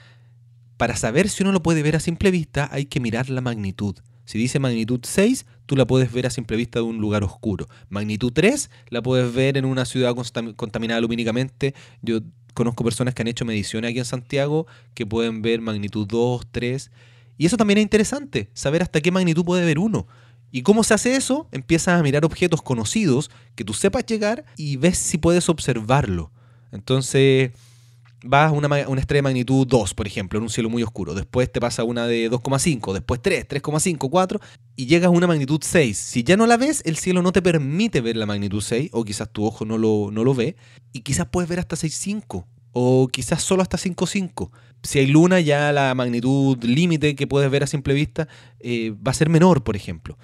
para 0.77 0.97
saber 0.97 1.29
si 1.29 1.43
uno 1.43 1.53
lo 1.53 1.62
puede 1.62 1.83
ver 1.83 1.97
a 1.97 2.01
simple 2.01 2.31
vista 2.31 2.69
hay 2.73 2.87
que 2.87 3.01
mirar 3.01 3.31
la 3.31 3.40
magnitud. 3.40 3.97
Si 4.25 4.38
dice 4.38 4.59
magnitud 4.59 5.01
6, 5.03 5.47
tú 5.67 5.77
la 5.77 5.87
puedes 5.87 6.12
ver 6.12 6.27
a 6.27 6.31
simple 6.31 6.57
vista 6.57 6.79
de 6.79 6.85
un 6.85 6.99
lugar 6.99 7.25
oscuro. 7.25 7.67
Magnitud 7.90 8.33
3 8.33 8.71
la 8.88 9.03
puedes 9.03 9.33
ver 9.35 9.57
en 9.57 9.64
una 9.64 9.85
ciudad 9.85 10.14
contaminada 10.57 11.01
lumínicamente. 11.01 11.75
Yo 12.03 12.21
conozco 12.55 12.85
personas 12.85 13.14
que 13.14 13.23
han 13.23 13.29
hecho 13.29 13.45
mediciones 13.45 13.90
aquí 13.90 13.99
en 13.99 14.05
Santiago 14.05 14.67
que 14.95 15.05
pueden 15.05 15.43
ver 15.43 15.61
magnitud 15.61 16.07
2, 16.07 16.47
3. 16.51 16.90
Y 17.37 17.47
eso 17.47 17.57
también 17.57 17.79
es 17.79 17.83
interesante, 17.83 18.51
saber 18.55 18.83
hasta 18.83 19.01
qué 19.01 19.11
magnitud 19.11 19.44
puede 19.44 19.64
ver 19.64 19.79
uno. 19.79 20.07
¿Y 20.51 20.62
cómo 20.62 20.85
se 20.85 20.94
hace 20.94 21.16
eso? 21.16 21.49
Empiezas 21.51 21.99
a 21.99 22.03
mirar 22.03 22.25
objetos 22.25 22.62
conocidos 22.62 23.31
que 23.57 23.64
tú 23.64 23.75
sepas 23.75 24.07
llegar 24.07 24.44
y 24.57 24.77
ves 24.77 24.99
si 24.99 25.18
puedes 25.18 25.49
observarlo. 25.49 26.31
Entonces, 26.70 27.51
vas 28.25 28.51
a 28.51 28.53
una, 28.53 28.68
una, 28.88 29.01
estrella 29.01 29.18
de 29.18 29.23
magnitud 29.23 29.66
2, 29.66 29.94
por 29.94 30.07
ejemplo, 30.07 30.38
en 30.38 30.44
un 30.44 30.51
cielo 30.51 30.70
muy 30.70 30.83
oscuro. 30.83 31.14
Después 31.14 31.51
te 31.51 31.61
pasa 31.61 31.85
una 31.85 32.07
de 32.07 32.31
2,5, 32.31 32.92
después 32.92 33.20
3, 33.20 33.49
3,5, 33.49 34.09
4 34.09 34.40
y 34.77 34.87
llegas 34.87 35.09
a 35.09 35.11
una 35.11 35.27
magnitud 35.27 35.61
6. 35.62 35.97
Si 35.97 36.23
ya 36.23 36.37
no 36.37 36.47
la 36.47 36.57
ves, 36.57 36.83
el 36.85 36.97
cielo 36.97 37.23
no 37.23 37.33
te 37.33 37.42
permite 37.42 38.01
ver 38.01 38.16
la 38.16 38.27
magnitud 38.27 38.61
6 38.61 38.90
o 38.92 39.05
quizás 39.05 39.31
tu 39.31 39.44
ojo 39.44 39.64
no 39.64 39.77
lo, 39.77 40.11
no 40.11 40.25
lo 40.25 40.35
ve 40.35 40.57
y 40.92 41.01
quizás 41.01 41.27
puedes 41.31 41.49
ver 41.49 41.59
hasta 41.59 41.77
6,5 41.77 42.44
o 42.73 43.09
quizás 43.09 43.42
solo 43.42 43.62
hasta 43.62 43.77
5,5. 43.77 44.51
Si 44.85 44.99
hay 44.99 45.07
luna, 45.07 45.40
ya 45.40 45.73
la 45.73 45.94
magnitud 45.94 46.62
límite 46.62 47.16
que 47.16 47.27
puedes 47.27 47.51
ver 47.51 47.62
a 47.62 47.66
simple 47.66 47.94
vista 47.94 48.29
eh, 48.61 48.90
va 48.90 49.11
a 49.11 49.14
ser 49.14 49.31
menor, 49.31 49.64
por 49.64 49.77
ejemplo. 49.77 50.18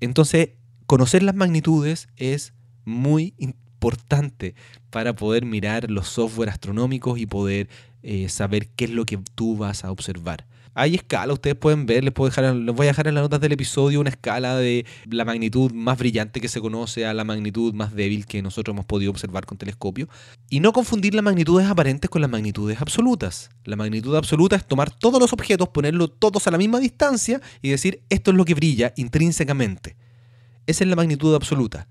Entonces, 0.00 0.50
conocer 0.86 1.22
las 1.24 1.34
magnitudes 1.34 2.08
es 2.16 2.54
muy 2.84 3.34
importante 3.38 4.54
para 4.90 5.14
poder 5.14 5.44
mirar 5.44 5.90
los 5.90 6.08
software 6.08 6.48
astronómicos 6.48 7.18
y 7.18 7.26
poder 7.26 7.68
eh, 8.02 8.28
saber 8.28 8.68
qué 8.68 8.84
es 8.84 8.90
lo 8.90 9.04
que 9.04 9.18
tú 9.34 9.56
vas 9.56 9.84
a 9.84 9.90
observar. 9.90 10.46
Hay 10.76 10.96
escala, 10.96 11.32
ustedes 11.32 11.56
pueden 11.56 11.86
ver, 11.86 12.02
les, 12.02 12.12
puedo 12.12 12.28
dejar, 12.28 12.52
les 12.54 12.74
voy 12.74 12.86
a 12.86 12.90
dejar 12.90 13.06
en 13.06 13.14
las 13.14 13.22
notas 13.22 13.40
del 13.40 13.52
episodio 13.52 14.00
una 14.00 14.10
escala 14.10 14.56
de 14.56 14.84
la 15.08 15.24
magnitud 15.24 15.72
más 15.72 15.98
brillante 15.98 16.40
que 16.40 16.48
se 16.48 16.60
conoce 16.60 17.06
a 17.06 17.14
la 17.14 17.22
magnitud 17.22 17.72
más 17.74 17.94
débil 17.94 18.26
que 18.26 18.42
nosotros 18.42 18.74
hemos 18.74 18.84
podido 18.84 19.12
observar 19.12 19.46
con 19.46 19.56
telescopio. 19.56 20.08
Y 20.50 20.58
no 20.58 20.72
confundir 20.72 21.14
las 21.14 21.22
magnitudes 21.22 21.68
aparentes 21.68 22.10
con 22.10 22.22
las 22.22 22.30
magnitudes 22.30 22.80
absolutas. 22.80 23.50
La 23.64 23.76
magnitud 23.76 24.16
absoluta 24.16 24.56
es 24.56 24.66
tomar 24.66 24.90
todos 24.90 25.20
los 25.20 25.32
objetos, 25.32 25.68
ponerlos 25.68 26.18
todos 26.18 26.46
a 26.48 26.50
la 26.50 26.58
misma 26.58 26.80
distancia 26.80 27.40
y 27.62 27.70
decir 27.70 28.02
esto 28.10 28.32
es 28.32 28.36
lo 28.36 28.44
que 28.44 28.54
brilla 28.54 28.92
intrínsecamente. 28.96 29.96
Esa 30.66 30.82
es 30.82 30.90
la 30.90 30.96
magnitud 30.96 31.34
absoluta. 31.36 31.86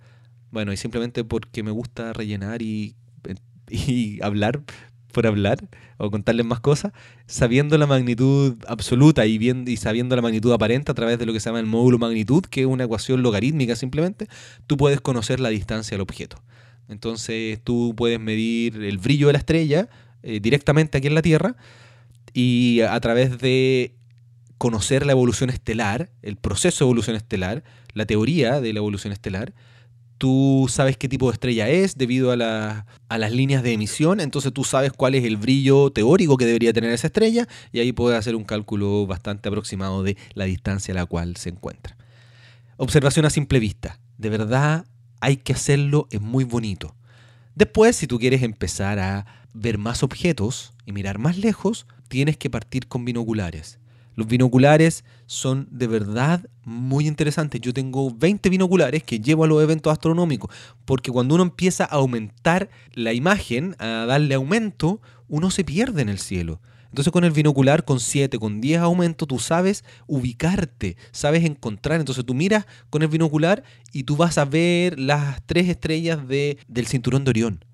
Bueno, 0.51 0.73
y 0.73 0.77
simplemente 0.77 1.23
porque 1.23 1.63
me 1.63 1.71
gusta 1.71 2.11
rellenar 2.11 2.61
y, 2.61 2.95
y 3.69 4.21
hablar, 4.21 4.61
por 5.13 5.25
hablar 5.25 5.59
o 5.97 6.11
contarles 6.11 6.45
más 6.45 6.59
cosas, 6.59 6.91
sabiendo 7.25 7.77
la 7.77 7.87
magnitud 7.87 8.55
absoluta 8.67 9.25
y, 9.25 9.37
y 9.37 9.77
sabiendo 9.77 10.15
la 10.17 10.21
magnitud 10.21 10.51
aparente 10.51 10.91
a 10.91 10.95
través 10.95 11.17
de 11.19 11.25
lo 11.25 11.31
que 11.31 11.39
se 11.39 11.45
llama 11.49 11.61
el 11.61 11.65
módulo 11.65 11.97
magnitud, 11.97 12.43
que 12.43 12.61
es 12.61 12.67
una 12.67 12.83
ecuación 12.83 13.21
logarítmica 13.23 13.77
simplemente, 13.77 14.27
tú 14.67 14.75
puedes 14.75 14.99
conocer 14.99 15.39
la 15.39 15.49
distancia 15.49 15.95
del 15.95 16.01
objeto. 16.01 16.43
Entonces 16.89 17.59
tú 17.63 17.93
puedes 17.95 18.19
medir 18.19 18.83
el 18.83 18.97
brillo 18.97 19.27
de 19.27 19.33
la 19.33 19.39
estrella 19.39 19.87
eh, 20.21 20.39
directamente 20.41 20.97
aquí 20.97 21.07
en 21.07 21.15
la 21.15 21.21
Tierra 21.21 21.55
y 22.33 22.81
a 22.81 22.99
través 22.99 23.37
de 23.37 23.93
conocer 24.57 25.05
la 25.05 25.11
evolución 25.11 25.49
estelar, 25.49 26.09
el 26.21 26.37
proceso 26.37 26.83
de 26.83 26.89
evolución 26.89 27.15
estelar, 27.15 27.63
la 27.93 28.05
teoría 28.05 28.61
de 28.61 28.73
la 28.73 28.79
evolución 28.79 29.13
estelar, 29.13 29.53
tú 30.17 30.67
sabes 30.69 30.97
qué 30.97 31.09
tipo 31.09 31.27
de 31.27 31.33
estrella 31.33 31.69
es 31.69 31.97
debido 31.97 32.31
a, 32.31 32.35
las 32.37 33.31
líneas 33.31 33.63
de 33.63 33.73
emisión, 33.73 34.19
entonces 34.19 34.53
tú 34.53 34.63
sabes 34.63 34.91
cuál 34.93 35.15
es 35.15 35.23
el 35.23 35.37
brillo 35.37 35.91
teórico 35.91 36.37
que 36.37 36.45
debería 36.45 36.73
tener 36.73 36.91
esa 36.91 37.07
estrella 37.07 37.47
y 37.71 37.79
ahí 37.79 37.91
puedes 37.91 38.17
hacer 38.17 38.35
un 38.35 38.43
cálculo 38.43 39.05
bastante 39.05 39.49
aproximado 39.49 40.03
de 40.03 40.17
la 40.33 40.45
distancia 40.45 40.93
a 40.93 40.95
la 40.95 41.05
cual 41.05 41.35
se 41.37 41.49
encuentra. 41.49 41.97
Observación 42.77 43.25
a 43.25 43.29
simple 43.29 43.59
vista. 43.59 43.99
De 44.17 44.29
verdad 44.29 44.85
hay 45.19 45.37
que 45.37 45.53
hacerlo, 45.53 46.07
es 46.11 46.21
muy 46.21 46.43
bonito. 46.43 46.95
Después, 47.55 47.95
si 47.95 48.07
tú 48.07 48.17
quieres 48.17 48.41
empezar 48.41 48.99
a 48.99 49.25
ver 49.53 49.77
más 49.77 50.03
objetos 50.03 50.73
y 50.85 50.91
mirar 50.91 51.19
más 51.19 51.37
lejos, 51.37 51.85
tienes 52.07 52.37
que 52.37 52.49
partir 52.49 52.87
con 52.87 53.05
binoculares. 53.05 53.79
Los 54.15 54.27
binoculares 54.27 55.03
son 55.25 55.67
de 55.71 55.87
verdad 55.87 56.45
muy 56.63 57.07
interesantes. 57.07 57.59
Yo 57.61 57.73
tengo 57.73 58.11
20 58.11 58.49
binoculares 58.49 59.03
que 59.03 59.19
llevo 59.19 59.43
a 59.43 59.47
los 59.47 59.61
eventos 59.61 59.91
astronómicos, 59.91 60.53
porque 60.85 61.11
cuando 61.11 61.35
uno 61.35 61.43
empieza 61.43 61.85
a 61.85 61.95
aumentar 61.95 62.69
la 62.93 63.13
imagen, 63.13 63.75
a 63.79 64.05
darle 64.05 64.35
aumento, 64.35 65.01
uno 65.27 65.49
se 65.51 65.63
pierde 65.63 66.01
en 66.01 66.09
el 66.09 66.19
cielo. 66.19 66.61
Entonces 66.93 67.11
con 67.11 67.23
el 67.23 67.31
binocular, 67.31 67.85
con 67.85 67.99
7, 67.99 68.37
con 68.37 68.61
10 68.61 68.81
aumentos, 68.81 69.27
tú 69.27 69.39
sabes 69.39 69.83
ubicarte, 70.05 70.95
sabes 71.11 71.43
encontrar. 71.43 71.99
Entonces 71.99 72.23
tú 72.23 72.35
miras 72.35 72.67
con 72.91 73.01
el 73.01 73.07
binocular 73.07 73.63
y 73.91 74.03
tú 74.03 74.15
vas 74.15 74.37
a 74.37 74.45
ver 74.45 74.99
las 74.99 75.41
tres 75.47 75.69
estrellas 75.69 76.27
de, 76.27 76.59
del 76.67 76.85
cinturón 76.85 77.23
de 77.23 77.31
Orión. 77.31 77.65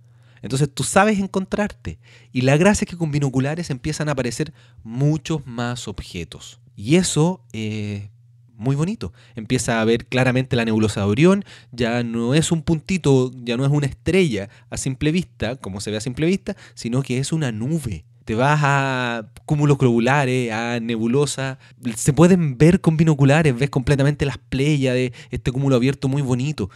Entonces 0.41 0.69
tú 0.73 0.83
sabes 0.83 1.19
encontrarte. 1.19 1.99
Y 2.31 2.41
la 2.41 2.57
gracia 2.57 2.85
es 2.85 2.89
que 2.89 2.97
con 2.97 3.11
binoculares 3.11 3.69
empiezan 3.69 4.09
a 4.09 4.13
aparecer 4.13 4.53
muchos 4.83 5.45
más 5.45 5.87
objetos. 5.87 6.59
Y 6.75 6.95
eso 6.95 7.41
es 7.51 8.09
muy 8.55 8.75
bonito. 8.75 9.13
Empieza 9.35 9.81
a 9.81 9.85
ver 9.85 10.05
claramente 10.05 10.55
la 10.55 10.65
nebulosa 10.65 11.01
de 11.01 11.07
Orión. 11.07 11.45
Ya 11.71 12.03
no 12.03 12.33
es 12.33 12.51
un 12.51 12.61
puntito, 12.61 13.31
ya 13.43 13.57
no 13.57 13.65
es 13.65 13.71
una 13.71 13.87
estrella 13.87 14.49
a 14.69 14.77
simple 14.77 15.11
vista, 15.11 15.55
como 15.55 15.81
se 15.81 15.91
ve 15.91 15.97
a 15.97 16.01
simple 16.01 16.27
vista, 16.27 16.55
sino 16.75 17.01
que 17.01 17.17
es 17.17 17.31
una 17.31 17.51
nube. 17.51 18.05
Te 18.25 18.35
vas 18.35 18.59
a 18.61 19.31
cúmulos 19.45 19.77
globulares, 19.77 20.51
a 20.51 20.79
nebulosa. 20.79 21.57
Se 21.95 22.13
pueden 22.13 22.57
ver 22.57 22.79
con 22.79 22.95
binoculares, 22.95 23.57
ves 23.57 23.71
completamente 23.71 24.25
las 24.25 24.37
playas 24.37 24.93
de 24.93 25.13
este 25.31 25.51
cúmulo 25.51 25.75
abierto 25.75 26.07
muy 26.07 26.21
bonito 26.21 26.69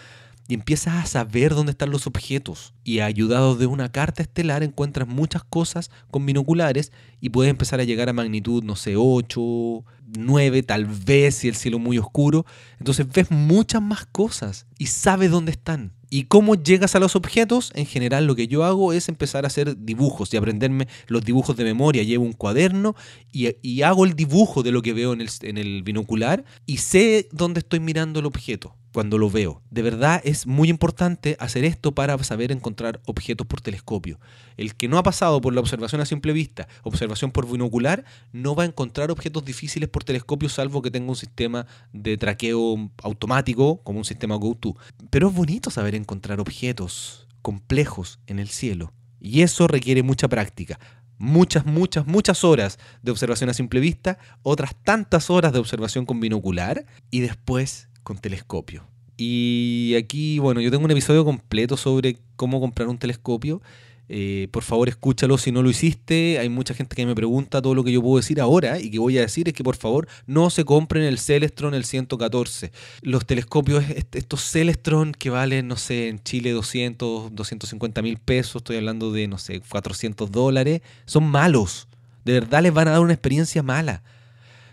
y 0.48 0.56
empiezas 0.56 0.96
a 0.96 1.06
saber 1.06 1.56
dónde 1.56 1.72
están 1.72 1.90
los 1.90 2.08
objetos. 2.08 2.74
Y 2.84 3.00
ayudado 3.00 3.56
de 3.56 3.66
una 3.66 3.92
carta 3.92 4.22
estelar 4.22 4.64
encuentras 4.64 5.08
muchas 5.08 5.44
cosas 5.44 5.90
con 6.12 6.26
binoculares 6.26 6.92
y 7.22 7.30
puedes 7.30 7.50
empezar 7.50 7.80
a 7.80 7.86
llegar 7.86 8.10
a 8.10 8.14
magnitud, 8.14 8.64
no 8.64 8.76
sé, 8.76 8.96
8, 8.98 9.86
9, 10.18 10.64
tal 10.64 10.86
vez 10.86 11.36
si 11.36 11.48
el 11.48 11.56
cielo 11.56 11.80
muy 11.80 11.98
oscuro. 11.98 12.46
Entonces 12.80 13.08
ves 13.08 13.32
muchas 13.32 13.82
más 13.82 14.06
cosas 14.06 14.68
y 14.78 14.88
sabes 14.88 15.32
dónde 15.32 15.52
están. 15.52 15.94
¿Y 16.10 16.26
cómo 16.26 16.54
llegas 16.54 16.94
a 16.96 17.00
los 17.00 17.16
objetos? 17.16 17.72
En 17.74 17.88
general 17.88 18.28
lo 18.28 18.36
que 18.36 18.48
yo 18.48 18.66
hago 18.66 18.94
es 18.94 19.10
empezar 19.10 19.46
a 19.46 19.48
hacer 19.48 19.76
dibujos 19.84 20.32
y 20.32 20.38
aprenderme 20.38 20.88
los 21.08 21.24
dibujos 21.24 21.56
de 21.56 21.64
memoria. 21.64 22.04
Llevo 22.04 22.26
un 22.26 22.34
cuaderno 22.34 22.96
y, 23.32 23.82
hago 23.82 24.06
el 24.06 24.14
dibujo 24.14 24.62
de 24.62 24.72
lo 24.72 24.84
que 24.84 24.94
veo 24.94 25.14
en 25.14 25.22
el, 25.22 25.30
en 25.42 25.58
el 25.58 25.82
binocular 25.82 26.46
y 26.68 26.78
sé 26.78 27.30
dónde 27.32 27.62
estoy 27.62 27.80
mirando 27.80 28.20
el 28.20 28.28
objeto 28.28 28.76
cuando 28.94 29.18
lo 29.18 29.30
veo. 29.30 29.62
De 29.72 29.82
verdad 29.82 30.22
es 30.24 30.46
muy 30.48 30.70
importante 30.70 31.36
hacer 31.40 31.66
esto 31.66 31.94
para 31.94 32.22
saber 32.24 32.52
encontrar 32.52 33.02
objetos 33.06 33.48
por 33.48 33.60
telescopio. 33.60 34.20
El 34.56 34.76
que 34.76 34.88
no 34.88 34.98
ha 34.98 35.04
pasado 35.04 35.42
por 35.42 35.54
la 35.54 35.60
observación 35.60 36.00
a 36.00 36.06
simple 36.06 36.32
vista, 36.32 36.68
observación 36.84 37.32
por 37.32 37.52
binocular, 37.52 38.06
no 38.32 38.56
va 38.56 38.64
a 38.64 38.68
encontrar 38.68 39.12
objetos 39.12 39.44
difíciles 39.44 39.90
por 39.90 40.04
telescopio 40.04 40.48
salvo 40.48 40.82
que 40.82 40.92
tenga 40.92 41.10
un 41.10 41.16
sistema 41.16 41.66
de 41.92 42.18
traqueo 42.18 42.92
automático 43.02 43.82
como 43.84 43.98
un 44.00 44.06
sistema 44.06 44.36
GoTo. 44.36 44.78
Pero 45.10 45.30
es 45.30 45.34
bonito 45.34 45.72
saber 45.72 45.96
encontrar 45.96 46.40
objetos 46.40 47.28
complejos 47.42 48.20
en 48.28 48.40
el 48.40 48.50
cielo. 48.50 48.94
Y 49.20 49.42
eso 49.42 49.68
requiere 49.68 50.04
mucha 50.04 50.28
práctica 50.28 50.80
muchas, 51.18 51.66
muchas, 51.66 52.06
muchas 52.06 52.44
horas 52.44 52.80
de 53.02 53.12
observación 53.12 53.50
a 53.50 53.54
simple 53.54 53.80
vista, 53.80 54.18
otras 54.42 54.76
tantas 54.84 55.30
horas 55.30 55.54
de 55.54 55.60
observación 55.60 56.06
con 56.06 56.20
binocular 56.20 56.86
y 57.12 57.22
después 57.22 57.88
con 58.04 58.18
telescopio. 58.18 58.86
Y 59.18 59.96
aquí, 59.98 60.40
bueno, 60.40 60.60
yo 60.62 60.72
tengo 60.72 60.86
un 60.86 60.92
episodio 60.92 61.24
completo 61.24 61.78
sobre 61.78 62.18
cómo 62.36 62.60
comprar 62.60 62.88
un 62.88 62.98
telescopio. 62.98 63.62
Eh, 64.10 64.50
por 64.52 64.64
favor, 64.64 64.90
escúchalo 64.90 65.38
si 65.38 65.52
no 65.52 65.62
lo 65.62 65.70
hiciste. 65.70 66.40
Hay 66.40 66.50
mucha 66.50 66.74
gente 66.74 66.96
que 66.96 67.06
me 67.06 67.16
pregunta 67.16 67.62
todo 67.62 67.74
lo 67.74 67.84
que 67.84 67.92
yo 67.92 68.02
puedo 68.02 68.18
decir 68.18 68.42
ahora 68.42 68.80
y 68.80 68.90
que 68.92 69.00
voy 69.00 69.18
a 69.18 69.22
decir 69.22 69.48
es 69.48 69.54
que 69.54 69.64
por 69.64 69.76
favor 69.76 70.08
no 70.26 70.50
se 70.50 70.66
compren 70.66 71.04
el 71.04 71.20
Celestron 71.20 71.74
el 71.74 71.86
114. 71.86 72.72
Los 73.02 73.26
telescopios, 73.26 73.84
estos 74.12 74.52
Celestron 74.52 75.14
que 75.14 75.30
valen, 75.30 75.68
no 75.68 75.78
sé, 75.78 76.10
en 76.10 76.22
Chile 76.22 76.52
200, 76.52 77.34
250 77.34 78.02
mil 78.02 78.18
pesos, 78.18 78.58
estoy 78.58 78.78
hablando 78.78 79.12
de, 79.12 79.28
no 79.28 79.38
sé, 79.38 79.62
400 79.62 80.32
dólares, 80.32 80.82
son 81.06 81.26
malos. 81.26 81.88
De 82.26 82.34
verdad 82.34 82.64
les 82.64 82.74
van 82.74 82.88
a 82.88 82.92
dar 82.92 83.02
una 83.02 83.14
experiencia 83.14 83.64
mala. 83.64 84.04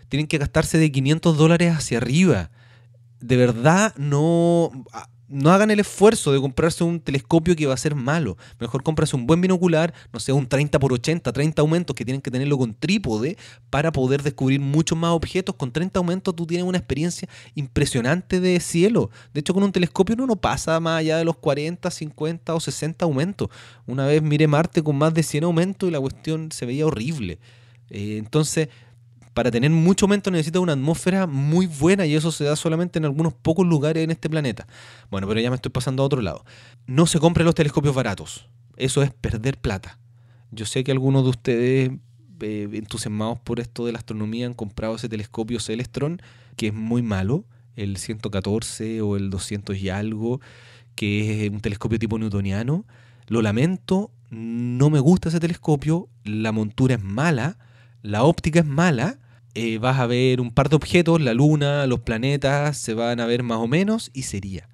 Tienen 0.09 0.27
que 0.27 0.39
gastarse 0.39 0.77
de 0.77 0.91
500 0.91 1.37
dólares 1.37 1.73
hacia 1.73 1.99
arriba 1.99 2.51
de 3.21 3.37
verdad 3.37 3.93
no, 3.97 4.71
no 5.31 5.51
hagan 5.51 5.71
el 5.71 5.79
esfuerzo 5.79 6.33
de 6.33 6.41
comprarse 6.41 6.83
un 6.83 6.99
telescopio 6.99 7.55
que 7.55 7.65
va 7.65 7.73
a 7.73 7.77
ser 7.77 7.95
malo. 7.95 8.37
Mejor 8.59 8.83
comprarse 8.83 9.15
un 9.15 9.25
buen 9.25 9.39
binocular, 9.39 9.93
no 10.11 10.19
sé, 10.19 10.33
un 10.33 10.45
30 10.45 10.77
por 10.77 10.91
80, 10.91 11.31
30 11.31 11.61
aumentos 11.61 11.95
que 11.95 12.03
tienen 12.03 12.21
que 12.21 12.29
tenerlo 12.29 12.57
con 12.57 12.73
trípode 12.73 13.37
para 13.69 13.93
poder 13.93 14.23
descubrir 14.23 14.59
muchos 14.59 14.97
más 14.97 15.11
objetos. 15.11 15.55
Con 15.55 15.71
30 15.71 15.99
aumentos 15.99 16.35
tú 16.35 16.45
tienes 16.45 16.67
una 16.67 16.77
experiencia 16.77 17.29
impresionante 17.55 18.41
de 18.41 18.59
cielo. 18.59 19.09
De 19.33 19.39
hecho, 19.39 19.53
con 19.53 19.63
un 19.63 19.71
telescopio 19.71 20.15
uno 20.15 20.27
no 20.27 20.35
pasa 20.35 20.77
más 20.81 20.99
allá 20.99 21.17
de 21.17 21.23
los 21.23 21.37
40, 21.37 21.89
50 21.89 22.53
o 22.53 22.59
60 22.59 23.05
aumentos. 23.05 23.47
Una 23.87 24.05
vez 24.05 24.21
miré 24.21 24.47
Marte 24.47 24.83
con 24.83 24.97
más 24.97 25.13
de 25.13 25.23
100 25.23 25.45
aumentos 25.45 25.87
y 25.87 25.93
la 25.93 26.01
cuestión 26.01 26.51
se 26.51 26.65
veía 26.65 26.85
horrible. 26.85 27.39
Eh, 27.89 28.17
entonces 28.17 28.67
para 29.33 29.51
tener 29.51 29.71
mucho 29.71 30.05
aumento 30.05 30.29
necesita 30.29 30.59
una 30.59 30.73
atmósfera 30.73 31.25
muy 31.25 31.65
buena 31.65 32.05
y 32.05 32.15
eso 32.15 32.31
se 32.31 32.43
da 32.43 32.55
solamente 32.55 32.99
en 32.99 33.05
algunos 33.05 33.33
pocos 33.33 33.65
lugares 33.65 34.03
en 34.03 34.11
este 34.11 34.29
planeta. 34.29 34.67
Bueno, 35.09 35.27
pero 35.27 35.39
ya 35.39 35.49
me 35.49 35.55
estoy 35.55 35.71
pasando 35.71 36.03
a 36.03 36.05
otro 36.05 36.21
lado. 36.21 36.43
No 36.85 37.07
se 37.07 37.19
compren 37.19 37.45
los 37.45 37.55
telescopios 37.55 37.95
baratos. 37.95 38.49
Eso 38.75 39.03
es 39.03 39.11
perder 39.13 39.57
plata. 39.57 39.99
Yo 40.51 40.65
sé 40.65 40.83
que 40.83 40.91
algunos 40.91 41.23
de 41.23 41.29
ustedes 41.29 41.91
eh, 42.41 42.69
entusiasmados 42.73 43.39
por 43.39 43.59
esto 43.59 43.85
de 43.85 43.93
la 43.93 43.99
astronomía 43.99 44.47
han 44.47 44.53
comprado 44.53 44.95
ese 44.95 45.07
telescopio 45.07 45.59
Celestron, 45.59 46.21
que 46.57 46.67
es 46.67 46.73
muy 46.73 47.01
malo, 47.01 47.45
el 47.75 47.97
114 47.97 49.01
o 49.01 49.15
el 49.15 49.29
200 49.29 49.77
y 49.77 49.89
algo, 49.89 50.41
que 50.95 51.45
es 51.45 51.51
un 51.51 51.61
telescopio 51.61 51.99
tipo 51.99 52.19
newtoniano. 52.19 52.85
Lo 53.27 53.41
lamento, 53.41 54.11
no 54.29 54.89
me 54.89 54.99
gusta 54.99 55.29
ese 55.29 55.39
telescopio, 55.39 56.09
la 56.25 56.51
montura 56.51 56.95
es 56.95 57.03
mala 57.03 57.57
la 58.01 58.23
óptica 58.23 58.59
es 58.59 58.65
mala, 58.65 59.17
eh, 59.53 59.77
vas 59.77 59.99
a 59.99 60.07
ver 60.07 60.39
un 60.41 60.51
par 60.51 60.69
de 60.69 60.75
objetos, 60.75 61.21
la 61.21 61.33
luna, 61.33 61.85
los 61.87 61.99
planetas, 61.99 62.77
se 62.77 62.93
van 62.93 63.19
a 63.19 63.25
ver 63.25 63.43
más 63.43 63.59
o 63.59 63.67
menos 63.67 64.09
y 64.13 64.23
sería. 64.23 64.69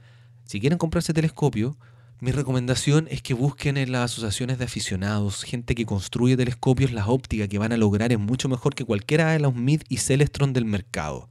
Si 0.46 0.60
quieren 0.60 0.78
comprarse 0.78 1.14
telescopio, 1.14 1.78
mi 2.20 2.32
recomendación 2.32 3.08
es 3.12 3.22
que 3.22 3.34
busquen 3.34 3.78
en 3.78 3.92
las 3.92 4.12
asociaciones 4.12 4.58
de 4.58 4.66
aficionados, 4.66 5.44
gente 5.44 5.76
que 5.76 5.86
construye 5.86 6.38
telescopios, 6.38 6.92
la 6.92 7.08
óptica 7.08 7.48
que 7.48 7.60
van 7.60 7.74
a 7.74 7.78
lograr 7.78 8.12
es 8.12 8.20
mucho 8.20 8.50
mejor 8.50 8.74
que 8.76 8.86
cualquiera 8.86 9.32
de 9.32 9.40
los 9.40 9.54
MID 9.54 9.84
y 9.90 9.98
Celestron 9.98 10.54
del 10.54 10.66
mercado. 10.66 11.30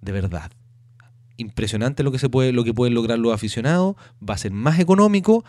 De 0.00 0.12
verdad. 0.12 0.50
Impresionante 1.36 2.02
lo 2.02 2.10
que, 2.10 2.18
se 2.18 2.28
puede, 2.28 2.52
lo 2.52 2.64
que 2.64 2.74
pueden 2.74 2.94
lograr 2.94 3.18
los 3.18 3.32
aficionados, 3.32 3.94
va 4.28 4.34
a 4.34 4.38
ser 4.38 4.50
más 4.50 4.80
económico 4.80 5.44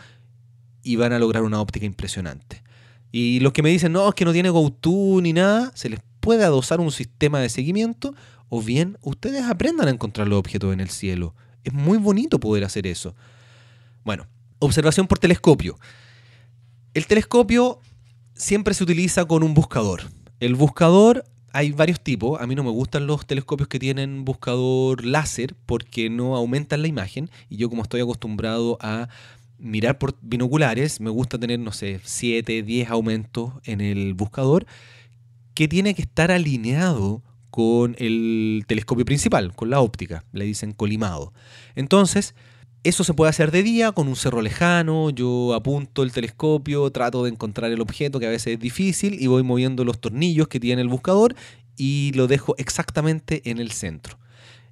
y 0.83 0.97
van 0.97 1.13
a 1.13 1.19
lograr 1.19 1.41
una 1.43 1.61
óptica 1.61 1.87
impresionante. 1.87 2.61
Y 3.11 3.39
los 3.39 3.53
que 3.53 3.63
me 3.63 3.69
dicen, 3.69 3.91
no, 3.91 4.07
es 4.07 4.15
que 4.15 4.25
no 4.25 4.33
tiene 4.33 4.49
GoTo 4.49 5.21
ni 5.21 5.33
nada, 5.33 5.71
se 5.75 5.89
les 5.89 5.99
puede 6.19 6.43
adosar 6.43 6.79
un 6.79 6.91
sistema 6.91 7.39
de 7.39 7.49
seguimiento 7.49 8.13
o 8.49 8.61
bien 8.61 8.97
ustedes 9.01 9.43
aprendan 9.43 9.87
a 9.87 9.91
encontrar 9.91 10.27
los 10.27 10.39
objetos 10.39 10.73
en 10.73 10.79
el 10.79 10.89
cielo. 10.89 11.35
Es 11.63 11.73
muy 11.73 11.97
bonito 11.97 12.39
poder 12.39 12.63
hacer 12.63 12.87
eso. 12.87 13.15
Bueno, 14.03 14.27
observación 14.59 15.07
por 15.07 15.19
telescopio. 15.19 15.77
El 16.93 17.05
telescopio 17.05 17.79
siempre 18.33 18.73
se 18.73 18.83
utiliza 18.83 19.25
con 19.25 19.43
un 19.43 19.53
buscador. 19.53 20.03
El 20.39 20.55
buscador 20.55 21.25
hay 21.53 21.71
varios 21.71 22.01
tipos. 22.01 22.39
A 22.41 22.47
mí 22.47 22.55
no 22.55 22.63
me 22.63 22.71
gustan 22.71 23.07
los 23.07 23.25
telescopios 23.25 23.67
que 23.67 23.79
tienen 23.79 24.25
buscador 24.25 25.05
láser 25.05 25.55
porque 25.65 26.09
no 26.09 26.35
aumentan 26.35 26.81
la 26.81 26.87
imagen. 26.87 27.29
Y 27.49 27.57
yo 27.57 27.69
como 27.69 27.83
estoy 27.83 28.01
acostumbrado 28.01 28.77
a 28.81 29.09
mirar 29.59 29.97
por 29.97 30.15
binoculares, 30.21 30.99
me 31.01 31.09
gusta 31.09 31.37
tener, 31.37 31.59
no 31.59 31.71
sé, 31.71 31.99
7, 32.03 32.63
10 32.63 32.89
aumentos 32.89 33.53
en 33.65 33.81
el 33.81 34.13
buscador, 34.13 34.65
que 35.53 35.67
tiene 35.67 35.93
que 35.93 36.01
estar 36.01 36.31
alineado 36.31 37.21
con 37.49 37.95
el 37.99 38.63
telescopio 38.67 39.05
principal, 39.05 39.53
con 39.55 39.69
la 39.69 39.81
óptica, 39.81 40.23
le 40.31 40.45
dicen 40.45 40.71
colimado. 40.71 41.33
Entonces, 41.75 42.35
eso 42.83 43.03
se 43.03 43.13
puede 43.13 43.29
hacer 43.29 43.51
de 43.51 43.63
día 43.63 43.91
con 43.91 44.07
un 44.07 44.15
cerro 44.15 44.41
lejano, 44.41 45.09
yo 45.09 45.53
apunto 45.53 46.03
el 46.03 46.13
telescopio, 46.13 46.89
trato 46.91 47.23
de 47.23 47.31
encontrar 47.31 47.71
el 47.71 47.81
objeto 47.81 48.19
que 48.19 48.27
a 48.27 48.29
veces 48.29 48.53
es 48.53 48.59
difícil 48.59 49.21
y 49.21 49.27
voy 49.27 49.43
moviendo 49.43 49.83
los 49.83 49.99
tornillos 49.99 50.47
que 50.47 50.61
tiene 50.61 50.81
el 50.81 50.87
buscador 50.87 51.35
y 51.75 52.13
lo 52.15 52.27
dejo 52.27 52.55
exactamente 52.57 53.41
en 53.49 53.59
el 53.59 53.71
centro. 53.71 54.17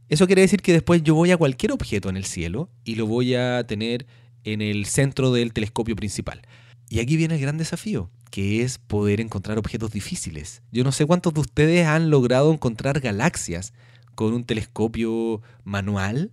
Eso 0.08 0.26
quiere 0.26 0.42
decir 0.42 0.62
que 0.62 0.72
después 0.72 1.04
yo 1.04 1.16
voy 1.16 1.32
a 1.32 1.38
cualquier 1.38 1.74
objeto 1.74 2.08
en 2.08 2.16
el 2.16 2.24
cielo 2.24 2.70
y 2.86 2.96
lo 2.96 3.08
voy 3.08 3.36
a 3.36 3.66
tener 3.68 4.06
en 4.54 4.62
el 4.62 4.86
centro 4.86 5.34
del 5.34 5.52
telescopio 5.52 5.96
principal. 5.96 6.42
Y 6.90 7.00
aquí 7.00 7.18
viene 7.18 7.36
el 7.36 7.42
gran 7.42 7.58
desafío, 7.58 8.10
que 8.32 8.64
es 8.64 8.78
poder 8.78 9.20
encontrar 9.20 9.58
objetos 9.58 9.92
difíciles. 9.92 10.62
Yo 10.72 10.86
no 10.86 10.94
sé 10.94 11.06
cuántos 11.06 11.34
de 11.34 11.42
ustedes 11.42 11.86
han 11.86 12.10
logrado 12.10 12.54
encontrar 12.54 13.02
galaxias 13.02 13.74
con 14.16 14.34
un 14.34 14.46
telescopio 14.46 15.42
manual, 15.66 16.32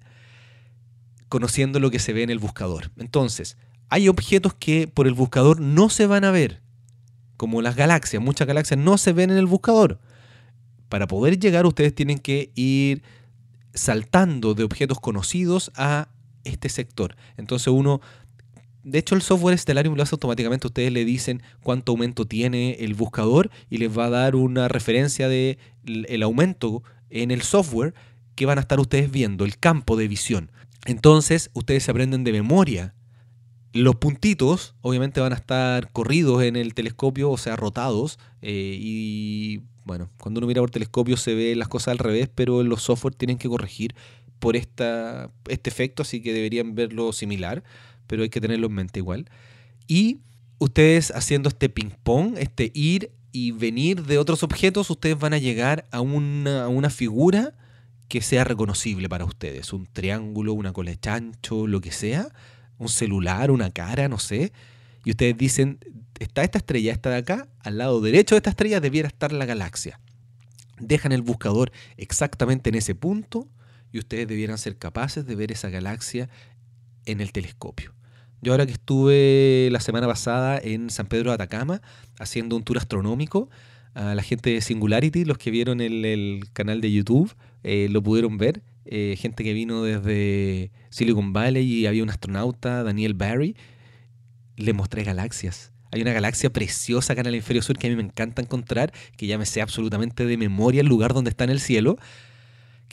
conociendo 1.28 1.80
lo 1.80 1.90
que 1.90 1.98
se 1.98 2.12
ve 2.12 2.22
en 2.22 2.30
el 2.30 2.38
buscador. 2.38 2.92
Entonces, 2.98 3.56
hay 3.88 4.08
objetos 4.08 4.54
que 4.54 4.86
por 4.86 5.08
el 5.08 5.14
buscador 5.14 5.60
no 5.60 5.88
se 5.88 6.06
van 6.06 6.22
a 6.22 6.30
ver, 6.30 6.62
como 7.36 7.62
las 7.62 7.74
galaxias. 7.74 8.22
Muchas 8.22 8.46
galaxias 8.46 8.78
no 8.78 8.96
se 8.96 9.12
ven 9.12 9.30
en 9.30 9.38
el 9.38 9.46
buscador. 9.46 10.00
Para 10.88 11.08
poder 11.08 11.40
llegar 11.40 11.66
ustedes 11.66 11.92
tienen 11.92 12.20
que 12.20 12.52
ir 12.54 13.02
saltando 13.74 14.54
de 14.54 14.62
objetos 14.62 15.00
conocidos 15.00 15.72
a 15.74 16.13
este 16.44 16.68
sector. 16.68 17.16
Entonces 17.36 17.68
uno, 17.68 18.00
de 18.82 18.98
hecho 18.98 19.14
el 19.14 19.22
software 19.22 19.58
Stellarium 19.58 19.96
lo 19.96 20.02
hace 20.02 20.14
automáticamente, 20.14 20.66
ustedes 20.66 20.92
le 20.92 21.04
dicen 21.04 21.42
cuánto 21.62 21.92
aumento 21.92 22.26
tiene 22.26 22.76
el 22.80 22.94
buscador 22.94 23.50
y 23.70 23.78
les 23.78 23.96
va 23.96 24.06
a 24.06 24.10
dar 24.10 24.36
una 24.36 24.68
referencia 24.68 25.28
de 25.28 25.58
el 25.84 26.22
aumento 26.22 26.82
en 27.10 27.30
el 27.30 27.42
software 27.42 27.94
que 28.34 28.46
van 28.46 28.58
a 28.58 28.62
estar 28.62 28.80
ustedes 28.80 29.10
viendo, 29.10 29.44
el 29.44 29.58
campo 29.58 29.96
de 29.96 30.08
visión. 30.08 30.50
Entonces, 30.86 31.50
ustedes 31.54 31.84
se 31.84 31.90
aprenden 31.90 32.24
de 32.24 32.32
memoria. 32.32 32.94
Los 33.72 33.96
puntitos, 33.96 34.74
obviamente, 34.82 35.20
van 35.20 35.32
a 35.32 35.36
estar 35.36 35.90
corridos 35.92 36.42
en 36.42 36.56
el 36.56 36.74
telescopio, 36.74 37.30
o 37.30 37.38
sea, 37.38 37.56
rotados. 37.56 38.18
Eh, 38.42 38.76
y 38.78 39.62
bueno, 39.84 40.10
cuando 40.18 40.38
uno 40.38 40.46
mira 40.46 40.60
por 40.60 40.70
telescopio 40.70 41.16
se 41.16 41.34
ve 41.34 41.54
las 41.56 41.68
cosas 41.68 41.88
al 41.88 41.98
revés, 41.98 42.28
pero 42.34 42.62
los 42.62 42.82
software 42.82 43.14
tienen 43.14 43.38
que 43.38 43.48
corregir 43.48 43.94
por 44.44 44.56
este 44.56 45.30
efecto, 45.48 46.02
así 46.02 46.20
que 46.20 46.34
deberían 46.34 46.74
verlo 46.74 47.14
similar, 47.14 47.64
pero 48.06 48.24
hay 48.24 48.28
que 48.28 48.42
tenerlo 48.42 48.66
en 48.66 48.74
mente 48.74 48.98
igual. 48.98 49.24
Y 49.86 50.18
ustedes 50.58 51.12
haciendo 51.12 51.48
este 51.48 51.70
ping-pong, 51.70 52.36
este 52.36 52.70
ir 52.74 53.10
y 53.32 53.52
venir 53.52 54.02
de 54.02 54.18
otros 54.18 54.42
objetos, 54.42 54.90
ustedes 54.90 55.18
van 55.18 55.32
a 55.32 55.38
llegar 55.38 55.86
a 55.90 56.02
una, 56.02 56.64
a 56.64 56.68
una 56.68 56.90
figura 56.90 57.54
que 58.08 58.20
sea 58.20 58.44
reconocible 58.44 59.08
para 59.08 59.24
ustedes. 59.24 59.72
Un 59.72 59.86
triángulo, 59.86 60.52
una 60.52 60.74
cola 60.74 60.90
de 60.90 61.00
chancho, 61.00 61.66
lo 61.66 61.80
que 61.80 61.90
sea. 61.90 62.28
Un 62.76 62.90
celular, 62.90 63.50
una 63.50 63.70
cara, 63.70 64.08
no 64.08 64.18
sé. 64.18 64.52
Y 65.06 65.12
ustedes 65.12 65.38
dicen, 65.38 65.78
está 66.18 66.44
esta 66.44 66.58
estrella, 66.58 66.92
esta 66.92 67.08
de 67.08 67.16
acá, 67.16 67.48
al 67.60 67.78
lado 67.78 68.02
derecho 68.02 68.34
de 68.34 68.40
esta 68.40 68.50
estrella 68.50 68.80
debiera 68.80 69.08
estar 69.08 69.32
la 69.32 69.46
galaxia. 69.46 70.00
Dejan 70.80 71.12
el 71.12 71.22
buscador 71.22 71.72
exactamente 71.96 72.68
en 72.68 72.74
ese 72.74 72.94
punto 72.94 73.48
y 73.94 74.00
ustedes 74.00 74.26
debieran 74.26 74.58
ser 74.58 74.76
capaces 74.76 75.24
de 75.24 75.36
ver 75.36 75.52
esa 75.52 75.70
galaxia 75.70 76.28
en 77.06 77.20
el 77.20 77.30
telescopio. 77.30 77.94
Yo 78.42 78.52
ahora 78.52 78.66
que 78.66 78.72
estuve 78.72 79.68
la 79.70 79.78
semana 79.78 80.08
pasada 80.08 80.58
en 80.58 80.90
San 80.90 81.06
Pedro 81.06 81.30
de 81.30 81.36
Atacama 81.36 81.80
haciendo 82.18 82.56
un 82.56 82.64
tour 82.64 82.76
astronómico, 82.76 83.48
a 83.94 84.16
la 84.16 84.22
gente 84.24 84.50
de 84.50 84.60
Singularity, 84.60 85.24
los 85.24 85.38
que 85.38 85.52
vieron 85.52 85.80
el, 85.80 86.44
canal 86.52 86.80
de 86.80 86.90
YouTube, 86.90 87.32
eh, 87.62 87.86
lo 87.88 88.02
pudieron 88.02 88.36
ver. 88.36 88.62
Eh, 88.84 89.14
gente 89.16 89.44
que 89.44 89.52
vino 89.52 89.84
desde 89.84 90.72
Silicon 90.90 91.32
Valley 91.32 91.64
y 91.64 91.86
había 91.86 92.02
un 92.02 92.10
astronauta, 92.10 92.82
Daniel 92.82 93.14
Barry, 93.14 93.54
le 94.56 94.72
mostré 94.72 95.04
galaxias. 95.04 95.70
Hay 95.92 96.02
una 96.02 96.12
galaxia 96.12 96.52
preciosa 96.52 97.12
acá 97.12 97.20
en 97.20 97.28
el 97.28 97.34
hemisferio 97.34 97.62
sur 97.62 97.78
que 97.78 97.86
a 97.86 97.90
mí 97.90 97.94
me 97.94 98.02
encanta 98.02 98.42
encontrar, 98.42 98.92
que 99.16 99.28
ya 99.28 99.38
me 99.38 99.46
sé 99.46 99.62
absolutamente 99.62 100.26
de 100.26 100.36
memoria 100.36 100.80
el 100.80 100.88
lugar 100.88 101.14
donde 101.14 101.30
está 101.30 101.44
en 101.44 101.50
el 101.50 101.60
cielo 101.60 101.96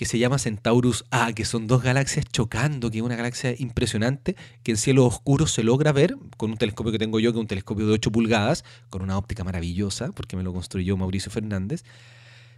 que 0.02 0.08
se 0.08 0.18
llama 0.18 0.40
Centaurus 0.40 1.06
A, 1.12 1.32
que 1.32 1.46
son 1.46 1.68
dos 1.68 1.84
galaxias 1.84 2.26
chocando, 2.26 2.90
que 2.90 2.98
es 2.98 3.04
una 3.04 3.16
galaxia 3.16 3.54
impresionante, 3.56 4.36
que 4.64 4.72
en 4.72 4.78
cielo 4.78 5.06
oscuro 5.06 5.46
se 5.46 5.62
logra 5.62 5.92
ver 5.92 6.18
con 6.38 6.50
un 6.50 6.58
telescopio 6.58 6.92
que 6.92 6.98
tengo 6.98 7.20
yo, 7.20 7.32
que 7.32 7.38
es 7.38 7.42
un 7.42 7.46
telescopio 7.46 7.86
de 7.86 7.94
8 7.94 8.12
pulgadas, 8.12 8.66
con 8.90 9.04
una 9.04 9.16
óptica 9.16 9.44
maravillosa, 9.44 10.12
porque 10.12 10.36
me 10.36 10.42
lo 10.42 10.54
construyó 10.54 10.98
Mauricio 10.98 11.32
Fernández. 11.32 11.84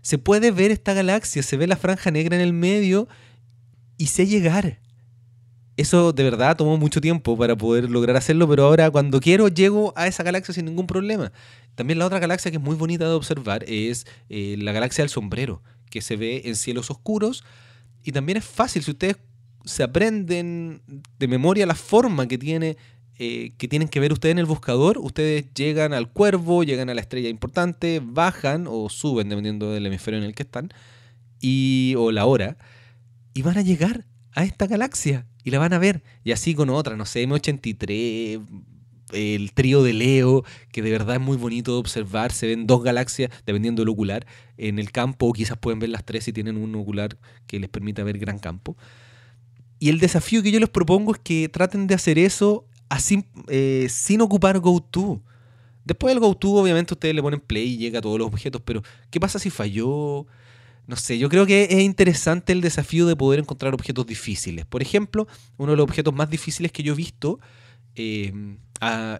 Se 0.02 0.18
puede 0.18 0.52
ver 0.52 0.72
esta 0.72 0.94
galaxia, 0.94 1.44
se 1.44 1.58
ve 1.58 1.68
la 1.68 1.76
franja 1.76 2.12
negra 2.12 2.38
en 2.38 2.42
el 2.42 2.54
medio 2.54 3.10
y 3.98 4.06
sé 4.06 4.26
llegar. 4.26 4.80
Eso 5.76 6.14
de 6.14 6.24
verdad 6.24 6.56
tomó 6.56 6.78
mucho 6.78 7.02
tiempo 7.02 7.38
para 7.38 7.58
poder 7.58 7.90
lograr 7.90 8.16
hacerlo, 8.16 8.48
pero 8.48 8.68
ahora 8.68 8.90
cuando 8.90 9.20
quiero 9.20 9.50
llego 9.50 9.92
a 9.98 10.08
esa 10.08 10.24
galaxia 10.24 10.54
sin 10.54 10.64
ningún 10.64 10.88
problema. 10.88 11.34
También 11.76 12.00
la 12.00 12.06
otra 12.06 12.20
galaxia 12.20 12.52
que 12.52 12.58
es 12.58 12.64
muy 12.64 12.78
bonita 12.78 13.04
de 13.04 13.12
observar 13.12 13.66
es 13.68 14.08
eh, 14.30 14.56
la 14.60 14.72
galaxia 14.72 15.02
del 15.02 15.10
sombrero 15.10 15.62
que 15.94 16.02
se 16.02 16.16
ve 16.16 16.42
en 16.46 16.56
cielos 16.56 16.90
oscuros. 16.90 17.44
Y 18.04 18.14
también 18.14 18.40
es 18.40 18.46
fácil, 18.46 18.82
si 18.82 18.90
ustedes 18.90 19.18
se 19.64 19.84
aprenden 19.84 20.82
de 21.20 21.28
memoria 21.28 21.68
la 21.68 21.76
forma 21.76 22.28
que 22.28 22.40
tiene 22.40 22.78
eh, 23.20 23.52
que 23.60 23.68
tienen 23.68 23.90
que 23.90 24.00
ver 24.00 24.12
ustedes 24.12 24.32
en 24.32 24.40
el 24.40 24.48
buscador, 24.48 24.98
ustedes 24.98 25.46
llegan 25.54 25.94
al 25.94 26.10
cuervo, 26.10 26.64
llegan 26.64 26.90
a 26.90 26.96
la 26.96 27.02
estrella 27.02 27.30
importante, 27.30 28.02
bajan 28.04 28.66
o 28.68 28.90
suben 28.90 29.30
dependiendo 29.30 29.72
del 29.72 29.86
hemisferio 29.86 30.20
en 30.20 30.26
el 30.26 30.34
que 30.34 30.42
están, 30.42 30.74
y, 31.40 31.94
o 31.96 32.12
la 32.12 32.26
hora, 32.26 32.58
y 33.36 33.44
van 33.44 33.60
a 33.60 33.62
llegar 33.62 34.08
a 34.32 34.46
esta 34.46 34.66
galaxia 34.66 35.28
y 35.44 35.52
la 35.52 35.60
van 35.60 35.74
a 35.74 35.78
ver. 35.78 36.02
Y 36.24 36.32
así 36.32 36.56
con 36.56 36.72
otra, 36.72 36.98
no 36.98 37.06
sé, 37.06 37.28
M83, 37.28 38.42
el 39.14 39.54
trío 39.54 39.84
de 39.84 39.94
Leo, 39.94 40.44
que 40.72 40.82
de 40.82 40.92
verdad 40.92 41.16
es 41.16 41.22
muy 41.22 41.38
bonito 41.38 41.74
de 41.74 41.78
observar. 41.80 42.32
Se 42.32 42.48
ven 42.48 42.68
dos 42.68 42.84
galaxias, 42.84 43.32
dependiendo 43.46 43.82
del 43.82 43.90
ocular, 43.90 44.26
en 44.58 44.80
el 44.80 44.92
campo, 44.92 45.28
o 45.28 45.34
quizás 45.34 45.58
pueden 45.58 45.80
ver 45.80 45.90
las 45.90 46.04
tres 46.04 46.26
si 46.26 46.34
tienen 46.34 46.58
un 46.58 46.76
ocular 46.76 47.18
que 47.48 47.60
les 47.60 47.70
permita 47.70 48.04
ver 48.04 48.18
gran 48.18 48.40
campo. 48.40 48.76
Y 49.80 49.90
el 49.90 50.00
desafío 50.00 50.42
que 50.44 50.52
yo 50.52 50.60
les 50.60 50.70
propongo 50.70 51.14
es 51.14 51.20
que 51.20 51.50
traten 51.50 51.88
de 51.88 51.96
hacer 51.96 52.18
eso 52.18 52.66
así, 52.90 53.26
eh, 53.48 53.88
sin 53.90 54.22
ocupar 54.22 54.60
GoTo. 54.60 55.22
Después 55.84 56.14
del 56.14 56.22
GoTo, 56.22 56.52
obviamente, 56.52 56.94
ustedes 56.94 57.14
le 57.14 57.22
ponen 57.22 57.42
play 57.42 57.74
y 57.74 57.78
llega 57.78 58.00
a 58.00 58.02
todos 58.02 58.18
los 58.18 58.28
objetos, 58.28 58.62
pero 58.64 58.82
¿qué 59.10 59.20
pasa 59.20 59.40
si 59.40 59.50
falló? 59.50 60.26
No 60.88 60.96
sé, 60.96 61.18
yo 61.18 61.30
creo 61.30 61.46
que 61.46 61.64
es 61.64 61.82
interesante 61.82 62.54
el 62.54 62.62
desafío 62.62 63.06
de 63.08 63.16
poder 63.16 63.40
encontrar 63.40 63.74
objetos 63.74 64.06
difíciles. 64.06 64.66
Por 64.66 64.82
ejemplo, 64.82 65.28
uno 65.58 65.72
de 65.72 65.78
los 65.78 65.84
objetos 65.84 66.14
más 66.14 66.30
difíciles 66.30 66.72
que 66.72 66.84
yo 66.84 66.94
he 66.94 66.96
visto 66.96 67.40
eh, 67.96 68.34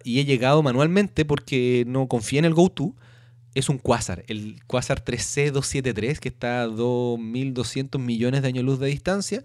y 0.04 0.20
he 0.20 0.24
llegado 0.24 0.62
manualmente 0.62 1.24
porque 1.24 1.84
no 1.86 2.08
confía 2.08 2.38
en 2.40 2.44
el 2.44 2.54
GoTo, 2.54 2.94
es 3.54 3.68
un 3.68 3.78
Quasar, 3.78 4.24
el 4.26 4.62
Quasar 4.66 5.04
3C273, 5.04 6.18
que 6.18 6.28
está 6.28 6.62
a 6.62 6.66
2.200 6.68 7.98
millones 7.98 8.42
de 8.42 8.48
años 8.48 8.64
luz 8.64 8.80
de 8.80 8.88
distancia. 8.88 9.44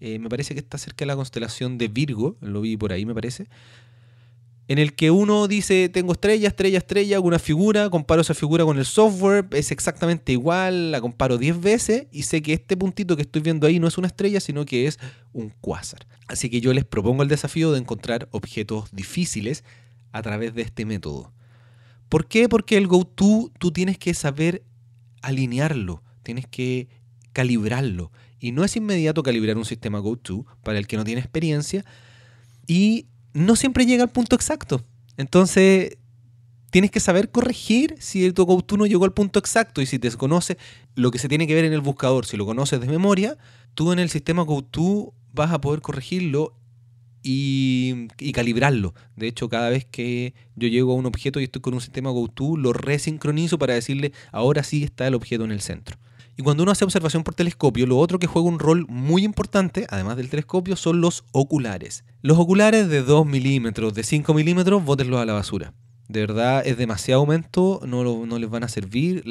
Eh, 0.00 0.18
me 0.18 0.30
parece 0.30 0.54
que 0.54 0.60
está 0.60 0.78
cerca 0.78 1.00
de 1.00 1.06
la 1.06 1.16
constelación 1.16 1.76
de 1.76 1.88
Virgo, 1.88 2.36
lo 2.40 2.62
vi 2.62 2.76
por 2.76 2.92
ahí, 2.92 3.04
me 3.04 3.14
parece 3.14 3.48
en 4.70 4.78
el 4.78 4.94
que 4.94 5.10
uno 5.10 5.48
dice, 5.48 5.88
tengo 5.88 6.12
estrella, 6.12 6.46
estrella, 6.46 6.78
estrella, 6.78 7.16
hago 7.16 7.26
una 7.26 7.40
figura, 7.40 7.90
comparo 7.90 8.20
esa 8.20 8.34
figura 8.34 8.64
con 8.64 8.78
el 8.78 8.84
software, 8.84 9.48
es 9.50 9.72
exactamente 9.72 10.30
igual, 10.30 10.92
la 10.92 11.00
comparo 11.00 11.38
10 11.38 11.60
veces 11.60 12.06
y 12.12 12.22
sé 12.22 12.40
que 12.40 12.52
este 12.52 12.76
puntito 12.76 13.16
que 13.16 13.22
estoy 13.22 13.42
viendo 13.42 13.66
ahí 13.66 13.80
no 13.80 13.88
es 13.88 13.98
una 13.98 14.06
estrella, 14.06 14.38
sino 14.38 14.64
que 14.64 14.86
es 14.86 15.00
un 15.32 15.52
cuásar. 15.60 16.06
Así 16.28 16.48
que 16.50 16.60
yo 16.60 16.72
les 16.72 16.84
propongo 16.84 17.24
el 17.24 17.28
desafío 17.28 17.72
de 17.72 17.80
encontrar 17.80 18.28
objetos 18.30 18.88
difíciles 18.92 19.64
a 20.12 20.22
través 20.22 20.54
de 20.54 20.62
este 20.62 20.84
método. 20.84 21.32
¿Por 22.08 22.28
qué? 22.28 22.48
Porque 22.48 22.76
el 22.76 22.86
GoTo 22.86 23.50
tú 23.58 23.72
tienes 23.72 23.98
que 23.98 24.14
saber 24.14 24.62
alinearlo, 25.20 26.04
tienes 26.22 26.46
que 26.46 26.86
calibrarlo. 27.32 28.12
Y 28.38 28.52
no 28.52 28.62
es 28.62 28.76
inmediato 28.76 29.24
calibrar 29.24 29.58
un 29.58 29.64
sistema 29.64 29.98
GoTo 29.98 30.46
para 30.62 30.78
el 30.78 30.86
que 30.86 30.96
no 30.96 31.02
tiene 31.02 31.20
experiencia. 31.20 31.84
Y 32.68 33.08
no 33.32 33.56
siempre 33.56 33.86
llega 33.86 34.02
al 34.02 34.10
punto 34.10 34.36
exacto. 34.36 34.84
Entonces, 35.16 35.98
tienes 36.70 36.90
que 36.90 37.00
saber 37.00 37.30
corregir 37.30 37.96
si 37.98 38.30
tu 38.32 38.44
GoTo 38.44 38.76
no 38.76 38.86
llegó 38.86 39.04
al 39.04 39.12
punto 39.12 39.38
exacto 39.38 39.82
y 39.82 39.86
si 39.86 39.98
te 39.98 40.08
desconoce 40.08 40.56
lo 40.94 41.10
que 41.10 41.18
se 41.18 41.28
tiene 41.28 41.46
que 41.46 41.54
ver 41.54 41.64
en 41.64 41.72
el 41.72 41.80
buscador, 41.80 42.26
si 42.26 42.36
lo 42.36 42.46
conoces 42.46 42.80
de 42.80 42.86
memoria, 42.86 43.36
tú 43.74 43.92
en 43.92 43.98
el 43.98 44.10
sistema 44.10 44.42
GoTo 44.42 45.12
vas 45.32 45.52
a 45.52 45.60
poder 45.60 45.80
corregirlo 45.80 46.56
y, 47.22 48.08
y, 48.18 48.32
calibrarlo. 48.32 48.94
De 49.14 49.28
hecho, 49.28 49.50
cada 49.50 49.68
vez 49.68 49.84
que 49.84 50.32
yo 50.56 50.68
llego 50.68 50.92
a 50.92 50.94
un 50.94 51.04
objeto 51.04 51.38
y 51.38 51.44
estoy 51.44 51.60
con 51.60 51.74
un 51.74 51.82
sistema 51.82 52.10
GoTo, 52.10 52.56
lo 52.56 52.72
resincronizo 52.72 53.58
para 53.58 53.74
decirle 53.74 54.12
ahora 54.32 54.62
sí 54.62 54.84
está 54.84 55.06
el 55.06 55.14
objeto 55.14 55.44
en 55.44 55.52
el 55.52 55.60
centro. 55.60 55.98
Y 56.36 56.42
cuando 56.42 56.62
uno 56.62 56.72
hace 56.72 56.84
observación 56.84 57.22
por 57.22 57.34
telescopio, 57.34 57.86
lo 57.86 57.98
otro 57.98 58.18
que 58.18 58.26
juega 58.26 58.48
un 58.48 58.58
rol 58.58 58.86
muy 58.88 59.24
importante, 59.24 59.86
además 59.90 60.16
del 60.16 60.30
telescopio, 60.30 60.76
son 60.76 61.00
los 61.00 61.24
oculares. 61.32 62.04
Los 62.22 62.38
oculares 62.38 62.88
de 62.88 63.02
2 63.02 63.26
milímetros, 63.26 63.94
de 63.94 64.02
5 64.02 64.32
milímetros, 64.34 64.84
bótenlos 64.84 65.20
a 65.20 65.26
la 65.26 65.34
basura. 65.34 65.74
De 66.10 66.18
verdad 66.18 66.66
es 66.66 66.76
demasiado 66.76 67.20
aumento, 67.20 67.80
no, 67.86 68.26
no 68.26 68.38
les 68.40 68.50
van 68.50 68.64
a 68.64 68.68
servir. 68.68 69.22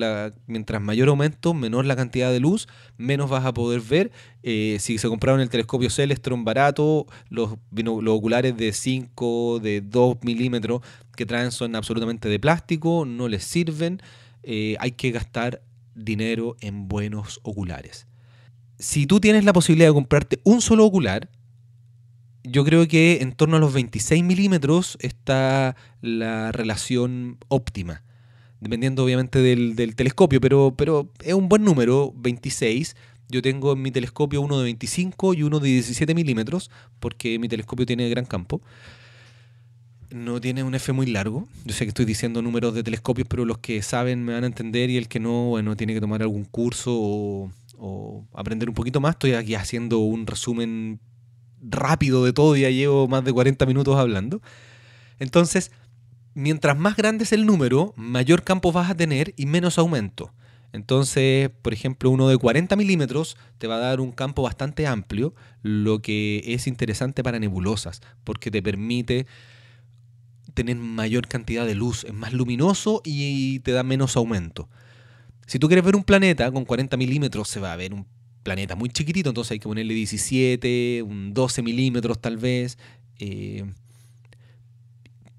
mientras 0.47 0.81
mayor 0.81 1.09
aumento, 1.09 1.53
menor 1.53 1.83
la 1.83 1.97
cantidad 1.97 2.31
de 2.31 2.39
luz, 2.39 2.69
menos 2.97 3.29
vas 3.29 3.43
a 3.45 3.53
poder 3.53 3.81
ver. 3.81 4.11
Eh, 4.43 4.77
si 4.79 4.97
se 4.97 5.09
compraron 5.09 5.41
el 5.41 5.49
telescopio 5.49 5.89
Celestron 5.89 6.45
barato, 6.45 7.05
los, 7.27 7.55
los 7.73 8.17
oculares 8.17 8.55
de 8.55 8.71
5, 8.71 9.59
de 9.61 9.81
2 9.81 10.19
milímetros 10.21 10.81
que 11.17 11.25
traen 11.25 11.51
son 11.51 11.75
absolutamente 11.75 12.29
de 12.29 12.39
plástico, 12.39 13.03
no 13.05 13.27
les 13.27 13.43
sirven. 13.43 14.01
Eh, 14.43 14.77
hay 14.79 14.91
que 14.93 15.11
gastar 15.11 15.61
dinero 16.03 16.55
en 16.61 16.87
buenos 16.87 17.39
oculares. 17.43 18.07
Si 18.77 19.05
tú 19.05 19.19
tienes 19.19 19.43
la 19.43 19.53
posibilidad 19.53 19.89
de 19.89 19.93
comprarte 19.93 20.39
un 20.43 20.61
solo 20.61 20.85
ocular, 20.85 21.29
yo 22.43 22.63
creo 22.63 22.87
que 22.87 23.19
en 23.21 23.33
torno 23.33 23.57
a 23.57 23.59
los 23.59 23.73
26 23.73 24.23
milímetros 24.23 24.97
está 25.01 25.75
la 26.01 26.51
relación 26.51 27.37
óptima. 27.47 28.03
Dependiendo 28.61 29.03
obviamente 29.03 29.39
del, 29.39 29.95
telescopio, 29.95 30.41
pero, 30.41 30.73
pero 30.75 31.11
es 31.23 31.33
un 31.33 31.49
buen 31.49 31.63
número, 31.63 32.13
26. 32.17 32.95
Yo 33.29 33.41
tengo 33.41 33.73
en 33.73 33.81
mi 33.81 33.91
telescopio 33.91 34.41
uno 34.41 34.57
de 34.57 34.63
25 34.65 35.33
y 35.33 35.43
uno 35.43 35.59
de 35.59 35.69
17 35.69 36.15
milímetros, 36.15 36.71
porque 36.99 37.37
mi 37.39 37.47
telescopio 37.47 37.85
tiene 37.85 38.09
gran 38.09 38.25
campo. 38.25 38.61
No 40.11 40.41
tiene 40.41 40.63
un 40.63 40.73
F 40.73 40.91
muy 40.91 41.05
largo. 41.05 41.47
Yo 41.65 41.73
sé 41.73 41.85
que 41.85 41.89
estoy 41.89 42.05
diciendo 42.05 42.41
números 42.41 42.73
de 42.73 42.83
telescopios, 42.83 43.27
pero 43.27 43.45
los 43.45 43.59
que 43.59 43.81
saben 43.83 44.25
me 44.25 44.33
van 44.33 44.43
a 44.43 44.47
entender 44.47 44.89
y 44.89 44.97
el 44.97 45.07
que 45.07 45.19
no, 45.19 45.49
bueno, 45.49 45.75
tiene 45.75 45.93
que 45.93 46.01
tomar 46.01 46.21
algún 46.21 46.45
curso 46.45 46.91
o, 46.91 47.51
aprender 48.33 48.69
un 48.69 48.75
poquito 48.75 48.99
más. 48.99 49.15
Estoy 49.15 49.33
aquí 49.33 49.55
haciendo 49.55 49.99
un 49.99 50.25
resumen 50.25 50.99
rápido 51.61 52.25
de 52.25 52.33
todo, 52.33 52.55
ya 52.55 52.69
llevo 52.69 53.07
más 53.07 53.23
de 53.23 53.31
40 53.31 53.65
minutos 53.65 53.97
hablando. 53.97 54.41
Entonces, 55.19 55.71
mientras 56.33 56.77
más 56.77 56.95
grande 56.95 57.23
es 57.23 57.31
el 57.31 57.45
número, 57.45 57.93
mayor 57.95 58.43
campo 58.43 58.71
vas 58.71 58.89
a 58.89 58.95
tener 58.95 59.33
y 59.37 59.45
menos 59.45 59.77
aumento. 59.77 60.33
Entonces, 60.71 61.49
por 61.61 61.73
ejemplo, 61.73 62.09
uno 62.09 62.27
de 62.27 62.37
40 62.37 62.75
milímetros 62.75 63.37
te 63.57 63.67
va 63.67 63.75
a 63.75 63.79
dar 63.79 63.99
un 63.99 64.11
campo 64.11 64.43
bastante 64.43 64.87
amplio, 64.87 65.33
lo 65.61 66.01
que 66.01 66.43
es 66.45 66.67
interesante 66.67 67.23
para 67.23 67.39
nebulosas, 67.39 68.01
porque 68.23 68.51
te 68.51 68.61
permite 68.61 69.25
tener 70.53 70.75
mayor 70.77 71.27
cantidad 71.27 71.65
de 71.65 71.75
luz, 71.75 72.03
es 72.03 72.13
más 72.13 72.33
luminoso 72.33 73.01
y 73.03 73.59
te 73.59 73.71
da 73.71 73.83
menos 73.83 74.15
aumento. 74.15 74.69
Si 75.47 75.59
tú 75.59 75.67
quieres 75.67 75.85
ver 75.85 75.95
un 75.95 76.03
planeta 76.03 76.51
con 76.51 76.65
40 76.65 76.95
milímetros, 76.97 77.49
se 77.49 77.59
va 77.59 77.73
a 77.73 77.75
ver 77.75 77.93
un 77.93 78.05
planeta 78.43 78.75
muy 78.75 78.89
chiquitito, 78.89 79.29
entonces 79.29 79.51
hay 79.51 79.59
que 79.59 79.67
ponerle 79.67 79.93
17, 79.93 81.03
un 81.03 81.33
12 81.33 81.61
milímetros 81.61 82.19
tal 82.19 82.37
vez. 82.37 82.77
Eh, 83.19 83.65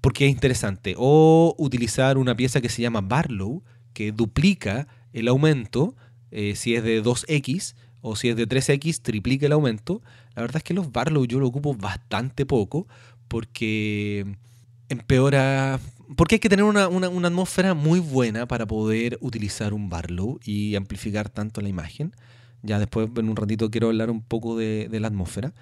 porque 0.01 0.25
es 0.25 0.31
interesante. 0.31 0.95
O 0.97 1.55
utilizar 1.57 2.17
una 2.17 2.35
pieza 2.35 2.59
que 2.59 2.69
se 2.69 2.81
llama 2.81 3.01
Barlow, 3.01 3.63
que 3.93 4.11
duplica 4.11 4.87
el 5.13 5.27
aumento, 5.27 5.95
eh, 6.31 6.55
si 6.55 6.75
es 6.75 6.83
de 6.83 7.03
2x, 7.03 7.75
o 8.01 8.15
si 8.15 8.29
es 8.29 8.35
de 8.35 8.47
3x, 8.47 9.01
triplica 9.01 9.45
el 9.45 9.51
aumento. 9.51 10.01
La 10.35 10.41
verdad 10.41 10.57
es 10.57 10.63
que 10.63 10.73
los 10.73 10.91
Barlow 10.91 11.25
yo 11.25 11.39
lo 11.39 11.47
ocupo 11.47 11.75
bastante 11.75 12.45
poco, 12.45 12.87
porque 13.27 14.25
empeora... 14.91 15.79
Porque 16.17 16.35
hay 16.35 16.39
que 16.39 16.49
tener 16.49 16.65
una, 16.65 16.89
una 16.89 17.27
atmósfera 17.27 17.73
muy 17.73 17.99
buena 17.99 18.45
para 18.45 18.65
poder 18.65 19.17
utilizar 19.21 19.73
un 19.73 19.89
Barlow 19.89 20.39
y 20.43 20.75
amplificar 20.75 21.29
tanto 21.29 21.61
la 21.61 21.69
imagen. 21.69 22.13
Ya 22.63 22.79
después, 22.79 23.09
en 23.15 23.29
un 23.29 23.35
ratito, 23.35 23.71
quiero 23.71 23.87
hablar 23.87 24.09
un 24.09 24.21
poco 24.21 24.57
de, 24.57 24.87
la 24.91 25.07
atmósfera. 25.07 25.53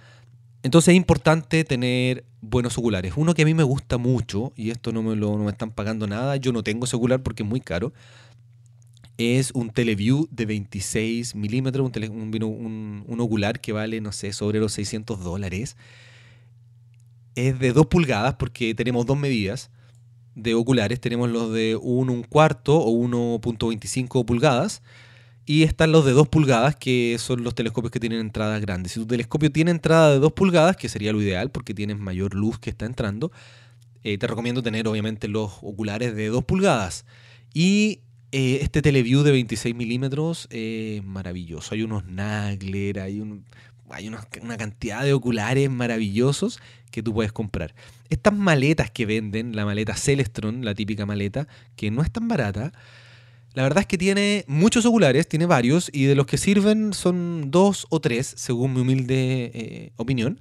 Entonces 0.63 0.89
es 0.89 0.97
importante 0.97 1.63
tener 1.63 2.25
buenos 2.41 2.77
oculares. 2.77 3.13
Uno 3.15 3.33
que 3.33 3.43
a 3.43 3.45
mí 3.45 3.53
me 3.53 3.63
gusta 3.63 3.97
mucho, 3.97 4.51
y 4.55 4.71
esto 4.71 4.91
no 4.91 5.01
me 5.01 5.15
lo 5.15 5.37
no 5.37 5.45
me 5.45 5.51
están 5.51 5.71
pagando 5.71 6.07
nada, 6.07 6.35
yo 6.35 6.51
no 6.51 6.63
tengo 6.63 6.85
ese 6.85 6.97
ocular 6.97 7.23
porque 7.23 7.43
es 7.43 7.49
muy 7.49 7.61
caro, 7.61 7.93
es 9.17 9.51
un 9.51 9.69
Teleview 9.69 10.27
de 10.31 10.45
26 10.45 11.35
milímetros, 11.35 11.89
un, 12.09 13.03
un, 13.07 13.19
ocular 13.21 13.61
que 13.61 13.71
vale, 13.71 14.01
no 14.01 14.11
sé, 14.11 14.33
sobre 14.33 14.59
los 14.59 14.73
600 14.73 15.21
dólares. 15.23 15.77
Es 17.47 17.57
de 17.57 17.71
2 17.71 17.87
pulgadas 17.87 18.35
porque 18.35 18.75
tenemos 18.75 19.05
dos 19.05 19.17
medidas 19.17 19.71
de 20.35 20.55
oculares. 20.55 20.99
Tenemos 20.99 21.29
los 21.29 21.53
de 21.53 21.77
1 21.81 22.11
un 22.11 22.23
cuarto 22.23 22.77
o 22.77 22.91
1.25 22.91 24.25
pulgadas 24.25 24.81
y 25.45 25.63
están 25.63 25.91
los 25.93 26.05
de 26.05 26.11
2 26.11 26.27
pulgadas, 26.27 26.75
que 26.75 27.15
son 27.17 27.43
los 27.43 27.55
telescopios 27.55 27.91
que 27.91 27.99
tienen 27.99 28.19
entradas 28.19 28.61
grandes. 28.61 28.91
Si 28.91 28.99
tu 28.99 29.07
telescopio 29.07 29.51
tiene 29.51 29.71
entrada 29.71 30.11
de 30.11 30.19
2 30.19 30.33
pulgadas, 30.33 30.75
que 30.75 30.89
sería 30.89 31.13
lo 31.13 31.21
ideal 31.21 31.49
porque 31.49 31.73
tienes 31.73 31.97
mayor 31.97 32.35
luz 32.35 32.59
que 32.59 32.69
está 32.69 32.85
entrando, 32.85 33.31
eh, 34.03 34.17
te 34.17 34.27
recomiendo 34.27 34.61
tener 34.61 34.87
obviamente 34.87 35.27
los 35.27 35.53
oculares 35.61 36.15
de 36.15 36.27
2 36.27 36.43
pulgadas. 36.43 37.05
Y 37.53 38.01
eh, 38.31 38.59
este 38.61 38.81
Teleview 38.81 39.23
de 39.23 39.31
26 39.31 39.75
milímetros 39.75 40.47
es 40.51 41.03
maravilloso. 41.05 41.73
Hay 41.73 41.83
unos 41.83 42.05
Nagler, 42.05 42.99
hay, 42.99 43.21
un, 43.21 43.45
hay 43.89 44.07
una, 44.07 44.27
una 44.41 44.57
cantidad 44.57 45.03
de 45.03 45.13
oculares 45.13 45.69
maravillosos 45.69 46.59
que 46.91 47.03
tú 47.03 47.13
puedes 47.13 47.31
comprar. 47.31 47.73
Estas 48.09 48.33
maletas 48.33 48.91
que 48.91 49.05
venden, 49.05 49.55
la 49.55 49.65
maleta 49.65 49.95
Celestron, 49.95 50.65
la 50.65 50.73
típica 50.73 51.05
maleta, 51.05 51.47
que 51.75 51.91
no 51.91 52.01
es 52.01 52.11
tan 52.11 52.27
barata, 52.27 52.71
la 53.53 53.63
verdad 53.63 53.81
es 53.81 53.87
que 53.87 53.97
tiene 53.97 54.45
muchos 54.47 54.85
oculares, 54.85 55.27
tiene 55.27 55.45
varios, 55.45 55.89
y 55.91 56.05
de 56.05 56.15
los 56.15 56.27
que 56.27 56.37
sirven 56.37 56.93
son 56.93 57.49
dos 57.49 57.87
o 57.89 57.99
tres, 57.99 58.33
según 58.37 58.73
mi 58.73 58.81
humilde 58.81 59.51
eh, 59.53 59.91
opinión. 59.97 60.39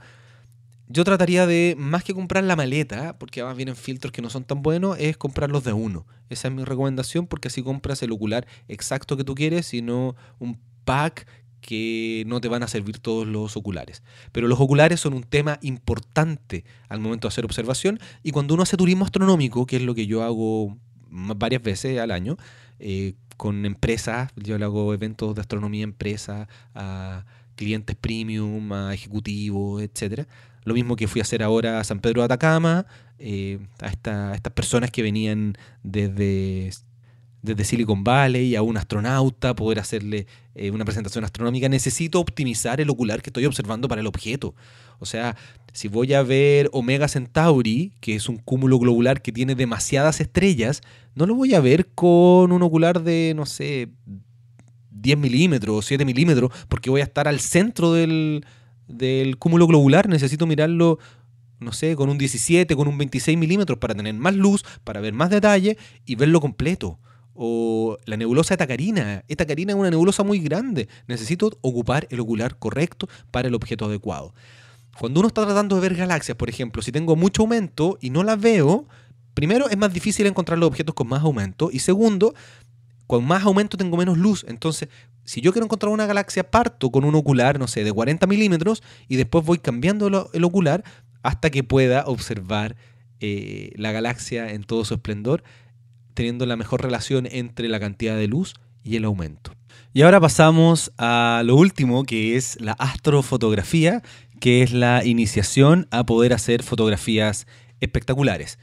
Yo 0.89 1.05
trataría 1.05 1.47
de, 1.47 1.75
más 1.79 2.05
que 2.05 2.15
comprar 2.15 2.45
la 2.45 2.57
maleta, 2.57 3.19
porque 3.19 3.41
además 3.41 3.57
vienen 3.57 3.77
filtros 3.77 4.13
que 4.13 4.23
no 4.23 4.31
son 4.31 4.45
tan 4.45 4.63
buenos, 4.63 4.97
es 4.99 5.17
comprarlos 5.17 5.65
de 5.65 5.73
uno. 5.73 6.07
Esa 6.29 6.49
es 6.49 6.55
mi 6.55 6.65
recomendación, 6.65 7.27
porque 7.27 7.49
así 7.49 7.63
compras 7.63 8.03
el 8.03 8.13
ocular 8.13 8.47
exacto 8.69 9.17
que 9.17 9.25
tú 9.25 9.35
quieres, 9.35 9.73
y 9.73 9.83
no 9.83 10.15
un 10.39 10.59
pack 10.85 11.27
que 11.61 12.25
no 12.27 12.41
te 12.41 12.49
van 12.49 12.63
a 12.63 12.69
servir 12.69 12.99
todos 12.99 13.27
los 13.27 13.57
oculares. 13.57 14.03
Pero 14.33 14.49
los 14.49 14.61
oculares 14.61 15.01
son 15.01 15.15
un 15.15 15.23
tema 15.23 15.59
importante 15.63 16.65
al 16.89 17.01
momento 17.01 17.29
de 17.29 17.33
hacer 17.33 17.45
observación, 17.45 18.01
y 18.23 18.31
cuando 18.31 18.55
uno 18.55 18.63
hace 18.63 18.77
turismo 18.77 19.05
astronómico, 19.05 19.67
que 19.67 19.77
es 19.77 19.83
lo 19.83 19.95
que 19.95 20.07
yo 20.07 20.23
hago 20.23 20.77
varias 21.11 21.63
veces 21.63 21.99
al 21.99 22.11
año, 22.11 22.37
eh, 22.79 23.15
con 23.37 23.65
empresas, 23.65 24.31
yo 24.37 24.59
le 24.59 24.65
hago 24.65 24.93
eventos 24.93 25.35
de 25.35 25.41
astronomía 25.41 25.85
empresa 25.85 26.49
a 26.75 27.25
clientes 27.55 27.97
premium, 27.97 28.73
a 28.73 28.95
ejecutivos, 28.95 29.83
etcétera. 29.83 30.27
Lo 30.65 30.75
mismo 30.75 30.97
que 30.97 31.09
fui 31.09 31.21
a 31.21 31.23
hacer 31.23 31.43
ahora 31.43 31.81
a 31.81 31.85
San 31.85 32.01
Pedro 32.01 32.21
de 32.21 32.27
Atacama, 32.27 32.87
eh, 33.19 33.59
a, 33.81 33.87
a 33.87 34.35
estas 34.35 34.53
personas 34.53 34.91
que 34.91 35.03
venían 35.03 35.57
desde 35.83 36.71
desde 37.43 37.65
Silicon 37.65 38.03
Valley 38.03 38.57
a 38.57 38.63
un 38.63 38.77
astronauta, 38.77 39.55
poder 39.55 39.79
hacerle 39.79 40.27
eh, 40.55 40.71
una 40.71 40.85
presentación 40.85 41.25
astronómica, 41.25 41.69
necesito 41.69 42.21
optimizar 42.21 42.81
el 42.81 42.91
ocular 42.91 43.23
que 43.23 43.31
estoy 43.31 43.47
observando 43.47 43.89
para 43.89 44.01
el 44.01 44.07
objeto. 44.07 44.55
O 44.99 45.07
sea, 45.07 45.37
si 45.73 45.89
voy 45.89 46.15
a 46.15 46.23
ver 46.23 46.69
Omega 46.73 47.07
Centauri, 47.07 47.93
que 48.01 48.17
es 48.17 48.29
un 48.29 48.39
cúmulo 48.39 48.79
globular 48.79 49.23
que 49.23 49.33
tiene 49.33 49.55
demasiadas 49.55 50.21
estrellas, 50.21 50.83
no 51.15 51.27
lo 51.27 51.35
voy 51.35 51.55
a 51.55 51.61
ver 51.61 51.89
con 51.95 52.51
un 52.51 52.63
ocular 52.63 53.03
de, 53.03 53.33
no 53.37 53.47
sé, 53.47 53.89
10 54.91 55.19
milímetros 55.19 55.77
o 55.77 55.83
7 55.83 56.05
milímetros, 56.05 56.51
porque 56.69 56.91
voy 56.91 57.01
a 57.01 57.05
estar 57.05 57.29
al 57.29 57.39
centro 57.39 57.93
del, 57.93 58.45
del 58.89 59.39
cúmulo 59.39 59.69
globular, 59.69 60.09
necesito 60.09 60.47
mirarlo 60.47 60.99
no 61.61 61.73
sé, 61.73 61.97
con 61.97 62.09
un 62.09 62.19
17, 62.19 62.77
con 62.77 62.87
un 62.87 62.97
26 62.99 63.37
milímetros 63.37 63.79
para 63.81 63.93
tener 63.93 64.15
más 64.15 64.35
luz, 64.35 64.65
para 64.85 65.01
ver 65.01 65.13
más 65.13 65.29
detalle 65.29 65.77
y 66.07 66.15
verlo 66.15 66.41
completo 66.41 67.01
o 67.41 67.99
la 68.05 68.17
nebulosa 68.17 68.55
de 68.55 68.59
Tacarina. 68.59 69.25
Esta 69.29 69.45
Tacarina 69.45 69.73
es 69.73 69.79
una 69.79 69.91
nebulosa 69.91 70.25
muy 70.25 70.41
grande. 70.41 70.89
Necesito 71.07 71.57
ocupar 71.61 72.09
el 72.11 72.19
ocular 72.19 72.59
correcto 72.59 73.09
para 73.31 73.47
el 73.47 73.55
objeto 73.55 73.85
adecuado. 73.85 74.35
Cuando 74.99 75.21
uno 75.21 75.29
está 75.29 75.45
tratando 75.45 75.77
de 75.77 75.83
ver 75.83 75.95
galaxias, 75.95 76.37
por 76.37 76.49
ejemplo, 76.49 76.83
si 76.83 76.91
tengo 76.91 77.15
mucho 77.15 77.43
aumento 77.43 77.97
y 78.01 78.11
no 78.11 78.25
las 78.25 78.41
veo, 78.41 78.87
primero 79.35 79.69
es 79.69 79.79
más 79.79 79.93
difícil 79.93 80.27
encontrar 80.27 80.59
los 80.59 80.67
objetos 80.67 80.97
con 80.97 81.07
más 81.07 81.23
aumento 81.23 81.71
y 81.73 81.79
segundo, 81.79 82.35
con 83.07 83.25
más 83.25 83.45
aumento 83.45 83.77
tengo 83.77 83.97
menos 83.97 84.19
luz. 84.19 84.45
Entonces, 84.49 84.89
si 85.25 85.41
yo 85.41 85.53
quiero 85.53 85.67
encontrar 85.67 85.93
una 85.93 86.07
galaxia, 86.07 86.51
parto 86.51 86.91
con 86.91 87.05
un 87.05 87.15
ocular, 87.15 87.61
no 87.61 87.69
sé, 87.69 87.85
de 87.85 87.93
40 87.93 88.27
milímetros 88.27 88.83
y 89.07 89.15
después 89.15 89.45
voy 89.45 89.59
cambiando 89.59 90.29
el 90.33 90.45
ocular 90.45 90.83
hasta 91.23 91.51
que 91.51 91.63
pueda 91.63 92.05
observar 92.07 92.75
eh, 93.21 93.71
la 93.77 93.93
galaxia 93.93 94.51
en 94.53 94.65
todo 94.65 94.85
su 94.85 94.95
esplendor 94.95 95.45
teniendo 96.19 96.47
la 96.47 96.57
mejor 96.57 96.83
relación 96.83 97.29
entre 97.31 97.69
la 97.69 97.79
cantidad 97.79 98.17
de 98.17 98.27
luz 98.27 98.55
y 98.83 98.97
el 98.97 99.05
aumento. 99.05 99.53
Y 99.95 100.03
ahora 100.03 100.21
pasamos 100.21 100.91
a 100.99 101.43
lo 101.45 101.55
último, 101.55 102.03
que 102.03 102.35
es 102.37 102.61
la 102.61 102.73
astrofotografía, 102.73 104.03
que 104.41 104.65
es 104.65 104.73
la 104.73 105.05
iniciación 105.05 105.87
a 105.93 106.05
poder 106.05 106.33
hacer 106.33 106.65
fotografías 106.65 107.47
espectaculares. 107.79 108.59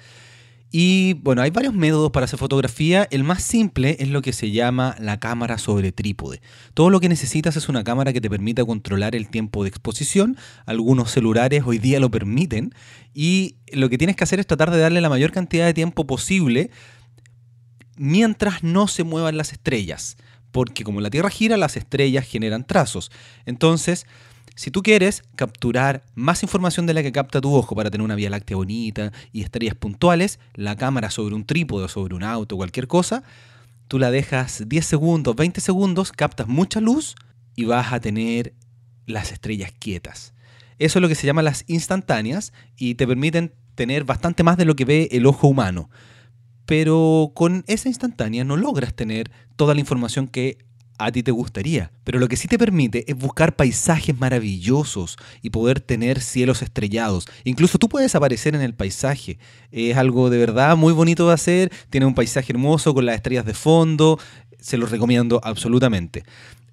Y 0.69 1.13
bueno, 1.13 1.41
hay 1.41 1.51
varios 1.51 1.73
métodos 1.73 2.11
para 2.11 2.25
hacer 2.25 2.37
fotografía. 2.37 3.07
El 3.09 3.23
más 3.23 3.41
simple 3.41 3.95
es 4.01 4.09
lo 4.09 4.21
que 4.21 4.33
se 4.33 4.51
llama 4.51 4.97
la 4.99 5.21
cámara 5.21 5.57
sobre 5.57 5.93
trípode. 5.93 6.41
Todo 6.73 6.89
lo 6.89 6.99
que 6.99 7.07
necesitas 7.07 7.55
es 7.55 7.69
una 7.69 7.85
cámara 7.85 8.11
que 8.11 8.19
te 8.19 8.29
permita 8.29 8.65
controlar 8.65 9.15
el 9.15 9.29
tiempo 9.29 9.63
de 9.63 9.69
exposición. 9.69 10.35
Algunos 10.65 11.11
celulares 11.11 11.63
hoy 11.65 11.77
día 11.77 12.01
lo 12.01 12.11
permiten. 12.11 12.73
Y 13.13 13.55
lo 13.71 13.87
que 13.87 13.97
tienes 13.97 14.17
que 14.17 14.25
hacer 14.25 14.41
es 14.41 14.47
tratar 14.47 14.69
de 14.71 14.79
darle 14.79 14.99
la 14.99 15.07
mayor 15.07 15.31
cantidad 15.31 15.65
de 15.65 15.73
tiempo 15.73 16.05
posible 16.05 16.71
mientras 17.95 18.63
no 18.63 18.87
se 18.87 19.03
muevan 19.03 19.37
las 19.37 19.51
estrellas. 19.51 20.17
Porque 20.51 20.83
como 20.83 21.01
la 21.01 21.09
Tierra 21.09 21.29
gira, 21.29 21.57
las 21.57 21.75
estrellas 21.77 22.25
generan 22.25 22.65
trazos. 22.65 23.11
Entonces, 23.45 24.05
si 24.55 24.71
tú 24.71 24.83
quieres 24.83 25.23
capturar 25.35 26.03
más 26.15 26.41
información 26.41 26.85
de 26.85 26.93
la 26.93 27.03
que 27.03 27.11
capta 27.11 27.41
tu 27.41 27.53
ojo 27.53 27.75
para 27.75 27.91
tener 27.91 28.05
una 28.05 28.15
vía 28.15 28.29
láctea 28.29 28.55
bonita 28.55 29.11
y 29.33 29.41
estrellas 29.41 29.75
puntuales, 29.75 30.39
la 30.53 30.77
cámara 30.77 31.09
sobre 31.09 31.35
un 31.35 31.45
trípode 31.45 31.85
o 31.85 31.89
sobre 31.89 32.15
un 32.15 32.23
auto, 32.23 32.55
cualquier 32.55 32.87
cosa, 32.87 33.23
tú 33.89 33.99
la 33.99 34.11
dejas 34.11 34.63
10 34.67 34.85
segundos, 34.85 35.35
20 35.35 35.59
segundos, 35.59 36.13
captas 36.13 36.47
mucha 36.47 36.79
luz 36.79 37.15
y 37.55 37.65
vas 37.65 37.91
a 37.91 37.99
tener 37.99 38.53
las 39.05 39.33
estrellas 39.33 39.73
quietas. 39.77 40.33
Eso 40.79 40.99
es 40.99 41.01
lo 41.01 41.09
que 41.09 41.15
se 41.15 41.27
llama 41.27 41.41
las 41.41 41.65
instantáneas 41.67 42.53
y 42.77 42.95
te 42.95 43.05
permiten 43.05 43.53
tener 43.75 44.05
bastante 44.05 44.43
más 44.43 44.57
de 44.57 44.65
lo 44.65 44.75
que 44.75 44.85
ve 44.85 45.09
el 45.11 45.25
ojo 45.25 45.47
humano. 45.47 45.89
Pero 46.65 47.31
con 47.35 47.63
esa 47.67 47.89
instantánea 47.89 48.43
no 48.43 48.57
logras 48.57 48.93
tener 48.93 49.31
toda 49.55 49.73
la 49.73 49.79
información 49.79 50.27
que 50.27 50.57
a 50.97 51.11
ti 51.11 51.23
te 51.23 51.31
gustaría. 51.31 51.91
Pero 52.03 52.19
lo 52.19 52.27
que 52.27 52.37
sí 52.37 52.47
te 52.47 52.57
permite 52.57 53.09
es 53.09 53.17
buscar 53.17 53.55
paisajes 53.55 54.17
maravillosos 54.17 55.17
y 55.41 55.49
poder 55.49 55.79
tener 55.79 56.21
cielos 56.21 56.61
estrellados. 56.61 57.27
Incluso 57.43 57.77
tú 57.77 57.89
puedes 57.89 58.15
aparecer 58.15 58.55
en 58.55 58.61
el 58.61 58.73
paisaje. 58.73 59.37
Es 59.71 59.97
algo 59.97 60.29
de 60.29 60.37
verdad 60.37 60.77
muy 60.77 60.93
bonito 60.93 61.27
de 61.27 61.33
hacer. 61.33 61.71
Tiene 61.89 62.05
un 62.05 62.15
paisaje 62.15 62.53
hermoso 62.53 62.93
con 62.93 63.05
las 63.05 63.15
estrellas 63.15 63.45
de 63.45 63.53
fondo. 63.53 64.19
Se 64.59 64.77
los 64.77 64.91
recomiendo 64.91 65.41
absolutamente. 65.43 66.23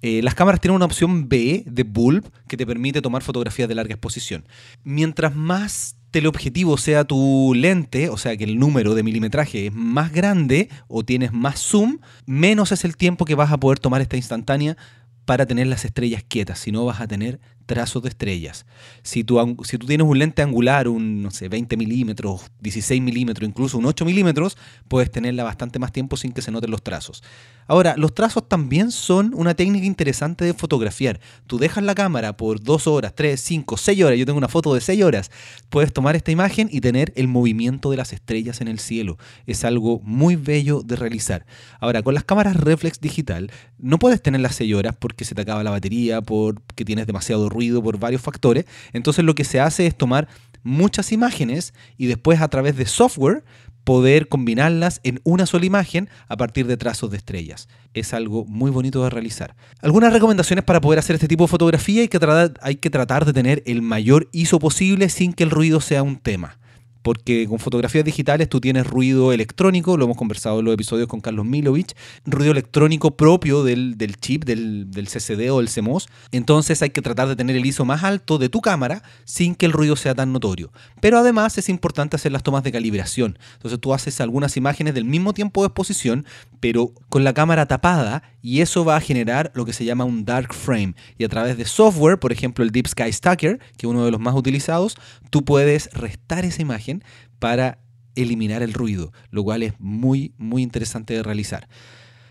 Eh, 0.01 0.21
las 0.21 0.35
cámaras 0.35 0.59
tienen 0.59 0.75
una 0.75 0.85
opción 0.85 1.29
B 1.29 1.63
de 1.65 1.83
bulb 1.83 2.29
que 2.47 2.57
te 2.57 2.65
permite 2.65 3.01
tomar 3.01 3.23
fotografías 3.23 3.69
de 3.69 3.75
larga 3.75 3.93
exposición. 3.93 4.45
Mientras 4.83 5.35
más 5.35 5.95
teleobjetivo 6.13 6.77
sea 6.77 7.03
tu 7.03 7.53
lente, 7.55 8.07
o 8.09 8.17
sea 8.17 8.37
que 8.37 8.45
el 8.45 8.59
número 8.59 8.93
de 8.93 9.03
milimetraje 9.03 9.65
es 9.65 9.73
más 9.73 10.13
grande 10.13 10.69
o 10.87 11.03
tienes 11.03 11.33
más 11.33 11.59
zoom, 11.59 11.97
menos 12.25 12.71
es 12.71 12.85
el 12.85 12.95
tiempo 12.95 13.25
que 13.25 13.35
vas 13.35 13.51
a 13.51 13.59
poder 13.59 13.79
tomar 13.79 13.99
esta 13.99 14.15
instantánea 14.15 14.77
para 15.25 15.45
tener 15.45 15.67
las 15.67 15.85
estrellas 15.85 16.23
quietas, 16.23 16.59
si 16.59 16.71
no 16.71 16.85
vas 16.85 17.01
a 17.01 17.07
tener 17.07 17.41
trazos 17.65 18.03
de 18.03 18.09
estrellas. 18.09 18.65
Si 19.01 19.23
tú, 19.23 19.39
tienes 19.85 20.07
un 20.07 20.19
lente 20.19 20.41
angular, 20.41 20.87
un 20.87 21.21
no 21.21 21.31
sé, 21.31 21.49
20 21.49 21.77
milímetros, 21.77 22.43
16 22.59 23.01
milímetros, 23.01 23.47
incluso 23.47 23.77
un 23.77 23.85
8 23.85 24.05
milímetros, 24.05 24.57
puedes 24.87 25.11
tenerla 25.11 25.43
bastante 25.43 25.79
más 25.79 25.91
tiempo 25.91 26.17
sin 26.17 26.31
que 26.31 26.41
se 26.41 26.51
noten 26.51 26.71
los 26.71 26.83
trazos. 26.83 27.23
Ahora, 27.67 27.95
los 27.97 28.13
trazos 28.13 28.47
también 28.47 28.91
son 28.91 29.33
una 29.35 29.53
técnica 29.53 29.85
interesante 29.85 30.45
de 30.45 30.53
fotografiar. 30.53 31.19
Tú 31.47 31.57
dejas 31.57 31.83
la 31.83 31.95
cámara 31.95 32.35
por 32.35 32.61
2 32.61 32.87
horas, 32.87 33.13
3, 33.15 33.39
5, 33.39 33.77
6 33.77 34.03
horas, 34.03 34.19
yo 34.19 34.25
tengo 34.25 34.37
una 34.37 34.47
foto 34.47 34.73
de 34.73 34.81
6 34.81 35.03
horas, 35.03 35.31
puedes 35.69 35.93
tomar 35.93 36.15
esta 36.15 36.31
imagen 36.31 36.69
y 36.71 36.81
tener 36.81 37.13
el 37.15 37.27
movimiento 37.27 37.89
de 37.91 37.97
las 37.97 38.13
estrellas 38.13 38.61
en 38.61 38.67
el 38.67 38.79
cielo. 38.79 39.17
Es 39.45 39.63
algo 39.63 39.99
muy 40.03 40.35
bello 40.35 40.81
de 40.83 40.95
realizar. 40.95 41.45
Ahora, 41.79 42.03
con 42.03 42.13
las 42.13 42.23
cámaras 42.23 42.55
reflex 42.55 42.99
digital, 42.99 43.51
no 43.77 43.99
puedes 43.99 44.21
tener 44.21 44.41
las 44.41 44.55
6 44.55 44.73
horas 44.75 44.95
porque 44.97 45.25
se 45.25 45.35
te 45.35 45.41
acaba 45.41 45.63
la 45.63 45.71
batería, 45.71 46.21
porque 46.21 46.85
tienes 46.85 47.07
demasiado 47.07 47.49
ruido 47.53 47.81
por 47.81 47.99
varios 47.99 48.21
factores. 48.21 48.65
Entonces 48.91 49.23
lo 49.23 49.35
que 49.35 49.43
se 49.43 49.59
hace 49.59 49.87
es 49.87 49.95
tomar 49.95 50.27
muchas 50.63 51.11
imágenes 51.11 51.73
y 51.97 52.07
después 52.07 52.41
a 52.41 52.47
través 52.47 52.75
de 52.75 52.85
software 52.85 53.43
poder 53.83 54.29
combinarlas 54.29 55.01
en 55.03 55.19
una 55.23 55.45
sola 55.45 55.65
imagen 55.65 56.09
a 56.27 56.37
partir 56.37 56.67
de 56.67 56.77
trazos 56.77 57.11
de 57.11 57.17
estrellas. 57.17 57.67
Es 57.93 58.13
algo 58.13 58.45
muy 58.45 58.71
bonito 58.71 59.03
de 59.03 59.09
realizar. 59.09 59.55
Algunas 59.81 60.13
recomendaciones 60.13 60.63
para 60.63 60.81
poder 60.81 60.99
hacer 60.99 61.15
este 61.15 61.27
tipo 61.27 61.43
de 61.43 61.49
fotografía 61.49 62.01
hay 62.01 62.07
que, 62.07 62.19
tratar, 62.19 62.53
hay 62.61 62.75
que 62.75 62.89
tratar 62.89 63.25
de 63.25 63.33
tener 63.33 63.61
el 63.65 63.81
mayor 63.81 64.29
ISO 64.31 64.59
posible 64.59 65.09
sin 65.09 65.33
que 65.33 65.43
el 65.43 65.49
ruido 65.49 65.81
sea 65.81 66.01
un 66.01 66.17
tema 66.17 66.57
porque 67.03 67.47
con 67.47 67.59
fotografías 67.59 68.05
digitales 68.05 68.49
tú 68.49 68.59
tienes 68.59 68.87
ruido 68.87 69.33
electrónico, 69.33 69.97
lo 69.97 70.05
hemos 70.05 70.17
conversado 70.17 70.59
en 70.59 70.65
los 70.65 70.73
episodios 70.73 71.07
con 71.07 71.19
Carlos 71.19 71.45
Milovich, 71.45 71.93
ruido 72.25 72.51
electrónico 72.51 73.15
propio 73.15 73.63
del, 73.63 73.95
chip, 74.19 74.45
del, 74.45 74.89
del, 74.89 75.07
CCD 75.07 75.51
o 75.51 75.59
del 75.59 75.69
CMOS, 75.69 76.07
entonces 76.31 76.81
hay 76.81 76.89
que 76.89 77.01
tratar 77.01 77.27
de 77.27 77.35
tener 77.35 77.55
el 77.55 77.65
ISO 77.65 77.85
más 77.85 78.03
alto 78.03 78.37
de 78.37 78.49
tu 78.49 78.61
cámara 78.61 79.03
sin 79.25 79.53
que 79.53 79.65
el 79.65 79.73
ruido 79.73 79.95
sea 79.95 80.15
tan 80.15 80.31
notorio. 80.31 80.71
Pero 81.01 81.17
además 81.17 81.57
es 81.57 81.69
importante 81.69 82.15
hacer 82.15 82.31
las 82.31 82.41
tomas 82.41 82.63
de 82.63 82.71
calibración, 82.71 83.37
entonces 83.55 83.79
tú 83.79 83.93
haces 83.93 84.21
algunas 84.21 84.55
imágenes 84.57 84.93
del 84.93 85.05
mismo 85.05 85.33
tiempo 85.33 85.61
de 85.61 85.67
exposición, 85.67 86.25
pero 86.59 86.93
con 87.09 87.23
la 87.23 87.33
cámara 87.33 87.67
tapada 87.67 88.23
y 88.41 88.61
eso 88.61 88.85
va 88.85 88.97
a 88.97 89.01
generar 89.01 89.51
lo 89.55 89.65
que 89.65 89.73
se 89.73 89.85
llama 89.85 90.03
un 90.03 90.25
dark 90.25 90.53
frame. 90.53 90.95
Y 91.17 91.23
a 91.23 91.29
través 91.29 91.57
de 91.57 91.65
software, 91.65 92.19
por 92.19 92.31
ejemplo 92.31 92.63
el 92.63 92.71
Deep 92.71 92.87
Sky 92.87 93.11
Stacker, 93.11 93.59
que 93.77 93.87
es 93.87 93.89
uno 93.89 94.05
de 94.05 94.11
los 94.11 94.19
más 94.19 94.35
utilizados, 94.35 94.97
tú 95.29 95.43
puedes 95.45 95.89
restar 95.93 96.45
esa 96.45 96.61
imagen 96.61 96.92
para 97.39 97.79
eliminar 98.15 98.61
el 98.61 98.73
ruido, 98.73 99.11
lo 99.31 99.43
cual 99.43 99.63
es 99.63 99.73
muy, 99.79 100.33
muy 100.37 100.61
interesante 100.61 101.13
de 101.13 101.23
realizar. 101.23 101.67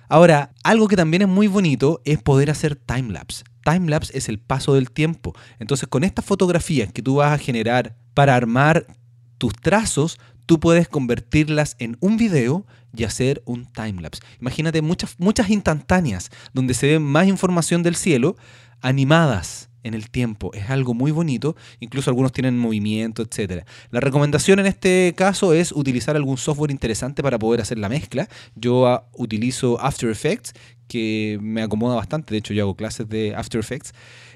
Ahora, 0.08 0.52
algo 0.62 0.88
que 0.88 0.96
también 0.96 1.22
es 1.22 1.28
muy 1.28 1.46
bonito 1.46 2.02
es 2.04 2.22
poder 2.22 2.50
hacer 2.50 2.76
timelapse. 2.76 3.44
Timelapse 3.64 4.16
es 4.16 4.28
el 4.28 4.38
paso 4.38 4.74
del 4.74 4.90
tiempo. 4.90 5.34
Entonces, 5.58 5.88
con 5.88 6.04
estas 6.04 6.24
fotografías 6.24 6.92
que 6.92 7.02
tú 7.02 7.16
vas 7.16 7.32
a 7.32 7.42
generar 7.42 7.96
para 8.12 8.36
armar 8.36 8.86
tus 9.38 9.54
trazos, 9.54 10.18
tú 10.44 10.60
puedes 10.60 10.88
convertirlas 10.88 11.76
en 11.78 11.96
un 12.00 12.16
video 12.16 12.66
y 12.94 13.04
hacer 13.04 13.42
un 13.46 13.64
timelapse. 13.64 14.22
Imagínate 14.40 14.82
muchas, 14.82 15.14
muchas 15.18 15.48
instantáneas 15.48 16.30
donde 16.52 16.74
se 16.74 16.88
ve 16.88 16.98
más 16.98 17.26
información 17.26 17.82
del 17.82 17.96
cielo 17.96 18.36
animadas 18.82 19.70
en 19.82 19.94
el 19.94 20.10
tiempo. 20.10 20.52
Es 20.54 20.70
algo 20.70 20.94
muy 20.94 21.10
bonito, 21.10 21.56
incluso 21.80 22.10
algunos 22.10 22.32
tienen 22.32 22.58
movimiento, 22.58 23.22
etc. 23.22 23.64
La 23.90 24.00
recomendación 24.00 24.58
en 24.58 24.66
este 24.66 25.14
caso 25.16 25.52
es 25.52 25.72
utilizar 25.72 26.16
algún 26.16 26.36
software 26.36 26.70
interesante 26.70 27.22
para 27.22 27.38
poder 27.38 27.60
hacer 27.60 27.78
la 27.78 27.88
mezcla. 27.88 28.28
Yo 28.54 28.86
ah, 28.86 29.06
utilizo 29.12 29.80
After 29.80 30.10
Effects, 30.10 30.54
que 30.88 31.38
me 31.40 31.62
acomoda 31.62 31.96
bastante, 31.96 32.34
de 32.34 32.38
hecho 32.38 32.54
yo 32.54 32.64
hago 32.64 32.76
clases 32.76 33.08
de 33.08 33.34
After 33.34 33.60
Effects. 33.60 33.92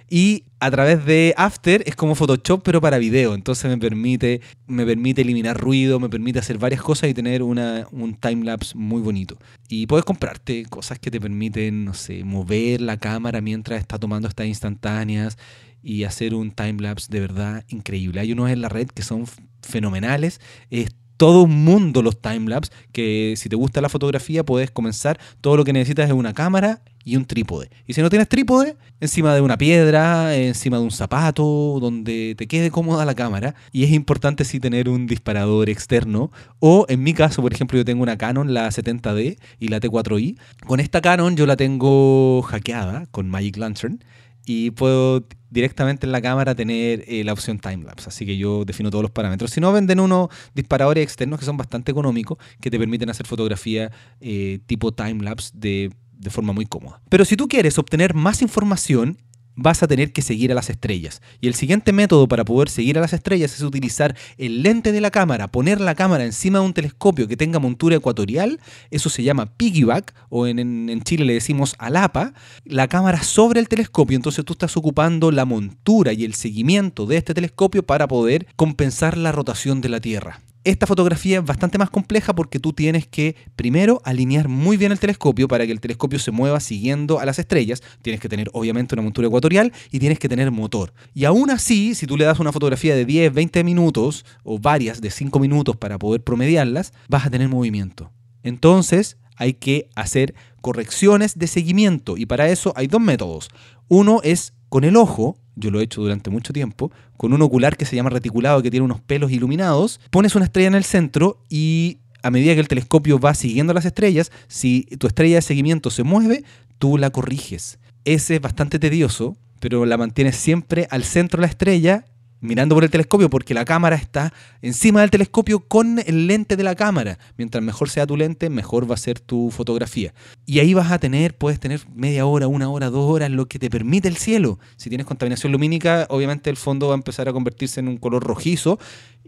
Y 0.09 0.45
a 0.61 0.71
través 0.71 1.05
de 1.05 1.35
After 1.37 1.83
es 1.87 1.97
como 1.97 2.15
Photoshop, 2.15 2.63
pero 2.63 2.81
para 2.81 2.99
video. 2.99 3.35
Entonces 3.35 3.71
me 3.71 3.79
permite, 3.79 4.41
me 4.67 4.87
permite 4.87 5.23
eliminar 5.23 5.59
ruido, 5.59 5.99
me 5.99 6.09
permite 6.09 6.39
hacer 6.39 6.59
varias 6.59 6.81
cosas 6.81 7.11
y 7.11 7.15
tener 7.15 7.43
una, 7.43 7.87
un 7.91 8.15
timelapse 8.15 8.77
muy 8.77 9.03
bonito. 9.03 9.37
Y 9.69 9.87
puedes 9.87 10.05
comprarte 10.05 10.65
cosas 10.67 10.99
que 10.99 11.11
te 11.11 11.21
permiten, 11.21 11.85
no 11.85 11.95
sé, 11.95 12.25
mover 12.25 12.81
la 12.81 12.99
cámara 12.99 13.41
mientras 13.41 13.81
está 13.81 13.99
tomando 13.99 14.29
estas 14.29 14.47
instantáneas 14.47 15.37
y 15.83 16.05
hacer 16.05 16.35
un 16.35 16.53
timelapse 16.53 17.09
de 17.11 17.21
verdad 17.21 17.65
increíble. 17.69 18.21
Hay 18.21 18.33
unos 18.33 18.51
en 18.51 18.61
la 18.61 18.69
red 18.69 18.89
que 18.89 19.03
son 19.03 19.25
fenomenales. 19.63 20.41
Es 20.71 20.91
todo 21.17 21.43
un 21.43 21.65
mundo 21.65 22.03
los 22.03 22.21
timelapse 22.21 22.71
que 22.93 23.35
si 23.37 23.49
te 23.49 23.57
gusta 23.57 23.81
la 23.81 23.89
fotografía 23.89 24.45
puedes 24.45 24.71
comenzar. 24.71 25.19
Todo 25.41 25.57
lo 25.57 25.65
que 25.65 25.73
necesitas 25.73 26.09
es 26.09 26.15
una 26.15 26.35
cámara 26.35 26.83
y 27.05 27.17
un 27.17 27.25
trípode. 27.25 27.71
Y 27.87 27.93
si 27.93 28.03
no 28.03 28.11
tienes 28.11 28.29
trípode, 28.29 28.77
encima 29.01 29.35
de 29.35 29.41
una 29.41 29.57
piedra, 29.57 30.35
encima 30.35 30.79
de 30.79 30.83
un 30.83 30.91
zapato, 30.91 31.79
donde 31.81 32.35
te 32.37 32.49
quede 32.49 32.71
cómoda 32.71 33.05
la 33.05 33.15
cámara. 33.15 33.55
Y 33.71 33.85
es 33.85 33.93
importante 33.93 34.45
sí 34.45 34.59
tener 34.59 34.89
un 34.89 35.07
disparador 35.07 35.71
externo. 35.71 36.33
O 36.59 36.85
en 36.89 37.03
mi 37.03 37.15
caso, 37.15 37.43
por 37.43 37.53
ejemplo, 37.53 37.79
yo 37.79 37.85
tengo 37.85 38.03
una 38.03 38.19
Canon, 38.19 38.53
la 38.53 38.69
70D 38.69 39.39
y 39.61 39.69
la 39.69 39.81
T4i. 39.81 40.37
Con 40.67 40.81
esta 40.81 41.01
Canon 41.01 41.37
yo 41.37 41.47
la 41.47 41.57
tengo 41.57 42.43
hackeada 42.43 43.07
con 43.13 43.29
Magic 43.31 43.57
Lantern 43.57 44.01
y 44.47 44.71
puedo 44.71 45.27
directamente 45.51 46.07
en 46.07 46.13
la 46.13 46.23
cámara 46.23 46.55
tener 46.55 47.05
eh, 47.07 47.25
la 47.25 47.33
opción 47.33 47.59
timelapse. 47.59 48.09
Así 48.09 48.25
que 48.25 48.37
yo 48.37 48.65
defino 48.65 48.91
todos 48.91 49.03
los 49.03 49.11
parámetros. 49.11 49.51
Si 49.51 49.61
no, 49.61 49.73
venden 49.73 50.01
unos 50.01 50.29
disparadores 50.55 51.03
externos 51.03 51.41
que 51.41 51.45
son 51.45 51.57
bastante 51.57 51.91
económicos, 51.91 52.39
que 52.61 52.71
te 52.71 52.79
permiten 52.79 53.11
hacer 53.11 53.27
fotografía 53.27 53.91
eh, 54.21 54.61
tipo 54.67 54.93
timelapse 54.93 55.51
de, 55.55 55.91
de 56.13 56.31
forma 56.31 56.53
muy 56.53 56.65
cómoda. 56.65 57.03
Pero 57.09 57.25
si 57.25 57.37
tú 57.37 57.49
quieres 57.49 57.79
obtener 57.79 58.15
más 58.15 58.41
información 58.41 59.19
vas 59.57 59.83
a 59.83 59.89
tener 59.89 60.13
que 60.13 60.23
seguir 60.23 60.53
a 60.53 60.55
las 60.55 60.71
estrellas. 60.71 61.23
Y 61.41 61.49
el 61.49 61.55
siguiente 61.55 61.93
método 61.93 62.29
para 62.29 62.45
poder 62.45 62.69
seguir 62.69 62.99
a 62.99 63.01
las 63.01 63.13
estrellas 63.13 63.55
es 63.55 63.63
utilizar 63.63 64.15
el 64.39 64.63
lente 64.63 64.93
de 64.93 65.01
la 65.01 65.11
cámara, 65.11 65.49
poner 65.49 65.81
la 65.81 65.95
cámara 65.95 66.25
encima 66.25 66.61
de 66.61 66.67
un 66.67 66.75
telescopio 66.75 67.27
que 67.27 67.37
tenga 67.37 67.59
montura 67.59 67.97
ecuatorial, 67.97 68.61
eso 68.91 69.09
se 69.09 69.23
llama 69.23 69.47
piggyback, 69.57 70.15
o 70.29 70.47
en, 70.47 70.59
en, 70.59 71.03
Chile 71.03 71.25
le 71.25 71.35
decimos 71.35 71.75
alapa, 71.79 72.35
la 72.65 72.89
cámara 72.89 73.23
sobre 73.23 73.61
el 73.61 73.69
telescopio, 73.69 74.17
entonces 74.17 74.45
tú 74.45 74.53
estás 74.53 74.77
ocupando 74.77 75.31
la 75.31 75.45
montura 75.45 76.13
y 76.13 76.25
el 76.25 76.35
seguimiento 76.35 77.07
de 77.07 77.17
este 77.17 77.35
telescopio 77.35 77.85
para 77.85 78.07
poder 78.09 78.47
compensar 78.57 79.17
la 79.17 79.33
rotación 79.33 79.81
de 79.81 79.89
la 79.89 80.01
Tierra. 80.01 80.41
Esta 80.67 80.89
fotografía 80.89 81.39
es 81.39 81.45
bastante 81.45 81.79
más 81.79 81.91
compleja 81.91 82.35
porque 82.35 82.59
tú 82.59 82.73
tienes 82.73 83.07
que 83.07 83.37
primero 83.55 84.03
alinear 84.05 84.49
muy 84.49 84.77
bien 84.77 84.91
el 84.91 84.99
telescopio 84.99 85.47
para 85.47 85.65
que 85.65 85.71
el 85.71 85.81
telescopio 85.81 86.19
se 86.19 86.33
mueva 86.33 86.59
siguiendo 86.59 87.21
a 87.21 87.25
las 87.25 87.39
estrellas. 87.39 87.85
Tienes 88.03 88.21
que 88.21 88.29
tener 88.29 88.51
obviamente 88.53 88.97
una 88.97 89.03
montura 89.03 89.29
ecuatorial 89.29 89.73
y 89.93 90.01
tienes 90.01 90.19
que 90.19 90.29
tener 90.29 90.51
motor. 90.51 90.93
Y 91.15 91.25
aún 91.25 91.51
así, 91.51 91.95
si 91.95 92.09
tú 92.09 92.17
le 92.17 92.25
das 92.25 92.41
una 92.41 92.51
fotografía 92.51 92.97
de 92.97 93.05
10, 93.05 93.33
20 93.33 93.63
minutos 93.63 94.25
o 94.43 94.59
varias 94.59 95.01
de 95.01 95.13
5 95.13 95.39
minutos 95.39 95.77
para 95.77 96.01
poder 96.01 96.25
promediarlas, 96.25 96.93
vas 97.09 97.25
a 97.25 97.31
tener 97.31 97.49
movimiento. 97.49 98.11
Entonces 98.43 99.19
hay 99.37 99.55
que 99.55 99.89
hacer 99.95 100.35
correcciones 100.63 101.39
de 101.39 101.47
seguimiento 101.47 102.17
y 102.17 102.27
para 102.27 102.49
eso 102.49 102.73
hay 102.75 102.89
dos 102.89 103.01
métodos. 103.01 103.51
Uno 103.87 104.19
es 104.25 104.53
con 104.69 104.83
el 104.83 104.97
ojo, 104.97 105.39
yo 105.57 105.71
lo 105.71 105.81
he 105.81 105.85
hecho 105.85 106.03
durante 106.03 106.31
mucho 106.31 106.53
tiempo, 106.53 106.93
con 107.17 107.33
un 107.33 107.43
ocular 107.43 107.77
que 107.77 107.87
se 107.87 107.97
llama 107.97 108.11
reticulado 108.11 108.63
que 108.63 108.71
tiene 108.71 108.85
unos 108.85 109.01
pelos 109.01 109.33
iluminados, 109.33 110.01
pones 110.11 110.37
una 110.37 110.45
estrella 110.45 110.69
en 110.69 110.75
el 110.75 110.85
centro 110.85 111.43
y 111.49 111.99
a 112.23 112.31
medida 112.31 112.55
que 112.55 112.61
el 112.61 112.69
telescopio 112.69 113.19
va 113.19 113.35
siguiendo 113.35 113.73
las 113.73 113.85
estrellas, 113.85 114.31
si 114.49 114.83
tu 114.99 115.07
estrella 115.07 115.37
de 115.37 115.43
seguimiento 115.43 115.91
se 115.91 116.03
mueve, 116.03 116.45
tú 116.79 116.99
la 116.99 117.11
corriges. 117.11 117.79
Ese 118.05 118.37
es 118.37 118.41
bastante 118.41 118.79
tedioso, 118.79 119.37
pero 119.61 119.87
la 119.87 119.97
mantienes 119.97 120.37
siempre 120.37 120.87
al 120.91 121.05
centro 121.05 121.39
de 121.39 121.43
la 121.43 121.51
estrella 121.51 122.05
mirando 122.41 122.75
por 122.75 122.85
el 122.85 122.91
telescopio 122.91 123.31
porque 123.31 123.55
la 123.55 123.65
cámara 123.65 123.97
está 123.97 124.33
encima 124.63 125.01
del 125.01 125.11
telescopio 125.11 125.61
con 125.61 125.99
el 125.99 126.27
lente 126.27 126.57
de 126.57 126.65
la 126.65 126.75
cámara. 126.75 127.19
Mientras 127.37 127.63
mejor 127.63 127.91
sea 127.91 128.07
tu 128.07 128.17
lente, 128.17 128.51
mejor 128.51 128.89
va 128.91 128.95
a 128.95 128.99
ser 128.99 129.21
tu 129.21 129.51
fotografía. 129.51 130.15
Y 130.45 130.61
ahí 130.61 130.75
vas 130.75 130.91
a 130.91 130.99
tener, 130.99 131.37
puedes 131.37 131.61
tener 131.61 131.81
media 131.95 132.27
hora, 132.27 132.49
una 132.49 132.69
hora, 132.69 132.91
dos 132.91 133.11
horas, 133.11 133.31
lo 133.31 133.47
que 133.47 133.59
te 133.59 133.71
permite 133.71 134.09
el 134.09 134.17
cielo. 134.17 134.59
Si 134.77 134.89
tienes 134.89 135.07
contaminación 135.07 135.53
lumínica, 135.53 136.07
obviamente 136.11 136.51
el 136.51 136.57
fondo 136.57 136.89
va 136.89 136.95
a 136.95 136.97
empezar 136.97 137.29
a 137.29 137.33
convertirse 137.33 137.81
en 137.81 137.89
un 137.89 137.97
color 137.97 138.25
rojizo 138.25 138.79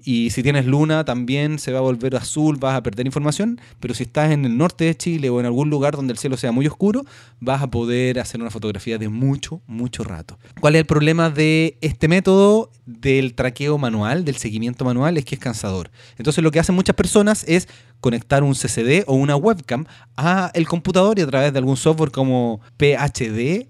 y 0.04 0.30
si 0.30 0.42
tienes 0.42 0.66
luna 0.66 1.04
también 1.04 1.58
se 1.58 1.72
va 1.72 1.78
a 1.78 1.82
volver 1.82 2.16
azul, 2.16 2.56
vas 2.56 2.76
a 2.76 2.82
perder 2.82 3.06
información, 3.06 3.60
pero 3.80 3.94
si 3.94 4.04
estás 4.04 4.30
en 4.30 4.44
el 4.44 4.56
norte 4.56 4.84
de 4.84 4.96
Chile 4.96 5.30
o 5.30 5.40
en 5.40 5.46
algún 5.46 5.70
lugar 5.70 5.96
donde 5.96 6.12
el 6.12 6.18
cielo 6.18 6.36
sea 6.36 6.52
muy 6.52 6.66
oscuro, 6.66 7.04
vas 7.40 7.62
a 7.62 7.68
poder 7.68 8.20
hacer 8.20 8.40
una 8.40 8.50
fotografía 8.50 8.98
de 8.98 9.08
mucho, 9.08 9.60
mucho 9.66 10.04
rato. 10.04 10.38
¿Cuál 10.60 10.76
es 10.76 10.80
el 10.80 10.86
problema 10.86 11.30
de 11.30 11.78
este 11.80 12.08
método 12.08 12.70
del 12.88 13.34
traqueo 13.34 13.76
manual, 13.76 14.24
del 14.24 14.36
seguimiento 14.36 14.84
manual? 14.84 15.18
Es 15.18 15.24
que 15.26 15.34
es 15.34 15.40
cansador. 15.40 15.90
Entonces 16.16 16.42
lo 16.42 16.50
que 16.50 16.58
hacen 16.58 16.74
muchas 16.74 16.96
personas 16.96 17.44
es 17.46 17.68
conectar 18.00 18.42
un 18.42 18.54
CCD 18.54 19.04
o 19.06 19.14
una 19.14 19.36
webcam 19.36 19.84
a 20.16 20.50
el 20.54 20.66
computador 20.66 21.18
y 21.18 21.22
a 21.22 21.26
través 21.26 21.52
de 21.52 21.58
algún 21.58 21.76
software 21.76 22.10
como 22.10 22.60
PHD 22.78 23.66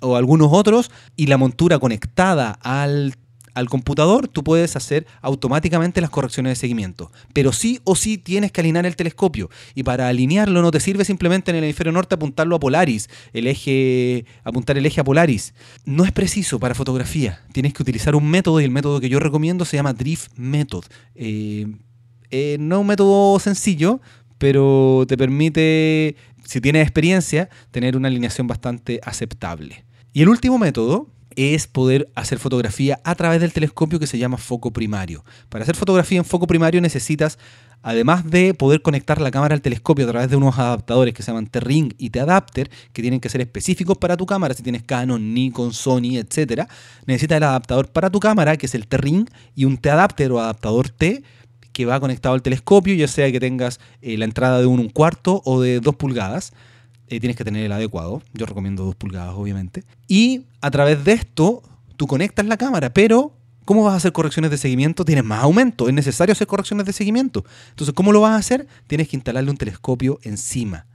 o 0.00 0.16
algunos 0.16 0.48
otros 0.50 0.90
y 1.14 1.26
la 1.28 1.38
montura 1.38 1.78
conectada 1.78 2.58
al 2.60 3.14
al 3.56 3.70
computador, 3.70 4.28
tú 4.28 4.44
puedes 4.44 4.76
hacer 4.76 5.06
automáticamente 5.22 6.02
las 6.02 6.10
correcciones 6.10 6.50
de 6.50 6.56
seguimiento. 6.56 7.10
Pero 7.32 7.52
sí 7.52 7.80
o 7.84 7.96
sí 7.96 8.18
tienes 8.18 8.52
que 8.52 8.60
alinear 8.60 8.84
el 8.84 8.96
telescopio. 8.96 9.48
Y 9.74 9.82
para 9.82 10.08
alinearlo 10.08 10.60
no 10.60 10.70
te 10.70 10.78
sirve 10.78 11.06
simplemente 11.06 11.50
en 11.50 11.56
el 11.56 11.64
hemisferio 11.64 11.90
norte 11.90 12.14
apuntarlo 12.14 12.56
a 12.56 12.60
Polaris, 12.60 13.08
el 13.32 13.46
eje, 13.46 14.26
apuntar 14.44 14.76
el 14.76 14.84
eje 14.84 15.00
a 15.00 15.04
Polaris. 15.04 15.54
No 15.86 16.04
es 16.04 16.12
preciso 16.12 16.60
para 16.60 16.74
fotografía. 16.74 17.40
Tienes 17.52 17.72
que 17.72 17.82
utilizar 17.82 18.14
un 18.14 18.30
método 18.30 18.60
y 18.60 18.64
el 18.64 18.70
método 18.70 19.00
que 19.00 19.08
yo 19.08 19.20
recomiendo 19.20 19.64
se 19.64 19.78
llama 19.78 19.94
Drift 19.94 20.36
Method. 20.36 20.84
Eh, 21.14 21.66
eh, 22.30 22.58
no 22.60 22.76
es 22.76 22.80
un 22.82 22.86
método 22.88 23.38
sencillo, 23.38 24.02
pero 24.36 25.06
te 25.08 25.16
permite, 25.16 26.16
si 26.44 26.60
tienes 26.60 26.82
experiencia, 26.82 27.48
tener 27.70 27.96
una 27.96 28.08
alineación 28.08 28.46
bastante 28.46 29.00
aceptable. 29.02 29.86
Y 30.12 30.20
el 30.20 30.28
último 30.28 30.58
método 30.58 31.08
es 31.36 31.66
poder 31.66 32.08
hacer 32.14 32.38
fotografía 32.38 33.00
a 33.04 33.14
través 33.14 33.40
del 33.40 33.52
telescopio 33.52 33.98
que 33.98 34.06
se 34.06 34.18
llama 34.18 34.38
foco 34.38 34.72
primario. 34.72 35.24
Para 35.48 35.62
hacer 35.62 35.76
fotografía 35.76 36.18
en 36.18 36.24
foco 36.24 36.46
primario 36.46 36.80
necesitas, 36.80 37.38
además 37.82 38.28
de 38.28 38.54
poder 38.54 38.82
conectar 38.82 39.20
la 39.20 39.30
cámara 39.30 39.54
al 39.54 39.60
telescopio 39.60 40.06
a 40.06 40.10
través 40.10 40.30
de 40.30 40.36
unos 40.36 40.58
adaptadores 40.58 41.14
que 41.14 41.22
se 41.22 41.30
llaman 41.30 41.46
T-Ring 41.46 41.92
y 41.98 42.10
T-Adapter, 42.10 42.70
que 42.92 43.02
tienen 43.02 43.20
que 43.20 43.28
ser 43.28 43.40
específicos 43.42 43.98
para 43.98 44.16
tu 44.16 44.26
cámara, 44.26 44.54
si 44.54 44.62
tienes 44.62 44.82
Canon, 44.82 45.34
Nikon, 45.34 45.72
Sony, 45.72 46.16
etc., 46.16 46.68
necesitas 47.06 47.36
el 47.36 47.44
adaptador 47.44 47.88
para 47.88 48.10
tu 48.10 48.18
cámara, 48.18 48.56
que 48.56 48.66
es 48.66 48.74
el 48.74 48.88
T-Ring, 48.88 49.28
y 49.54 49.66
un 49.66 49.76
T-Adapter 49.76 50.32
o 50.32 50.40
adaptador 50.40 50.88
T, 50.88 51.22
que 51.76 51.84
va 51.84 52.00
conectado 52.00 52.34
al 52.34 52.40
telescopio, 52.40 52.94
ya 52.94 53.06
sea 53.06 53.30
que 53.30 53.38
tengas 53.38 53.80
eh, 54.00 54.16
la 54.16 54.24
entrada 54.24 54.60
de 54.60 54.66
un, 54.66 54.88
cuarto 54.88 55.42
o 55.44 55.60
de 55.60 55.80
dos 55.80 55.94
pulgadas. 55.94 56.54
Eh, 57.08 57.20
tienes 57.20 57.36
que 57.36 57.44
tener 57.44 57.64
el 57.64 57.72
adecuado. 57.72 58.22
Yo 58.32 58.46
recomiendo 58.46 58.84
dos 58.84 58.94
pulgadas, 58.94 59.34
obviamente. 59.36 59.84
Y 60.08 60.46
a 60.60 60.70
través 60.70 61.04
de 61.04 61.12
esto, 61.12 61.62
tú 61.96 62.06
conectas 62.06 62.46
la 62.46 62.56
cámara, 62.56 62.92
pero 62.92 63.32
¿cómo 63.64 63.84
vas 63.84 63.94
a 63.94 63.96
hacer 63.96 64.12
correcciones 64.12 64.50
de 64.50 64.58
seguimiento? 64.58 65.04
Tienes 65.04 65.24
más 65.24 65.42
aumento, 65.42 65.88
es 65.88 65.94
necesario 65.94 66.32
hacer 66.32 66.46
correcciones 66.46 66.86
de 66.86 66.92
seguimiento. 66.92 67.44
Entonces, 67.70 67.94
¿cómo 67.94 68.12
lo 68.12 68.20
vas 68.20 68.32
a 68.32 68.36
hacer? 68.36 68.66
Tienes 68.86 69.08
que 69.08 69.16
instalarle 69.16 69.50
un 69.50 69.56
telescopio 69.56 70.18
encima 70.22 70.86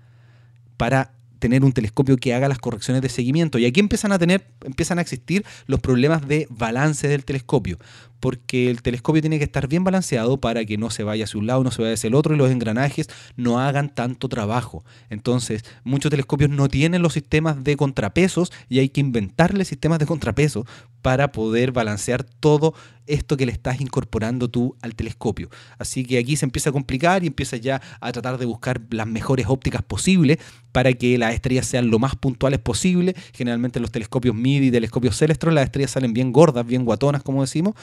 para 0.78 1.14
tener 1.40 1.66
un 1.66 1.74
telescopio 1.74 2.18
que 2.18 2.34
haga 2.34 2.48
las 2.48 2.60
correcciones 2.60 3.02
de 3.02 3.10
seguimiento. 3.10 3.58
Y 3.58 3.66
aquí 3.66 3.80
empiezan 3.80 4.12
a 4.12 4.20
tener, 4.20 4.48
empiezan 4.64 5.00
a 5.00 5.02
existir 5.02 5.44
los 5.66 5.80
problemas 5.80 6.28
de 6.28 6.48
balance 6.50 7.08
del 7.08 7.26
telescopio 7.26 7.78
porque 8.22 8.70
el 8.70 8.82
telescopio 8.82 9.22
tiene 9.22 9.40
que 9.40 9.44
estar 9.44 9.68
bien 9.68 9.84
balanceado 9.84 10.40
para 10.40 10.64
que 10.64 10.78
no 10.78 10.90
se 10.92 11.04
vaya 11.04 11.26
hacia 11.26 11.40
un 11.40 11.48
lado, 11.48 11.64
no 11.64 11.72
se 11.72 11.82
vaya 11.82 11.96
hacia 11.96 12.08
el 12.08 12.16
otro 12.16 12.34
y 12.34 12.38
los 12.38 12.52
engranajes 12.52 13.10
no 13.36 13.60
hagan 13.60 13.94
tanto 13.94 14.30
trabajo. 14.30 14.86
Entonces, 15.10 15.66
muchos 15.84 16.12
telescopios 16.12 16.52
no 16.52 16.70
tienen 16.70 17.02
los 17.02 17.14
sistemas 17.14 17.64
de 17.64 17.76
contrapesos 17.76 18.54
y 18.70 18.80
hay 18.80 18.90
que 18.90 19.02
inventarle 19.02 19.66
sistemas 19.66 20.00
de 20.00 20.06
contrapeso 20.06 20.66
para 21.02 21.32
poder 21.32 21.72
balancear 21.72 22.24
todo 22.24 22.76
esto 23.08 23.36
que 23.36 23.46
le 23.46 23.52
estás 23.52 23.82
incorporando 23.82 24.50
tú 24.50 24.76
al 24.82 24.96
telescopio. 24.96 25.50
Así 25.80 26.06
que 26.06 26.20
aquí 26.20 26.36
se 26.36 26.46
empieza 26.46 26.70
a 26.70 26.74
complicar 26.74 27.24
y 27.24 27.28
empieza 27.28 27.58
ya 27.58 27.82
a 28.00 28.12
tratar 28.12 28.38
de 28.38 28.46
buscar 28.46 28.82
las 28.92 29.08
mejores 29.08 29.48
ópticas 29.50 29.82
posibles 29.82 30.38
para 30.72 30.94
que 30.94 31.18
las 31.18 31.34
estrellas 31.34 31.66
sean 31.66 31.90
lo 31.90 32.00
más 32.00 32.16
puntuales 32.16 32.60
posible. 32.60 33.16
Generalmente 33.34 33.80
los 33.80 33.92
telescopios 33.92 34.36
MIDI 34.36 34.68
y 34.68 34.72
telescopios 34.72 35.18
Celestron 35.18 35.56
las 35.56 35.66
estrellas 35.66 35.92
salen 35.92 36.14
bien 36.14 36.32
gordas, 36.32 36.66
bien 36.66 36.86
guatonas, 36.86 37.24
como 37.24 37.42
decimos 37.42 37.74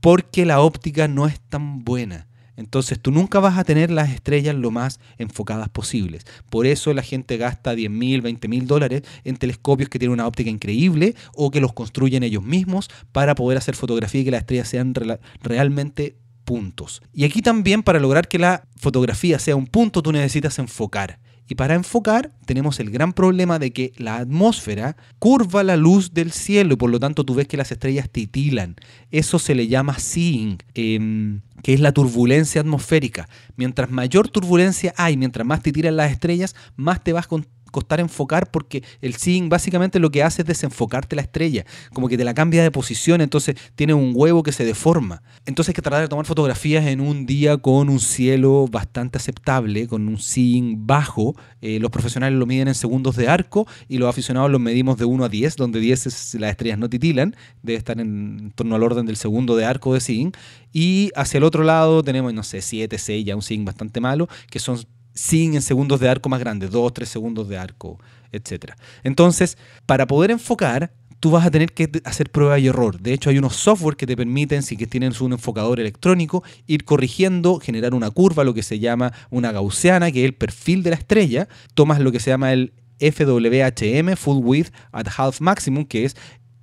porque 0.00 0.44
la 0.46 0.60
óptica 0.60 1.08
no 1.08 1.26
es 1.26 1.40
tan 1.40 1.84
buena. 1.84 2.26
Entonces 2.56 2.98
tú 3.00 3.10
nunca 3.10 3.38
vas 3.38 3.58
a 3.58 3.64
tener 3.64 3.90
las 3.90 4.10
estrellas 4.10 4.54
lo 4.54 4.70
más 4.70 4.98
enfocadas 5.18 5.68
posibles. 5.68 6.24
Por 6.48 6.66
eso 6.66 6.92
la 6.94 7.02
gente 7.02 7.36
gasta 7.36 7.74
10 7.74 7.90
mil, 7.90 8.22
20 8.22 8.48
mil 8.48 8.66
dólares 8.66 9.02
en 9.24 9.36
telescopios 9.36 9.88
que 9.90 9.98
tienen 9.98 10.14
una 10.14 10.26
óptica 10.26 10.50
increíble 10.50 11.14
o 11.34 11.50
que 11.50 11.60
los 11.60 11.74
construyen 11.74 12.22
ellos 12.22 12.42
mismos 12.42 12.88
para 13.12 13.34
poder 13.34 13.58
hacer 13.58 13.76
fotografía 13.76 14.22
y 14.22 14.24
que 14.24 14.30
las 14.30 14.40
estrellas 14.40 14.68
sean 14.68 14.94
realmente 15.42 16.16
puntos. 16.44 17.02
Y 17.12 17.24
aquí 17.24 17.42
también 17.42 17.82
para 17.82 18.00
lograr 18.00 18.28
que 18.28 18.38
la 18.38 18.66
fotografía 18.76 19.38
sea 19.38 19.56
un 19.56 19.66
punto 19.66 20.02
tú 20.02 20.12
necesitas 20.12 20.58
enfocar. 20.58 21.18
Y 21.48 21.54
para 21.54 21.74
enfocar 21.74 22.32
tenemos 22.44 22.80
el 22.80 22.90
gran 22.90 23.12
problema 23.12 23.58
de 23.58 23.72
que 23.72 23.92
la 23.96 24.16
atmósfera 24.16 24.96
curva 25.18 25.62
la 25.62 25.76
luz 25.76 26.12
del 26.12 26.32
cielo 26.32 26.74
y 26.74 26.76
por 26.76 26.90
lo 26.90 26.98
tanto 26.98 27.24
tú 27.24 27.34
ves 27.34 27.46
que 27.46 27.56
las 27.56 27.70
estrellas 27.70 28.10
titilan. 28.10 28.76
Eso 29.10 29.38
se 29.38 29.54
le 29.54 29.68
llama 29.68 29.98
seeing, 29.98 30.58
em, 30.74 31.40
que 31.62 31.74
es 31.74 31.80
la 31.80 31.92
turbulencia 31.92 32.60
atmosférica. 32.60 33.28
Mientras 33.56 33.90
mayor 33.90 34.28
turbulencia 34.28 34.92
hay, 34.96 35.16
mientras 35.16 35.46
más 35.46 35.62
titilan 35.62 35.96
las 35.96 36.10
estrellas, 36.10 36.56
más 36.76 37.02
te 37.02 37.12
vas 37.12 37.26
con 37.26 37.46
costar 37.76 38.00
enfocar 38.00 38.50
porque 38.50 38.82
el 39.02 39.16
seeing 39.16 39.50
básicamente 39.50 39.98
lo 39.98 40.10
que 40.10 40.22
hace 40.22 40.40
es 40.40 40.48
desenfocarte 40.48 41.14
la 41.14 41.20
estrella, 41.20 41.66
como 41.92 42.08
que 42.08 42.16
te 42.16 42.24
la 42.24 42.32
cambia 42.32 42.62
de 42.62 42.70
posición, 42.70 43.20
entonces 43.20 43.54
tiene 43.74 43.92
un 43.92 44.12
huevo 44.14 44.42
que 44.42 44.50
se 44.50 44.64
deforma. 44.64 45.22
Entonces 45.44 45.68
hay 45.68 45.74
que 45.74 45.82
tratar 45.82 46.00
de 46.00 46.08
tomar 46.08 46.24
fotografías 46.24 46.86
en 46.86 47.02
un 47.02 47.26
día 47.26 47.58
con 47.58 47.90
un 47.90 48.00
cielo 48.00 48.66
bastante 48.66 49.18
aceptable, 49.18 49.88
con 49.88 50.08
un 50.08 50.16
seeing 50.16 50.86
bajo. 50.86 51.36
Eh, 51.60 51.78
los 51.78 51.90
profesionales 51.90 52.38
lo 52.38 52.46
miden 52.46 52.68
en 52.68 52.74
segundos 52.74 53.14
de 53.14 53.28
arco 53.28 53.66
y 53.88 53.98
los 53.98 54.08
aficionados 54.08 54.50
lo 54.50 54.58
medimos 54.58 54.96
de 54.96 55.04
1 55.04 55.26
a 55.26 55.28
10, 55.28 55.56
donde 55.56 55.78
10 55.78 56.06
es 56.06 56.34
las 56.40 56.52
estrellas 56.52 56.78
no 56.78 56.88
titilan, 56.88 57.36
debe 57.62 57.76
estar 57.76 58.00
en 58.00 58.52
torno 58.54 58.76
al 58.76 58.82
orden 58.84 59.04
del 59.04 59.16
segundo 59.16 59.54
de 59.54 59.66
arco 59.66 59.92
de 59.92 60.00
seeing. 60.00 60.32
Y 60.72 61.10
hacia 61.14 61.36
el 61.36 61.44
otro 61.44 61.62
lado 61.62 62.02
tenemos, 62.02 62.32
no 62.32 62.42
sé, 62.42 62.62
7, 62.62 62.96
6, 62.96 63.26
ya 63.26 63.36
un 63.36 63.42
seeing 63.42 63.66
bastante 63.66 64.00
malo, 64.00 64.28
que 64.50 64.60
son 64.60 64.78
sin 65.16 65.54
en 65.54 65.62
segundos 65.62 65.98
de 65.98 66.08
arco 66.08 66.28
más 66.28 66.38
grandes, 66.38 66.70
2, 66.70 66.92
3 66.92 67.08
segundos 67.08 67.48
de 67.48 67.58
arco, 67.58 67.98
etc. 68.30 68.74
Entonces, 69.02 69.58
para 69.86 70.06
poder 70.06 70.30
enfocar, 70.30 70.92
tú 71.18 71.30
vas 71.30 71.46
a 71.46 71.50
tener 71.50 71.72
que 71.72 71.90
hacer 72.04 72.30
prueba 72.30 72.58
y 72.58 72.68
error. 72.68 73.00
De 73.00 73.12
hecho, 73.12 73.30
hay 73.30 73.38
unos 73.38 73.56
software 73.56 73.96
que 73.96 74.06
te 74.06 74.16
permiten, 74.16 74.62
si 74.62 74.76
que 74.76 74.86
tienes 74.86 75.20
un 75.20 75.32
enfocador 75.32 75.80
electrónico, 75.80 76.44
ir 76.66 76.84
corrigiendo, 76.84 77.58
generar 77.58 77.94
una 77.94 78.10
curva, 78.10 78.44
lo 78.44 78.54
que 78.54 78.62
se 78.62 78.78
llama 78.78 79.12
una 79.30 79.50
gaussiana, 79.50 80.12
que 80.12 80.20
es 80.20 80.26
el 80.26 80.34
perfil 80.34 80.82
de 80.82 80.90
la 80.90 80.96
estrella. 80.96 81.48
Tomas 81.74 82.00
lo 82.00 82.12
que 82.12 82.20
se 82.20 82.30
llama 82.30 82.52
el 82.52 82.74
FWHM, 83.00 84.16
Full 84.16 84.44
Width 84.44 84.72
at 84.92 85.06
Half 85.16 85.40
Maximum, 85.40 85.86
que 85.86 86.04
es 86.04 86.16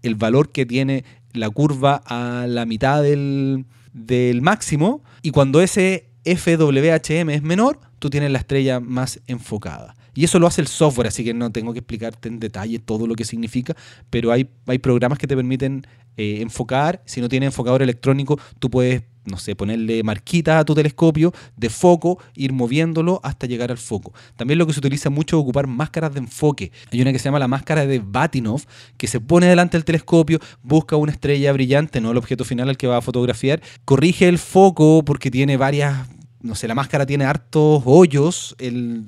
el 0.03 0.15
valor 0.15 0.51
que 0.51 0.65
tiene 0.65 1.03
la 1.33 1.49
curva 1.49 2.03
a 2.05 2.45
la 2.47 2.65
mitad 2.65 3.01
del, 3.01 3.65
del 3.93 4.41
máximo. 4.41 5.03
Y 5.23 5.31
cuando 5.31 5.61
ese 5.61 6.12
FWHM 6.25 7.29
es 7.29 7.43
menor, 7.43 7.79
tú 7.99 8.09
tienes 8.09 8.31
la 8.31 8.39
estrella 8.39 8.79
más 8.79 9.19
enfocada. 9.27 9.95
Y 10.15 10.23
eso 10.23 10.39
lo 10.39 10.47
hace 10.47 10.61
el 10.61 10.67
software, 10.67 11.07
así 11.07 11.23
que 11.23 11.33
no 11.33 11.51
tengo 11.51 11.73
que 11.73 11.79
explicarte 11.79 12.29
en 12.29 12.39
detalle 12.39 12.79
todo 12.79 13.07
lo 13.07 13.15
que 13.15 13.25
significa, 13.25 13.75
pero 14.09 14.31
hay, 14.31 14.47
hay 14.67 14.77
programas 14.77 15.17
que 15.17 15.27
te 15.27 15.35
permiten 15.35 15.87
eh, 16.17 16.39
enfocar. 16.41 17.01
Si 17.05 17.19
no 17.19 17.29
tienes 17.29 17.47
enfocador 17.47 17.81
electrónico, 17.81 18.39
tú 18.59 18.69
puedes 18.69 19.03
no 19.25 19.37
sé, 19.37 19.55
ponerle 19.55 20.03
marquita 20.03 20.59
a 20.59 20.65
tu 20.65 20.75
telescopio 20.75 21.33
de 21.55 21.69
foco, 21.69 22.19
ir 22.35 22.53
moviéndolo 22.53 23.19
hasta 23.23 23.47
llegar 23.47 23.71
al 23.71 23.77
foco. 23.77 24.13
También 24.35 24.59
lo 24.59 24.67
que 24.67 24.73
se 24.73 24.79
utiliza 24.79 25.09
mucho 25.09 25.37
es 25.37 25.41
ocupar 25.41 25.67
máscaras 25.67 26.13
de 26.13 26.19
enfoque. 26.19 26.71
Hay 26.91 27.01
una 27.01 27.11
que 27.11 27.19
se 27.19 27.25
llama 27.25 27.39
la 27.39 27.47
máscara 27.47 27.85
de 27.85 27.99
Batinov, 27.99 28.63
que 28.97 29.07
se 29.07 29.19
pone 29.19 29.47
delante 29.47 29.77
del 29.77 29.85
telescopio, 29.85 30.39
busca 30.61 30.95
una 30.95 31.11
estrella 31.11 31.51
brillante, 31.53 32.01
no 32.01 32.11
el 32.11 32.17
objeto 32.17 32.43
final 32.43 32.69
al 32.69 32.77
que 32.77 32.87
va 32.87 32.97
a 32.97 33.01
fotografiar, 33.01 33.61
corrige 33.85 34.27
el 34.27 34.37
foco 34.37 35.03
porque 35.05 35.31
tiene 35.31 35.57
varias 35.57 36.07
no 36.43 36.55
sé, 36.55 36.67
la 36.67 36.75
máscara 36.75 37.05
tiene 37.05 37.25
hartos 37.25 37.81
hoyos 37.85 38.55
el, 38.59 39.07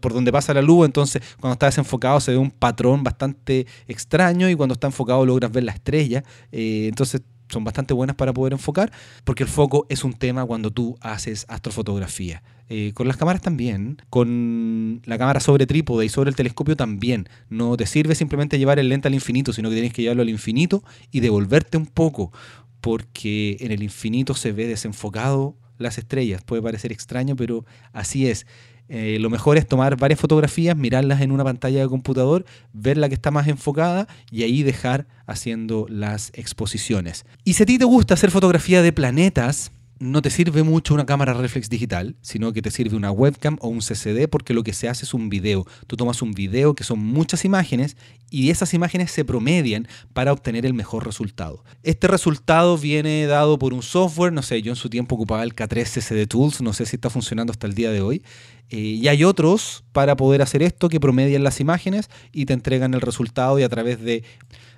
por 0.00 0.12
donde 0.12 0.30
pasa 0.30 0.54
la 0.54 0.62
luz, 0.62 0.86
entonces 0.86 1.22
cuando 1.40 1.54
está 1.54 1.66
desenfocado 1.66 2.20
se 2.20 2.32
ve 2.32 2.38
un 2.38 2.50
patrón 2.50 3.02
bastante 3.02 3.66
extraño 3.88 4.48
y 4.48 4.54
cuando 4.54 4.74
está 4.74 4.86
enfocado 4.86 5.26
logras 5.26 5.50
ver 5.50 5.64
la 5.64 5.72
estrella. 5.72 6.22
Eh, 6.52 6.86
entonces 6.88 7.22
son 7.48 7.64
bastante 7.64 7.94
buenas 7.94 8.16
para 8.16 8.32
poder 8.32 8.52
enfocar, 8.52 8.90
porque 9.24 9.44
el 9.44 9.48
foco 9.48 9.86
es 9.88 10.04
un 10.04 10.14
tema 10.14 10.44
cuando 10.44 10.70
tú 10.70 10.96
haces 11.00 11.46
astrofotografía. 11.48 12.42
Eh, 12.68 12.90
con 12.94 13.06
las 13.06 13.16
cámaras 13.16 13.42
también, 13.42 14.02
con 14.10 15.00
la 15.04 15.16
cámara 15.18 15.38
sobre 15.38 15.66
trípode 15.66 16.04
y 16.04 16.08
sobre 16.08 16.30
el 16.30 16.36
telescopio 16.36 16.74
también. 16.76 17.28
No 17.48 17.76
te 17.76 17.86
sirve 17.86 18.16
simplemente 18.16 18.58
llevar 18.58 18.80
el 18.80 18.88
lente 18.88 19.06
al 19.06 19.14
infinito, 19.14 19.52
sino 19.52 19.68
que 19.68 19.76
tienes 19.76 19.92
que 19.92 20.02
llevarlo 20.02 20.22
al 20.22 20.28
infinito 20.28 20.82
y 21.12 21.20
devolverte 21.20 21.76
un 21.76 21.86
poco, 21.86 22.32
porque 22.80 23.56
en 23.60 23.70
el 23.70 23.84
infinito 23.84 24.34
se 24.34 24.50
ve 24.50 24.66
desenfocado 24.66 25.56
las 25.78 25.98
estrellas. 25.98 26.42
Puede 26.44 26.62
parecer 26.62 26.92
extraño, 26.92 27.36
pero 27.36 27.64
así 27.92 28.28
es. 28.28 28.46
Eh, 28.88 29.18
lo 29.20 29.30
mejor 29.30 29.56
es 29.56 29.66
tomar 29.66 29.96
varias 29.96 30.20
fotografías, 30.20 30.76
mirarlas 30.76 31.20
en 31.20 31.32
una 31.32 31.42
pantalla 31.42 31.80
de 31.80 31.88
computador, 31.88 32.44
ver 32.72 32.96
la 32.96 33.08
que 33.08 33.14
está 33.14 33.30
más 33.30 33.48
enfocada 33.48 34.06
y 34.30 34.44
ahí 34.44 34.62
dejar 34.62 35.06
haciendo 35.26 35.86
las 35.88 36.30
exposiciones. 36.34 37.24
Y 37.44 37.54
si 37.54 37.64
a 37.64 37.66
ti 37.66 37.78
te 37.78 37.84
gusta 37.84 38.14
hacer 38.14 38.30
fotografía 38.30 38.82
de 38.82 38.92
planetas, 38.92 39.72
no 39.98 40.20
te 40.20 40.30
sirve 40.30 40.62
mucho 40.62 40.94
una 40.94 41.06
cámara 41.06 41.32
reflex 41.32 41.70
digital, 41.70 42.16
sino 42.20 42.52
que 42.52 42.60
te 42.60 42.70
sirve 42.70 42.96
una 42.96 43.10
webcam 43.10 43.56
o 43.60 43.68
un 43.68 43.80
CCD 43.80 44.28
porque 44.28 44.52
lo 44.52 44.62
que 44.62 44.72
se 44.72 44.88
hace 44.88 45.04
es 45.04 45.14
un 45.14 45.28
video. 45.30 45.66
Tú 45.86 45.96
tomas 45.96 46.20
un 46.20 46.32
video 46.32 46.74
que 46.74 46.84
son 46.84 46.98
muchas 46.98 47.44
imágenes 47.44 47.96
y 48.30 48.50
esas 48.50 48.74
imágenes 48.74 49.10
se 49.10 49.24
promedian 49.24 49.88
para 50.12 50.32
obtener 50.32 50.66
el 50.66 50.74
mejor 50.74 51.06
resultado. 51.06 51.64
Este 51.82 52.08
resultado 52.08 52.76
viene 52.76 53.26
dado 53.26 53.58
por 53.58 53.72
un 53.72 53.82
software, 53.82 54.32
no 54.32 54.42
sé, 54.42 54.60
yo 54.60 54.72
en 54.72 54.76
su 54.76 54.90
tiempo 54.90 55.14
ocupaba 55.14 55.42
el 55.42 55.54
K3 55.54 55.84
CCD 55.84 56.26
Tools, 56.26 56.60
no 56.60 56.72
sé 56.72 56.84
si 56.84 56.96
está 56.96 57.08
funcionando 57.08 57.50
hasta 57.50 57.66
el 57.66 57.74
día 57.74 57.90
de 57.90 58.02
hoy. 58.02 58.22
Eh, 58.68 58.78
y 58.78 59.08
hay 59.08 59.22
otros 59.24 59.84
para 59.92 60.16
poder 60.16 60.42
hacer 60.42 60.62
esto 60.62 60.88
que 60.88 60.98
promedian 60.98 61.44
las 61.44 61.60
imágenes 61.60 62.10
y 62.32 62.46
te 62.46 62.52
entregan 62.52 62.94
el 62.94 63.00
resultado 63.00 63.58
y 63.58 63.62
a 63.62 63.68
través 63.68 64.00
de 64.02 64.24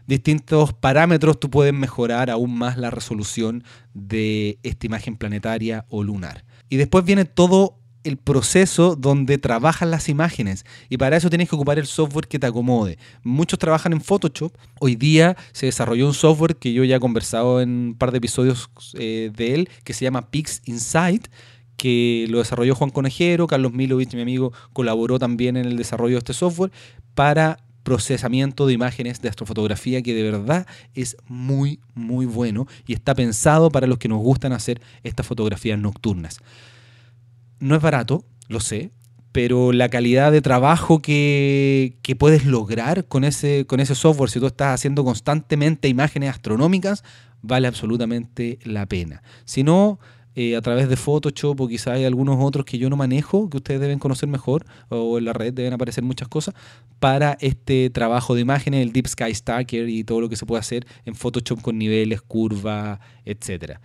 distintos 0.08 0.72
parámetros 0.72 1.38
tú 1.38 1.50
puedes 1.50 1.72
mejorar 1.72 2.30
aún 2.30 2.58
más 2.58 2.76
la 2.78 2.90
resolución 2.90 3.62
de 3.94 4.58
esta 4.64 4.86
imagen 4.86 5.16
planetaria 5.16 5.84
o 5.88 6.02
lunar. 6.02 6.44
Y 6.68 6.76
después 6.76 7.04
viene 7.04 7.26
todo 7.26 7.76
el 8.04 8.16
proceso 8.16 8.96
donde 8.96 9.36
trabajan 9.36 9.90
las 9.90 10.08
imágenes 10.08 10.64
y 10.88 10.96
para 10.96 11.16
eso 11.16 11.28
tienes 11.28 11.48
que 11.48 11.56
ocupar 11.56 11.78
el 11.78 11.86
software 11.86 12.26
que 12.26 12.38
te 12.38 12.46
acomode. 12.46 12.98
Muchos 13.22 13.58
trabajan 13.58 13.92
en 13.92 14.00
Photoshop. 14.00 14.52
Hoy 14.80 14.96
día 14.96 15.36
se 15.52 15.66
desarrolló 15.66 16.06
un 16.06 16.14
software 16.14 16.56
que 16.56 16.72
yo 16.72 16.84
ya 16.84 16.96
he 16.96 17.00
conversado 17.00 17.60
en 17.60 17.68
un 17.68 17.94
par 17.94 18.10
de 18.10 18.18
episodios 18.18 18.70
eh, 18.94 19.30
de 19.36 19.54
él 19.54 19.68
que 19.84 19.92
se 19.92 20.04
llama 20.04 20.30
Pix 20.30 20.62
Insight 20.64 21.28
que 21.76 22.26
lo 22.28 22.38
desarrolló 22.38 22.74
Juan 22.74 22.90
Conejero, 22.90 23.46
Carlos 23.46 23.72
Milovich, 23.72 24.12
mi 24.14 24.22
amigo, 24.22 24.52
colaboró 24.72 25.20
también 25.20 25.56
en 25.56 25.64
el 25.64 25.76
desarrollo 25.76 26.14
de 26.14 26.18
este 26.18 26.32
software 26.34 26.72
para 27.14 27.58
procesamiento 27.88 28.66
de 28.66 28.74
imágenes 28.74 29.22
de 29.22 29.30
astrofotografía 29.30 30.02
que 30.02 30.12
de 30.12 30.22
verdad 30.22 30.66
es 30.94 31.16
muy, 31.26 31.80
muy 31.94 32.26
bueno 32.26 32.66
y 32.86 32.92
está 32.92 33.14
pensado 33.14 33.70
para 33.70 33.86
los 33.86 33.96
que 33.96 34.08
nos 34.08 34.18
gustan 34.18 34.52
hacer 34.52 34.82
estas 35.04 35.26
fotografías 35.26 35.78
nocturnas. 35.78 36.40
No 37.60 37.74
es 37.74 37.80
barato, 37.80 38.26
lo 38.48 38.60
sé, 38.60 38.90
pero 39.32 39.72
la 39.72 39.88
calidad 39.88 40.32
de 40.32 40.42
trabajo 40.42 41.00
que, 41.00 41.96
que, 42.02 42.14
puedes 42.14 42.44
lograr 42.44 43.06
con 43.06 43.24
ese, 43.24 43.64
con 43.64 43.80
ese 43.80 43.94
software, 43.94 44.28
si 44.28 44.38
tú 44.38 44.48
estás 44.48 44.74
haciendo 44.74 45.02
constantemente 45.02 45.88
imágenes 45.88 46.28
astronómicas, 46.28 47.04
vale 47.40 47.68
absolutamente 47.68 48.58
la 48.64 48.84
pena. 48.84 49.22
Si 49.46 49.62
no, 49.62 49.98
eh, 50.40 50.54
a 50.54 50.62
través 50.62 50.88
de 50.88 50.94
Photoshop 50.94 51.60
o 51.60 51.66
quizá 51.66 51.94
hay 51.94 52.04
algunos 52.04 52.36
otros 52.38 52.64
que 52.64 52.78
yo 52.78 52.88
no 52.88 52.94
manejo, 52.94 53.50
que 53.50 53.56
ustedes 53.56 53.80
deben 53.80 53.98
conocer 53.98 54.28
mejor, 54.28 54.64
o 54.88 55.18
en 55.18 55.24
la 55.24 55.32
red 55.32 55.52
deben 55.52 55.72
aparecer 55.72 56.04
muchas 56.04 56.28
cosas, 56.28 56.54
para 57.00 57.36
este 57.40 57.90
trabajo 57.90 58.36
de 58.36 58.42
imágenes, 58.42 58.86
el 58.86 58.92
Deep 58.92 59.08
Sky 59.08 59.34
Stacker 59.34 59.88
y 59.88 60.04
todo 60.04 60.20
lo 60.20 60.28
que 60.28 60.36
se 60.36 60.46
puede 60.46 60.60
hacer 60.60 60.86
en 61.06 61.16
Photoshop 61.16 61.60
con 61.60 61.76
niveles, 61.76 62.22
curvas, 62.22 63.00
etc. 63.24 63.78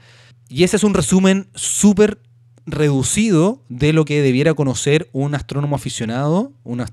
Y 0.48 0.64
ese 0.64 0.76
es 0.76 0.84
un 0.84 0.94
resumen 0.94 1.48
súper 1.56 2.20
reducido 2.68 3.64
de 3.68 3.92
lo 3.92 4.06
que 4.06 4.22
debiera 4.22 4.54
conocer 4.54 5.10
un 5.12 5.34
astrónomo 5.34 5.76
aficionado, 5.76 6.54
una, 6.64 6.86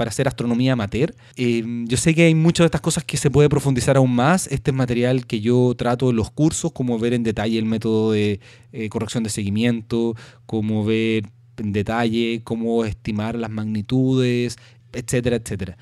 para 0.00 0.08
hacer 0.08 0.26
astronomía 0.26 0.72
amateur. 0.72 1.14
Eh, 1.36 1.62
yo 1.84 1.98
sé 1.98 2.14
que 2.14 2.22
hay 2.22 2.34
muchas 2.34 2.64
de 2.64 2.68
estas 2.68 2.80
cosas 2.80 3.04
que 3.04 3.18
se 3.18 3.30
puede 3.30 3.50
profundizar 3.50 3.98
aún 3.98 4.14
más. 4.14 4.46
Este 4.46 4.70
es 4.70 4.74
material 4.74 5.26
que 5.26 5.42
yo 5.42 5.74
trato 5.76 6.08
en 6.08 6.16
los 6.16 6.30
cursos, 6.30 6.72
como 6.72 6.98
ver 6.98 7.12
en 7.12 7.22
detalle 7.22 7.58
el 7.58 7.66
método 7.66 8.12
de 8.12 8.40
eh, 8.72 8.88
corrección 8.88 9.24
de 9.24 9.28
seguimiento, 9.28 10.16
como 10.46 10.86
ver 10.86 11.26
en 11.58 11.72
detalle 11.72 12.40
cómo 12.44 12.86
estimar 12.86 13.34
las 13.34 13.50
magnitudes, 13.50 14.56
etcétera, 14.94 15.36
etcétera. 15.36 15.76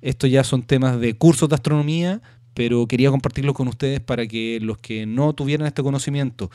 Estos 0.00 0.30
ya 0.30 0.44
son 0.44 0.62
temas 0.62 0.98
de 0.98 1.12
cursos 1.12 1.50
de 1.50 1.56
astronomía, 1.56 2.22
pero 2.54 2.86
quería 2.86 3.10
compartirlo 3.10 3.52
con 3.52 3.68
ustedes 3.68 4.00
para 4.00 4.26
que 4.26 4.60
los 4.62 4.78
que 4.78 5.04
no 5.04 5.34
tuvieran 5.34 5.66
este 5.66 5.82
conocimiento 5.82 6.50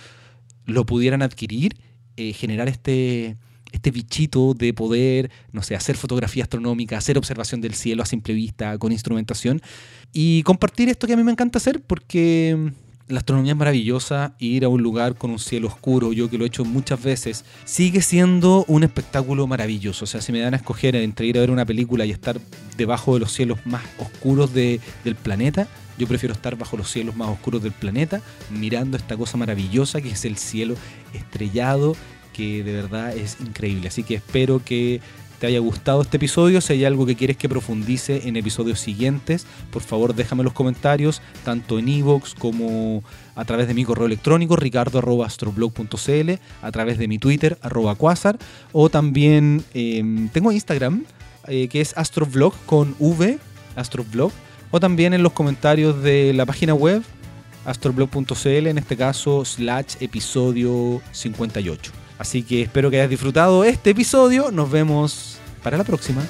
lo 0.65 0.83
pudieran 0.87 1.21
adquirir, 1.21 1.75
eh, 2.17 2.33
generar 2.33 2.69
este, 2.69 3.37
este 3.83 3.91
bichito 3.91 4.53
de 4.53 4.73
poder, 4.73 5.29
no 5.51 5.61
sé, 5.61 5.75
hacer 5.75 5.97
fotografía 5.97 6.43
astronómica, 6.43 6.97
hacer 6.97 7.17
observación 7.17 7.59
del 7.59 7.73
cielo 7.73 8.01
a 8.01 8.05
simple 8.05 8.33
vista, 8.33 8.77
con 8.77 8.93
instrumentación, 8.93 9.61
y 10.13 10.41
compartir 10.43 10.87
esto 10.87 11.05
que 11.05 11.11
a 11.11 11.17
mí 11.17 11.23
me 11.23 11.33
encanta 11.33 11.57
hacer 11.57 11.81
porque 11.81 12.55
mm, 12.57 13.11
la 13.11 13.19
astronomía 13.19 13.51
es 13.51 13.57
maravillosa, 13.57 14.35
ir 14.39 14.63
a 14.63 14.69
un 14.69 14.81
lugar 14.81 15.15
con 15.15 15.31
un 15.31 15.39
cielo 15.39 15.67
oscuro, 15.67 16.13
yo 16.13 16.29
que 16.29 16.37
lo 16.37 16.45
he 16.45 16.47
hecho 16.47 16.63
muchas 16.63 17.03
veces, 17.03 17.43
sigue 17.65 18.01
siendo 18.01 18.63
un 18.69 18.85
espectáculo 18.85 19.47
maravilloso. 19.47 20.05
O 20.05 20.07
sea, 20.07 20.21
si 20.21 20.31
me 20.31 20.39
dan 20.39 20.53
a 20.53 20.57
escoger 20.57 20.95
entre 20.95 21.25
ir 21.27 21.37
a 21.37 21.41
ver 21.41 21.51
una 21.51 21.65
película 21.65 22.05
y 22.05 22.11
estar 22.11 22.39
debajo 22.77 23.15
de 23.15 23.19
los 23.19 23.33
cielos 23.33 23.59
más 23.65 23.83
oscuros 23.97 24.53
del 24.53 24.79
planeta, 25.21 25.67
yo 25.97 26.07
prefiero 26.07 26.33
estar 26.33 26.55
bajo 26.55 26.77
los 26.77 26.89
cielos 26.89 27.17
más 27.17 27.27
oscuros 27.27 27.61
del 27.61 27.73
planeta, 27.73 28.21
mirando 28.49 28.95
esta 28.95 29.17
cosa 29.17 29.35
maravillosa 29.35 29.99
que 29.99 30.11
es 30.11 30.23
el 30.23 30.37
cielo 30.37 30.75
estrellado 31.13 31.97
que 32.33 32.63
de 32.63 32.73
verdad 32.73 33.15
es 33.15 33.37
increíble. 33.39 33.87
Así 33.87 34.03
que 34.03 34.15
espero 34.15 34.61
que 34.63 34.99
te 35.43 35.47
haya 35.47 35.59
gustado 35.59 36.01
este 36.01 36.15
episodio. 36.15 36.61
Si 36.61 36.71
hay 36.71 36.85
algo 36.85 37.05
que 37.05 37.17
quieres 37.17 37.35
que 37.35 37.49
profundice 37.49 38.29
en 38.29 38.37
episodios 38.37 38.79
siguientes, 38.79 39.45
por 39.71 39.81
favor 39.81 40.15
déjame 40.15 40.41
los 40.41 40.53
comentarios, 40.53 41.21
tanto 41.43 41.79
en 41.79 41.89
iVoox 41.89 42.33
como 42.35 43.03
a 43.35 43.43
través 43.43 43.67
de 43.67 43.73
mi 43.73 43.83
correo 43.83 44.05
electrónico 44.05 44.55
ricardo.astroblog.cl, 44.55 46.31
a 46.61 46.71
través 46.71 46.97
de 46.97 47.09
mi 47.09 47.19
Twitter, 47.19 47.57
arroba 47.61 47.95
quasar, 47.95 48.37
o 48.71 48.87
también 48.87 49.65
em, 49.73 50.29
tengo 50.29 50.49
Instagram, 50.53 51.03
eh, 51.47 51.67
que 51.67 51.81
es 51.81 51.97
astroblog 51.97 52.53
con 52.65 52.95
V, 52.99 53.37
astroblog, 53.75 54.31
o 54.71 54.79
también 54.79 55.13
en 55.13 55.23
los 55.23 55.33
comentarios 55.33 56.01
de 56.01 56.31
la 56.31 56.45
página 56.45 56.73
web 56.73 57.03
astroblog.cl, 57.65 58.67
en 58.67 58.77
este 58.77 58.95
caso 58.95 59.43
slash 59.43 59.95
episodio 59.99 61.01
58. 61.11 62.02
Así 62.23 62.41
que 62.41 62.61
espero 62.61 62.89
que 62.89 62.95
hayas 62.95 63.09
disfrutado 63.09 63.65
este 63.65 63.89
episodio. 63.89 64.49
Nos 64.49 64.71
vemos 64.71 65.39
para 65.61 65.77
la 65.77 65.83
próxima. 65.83 66.21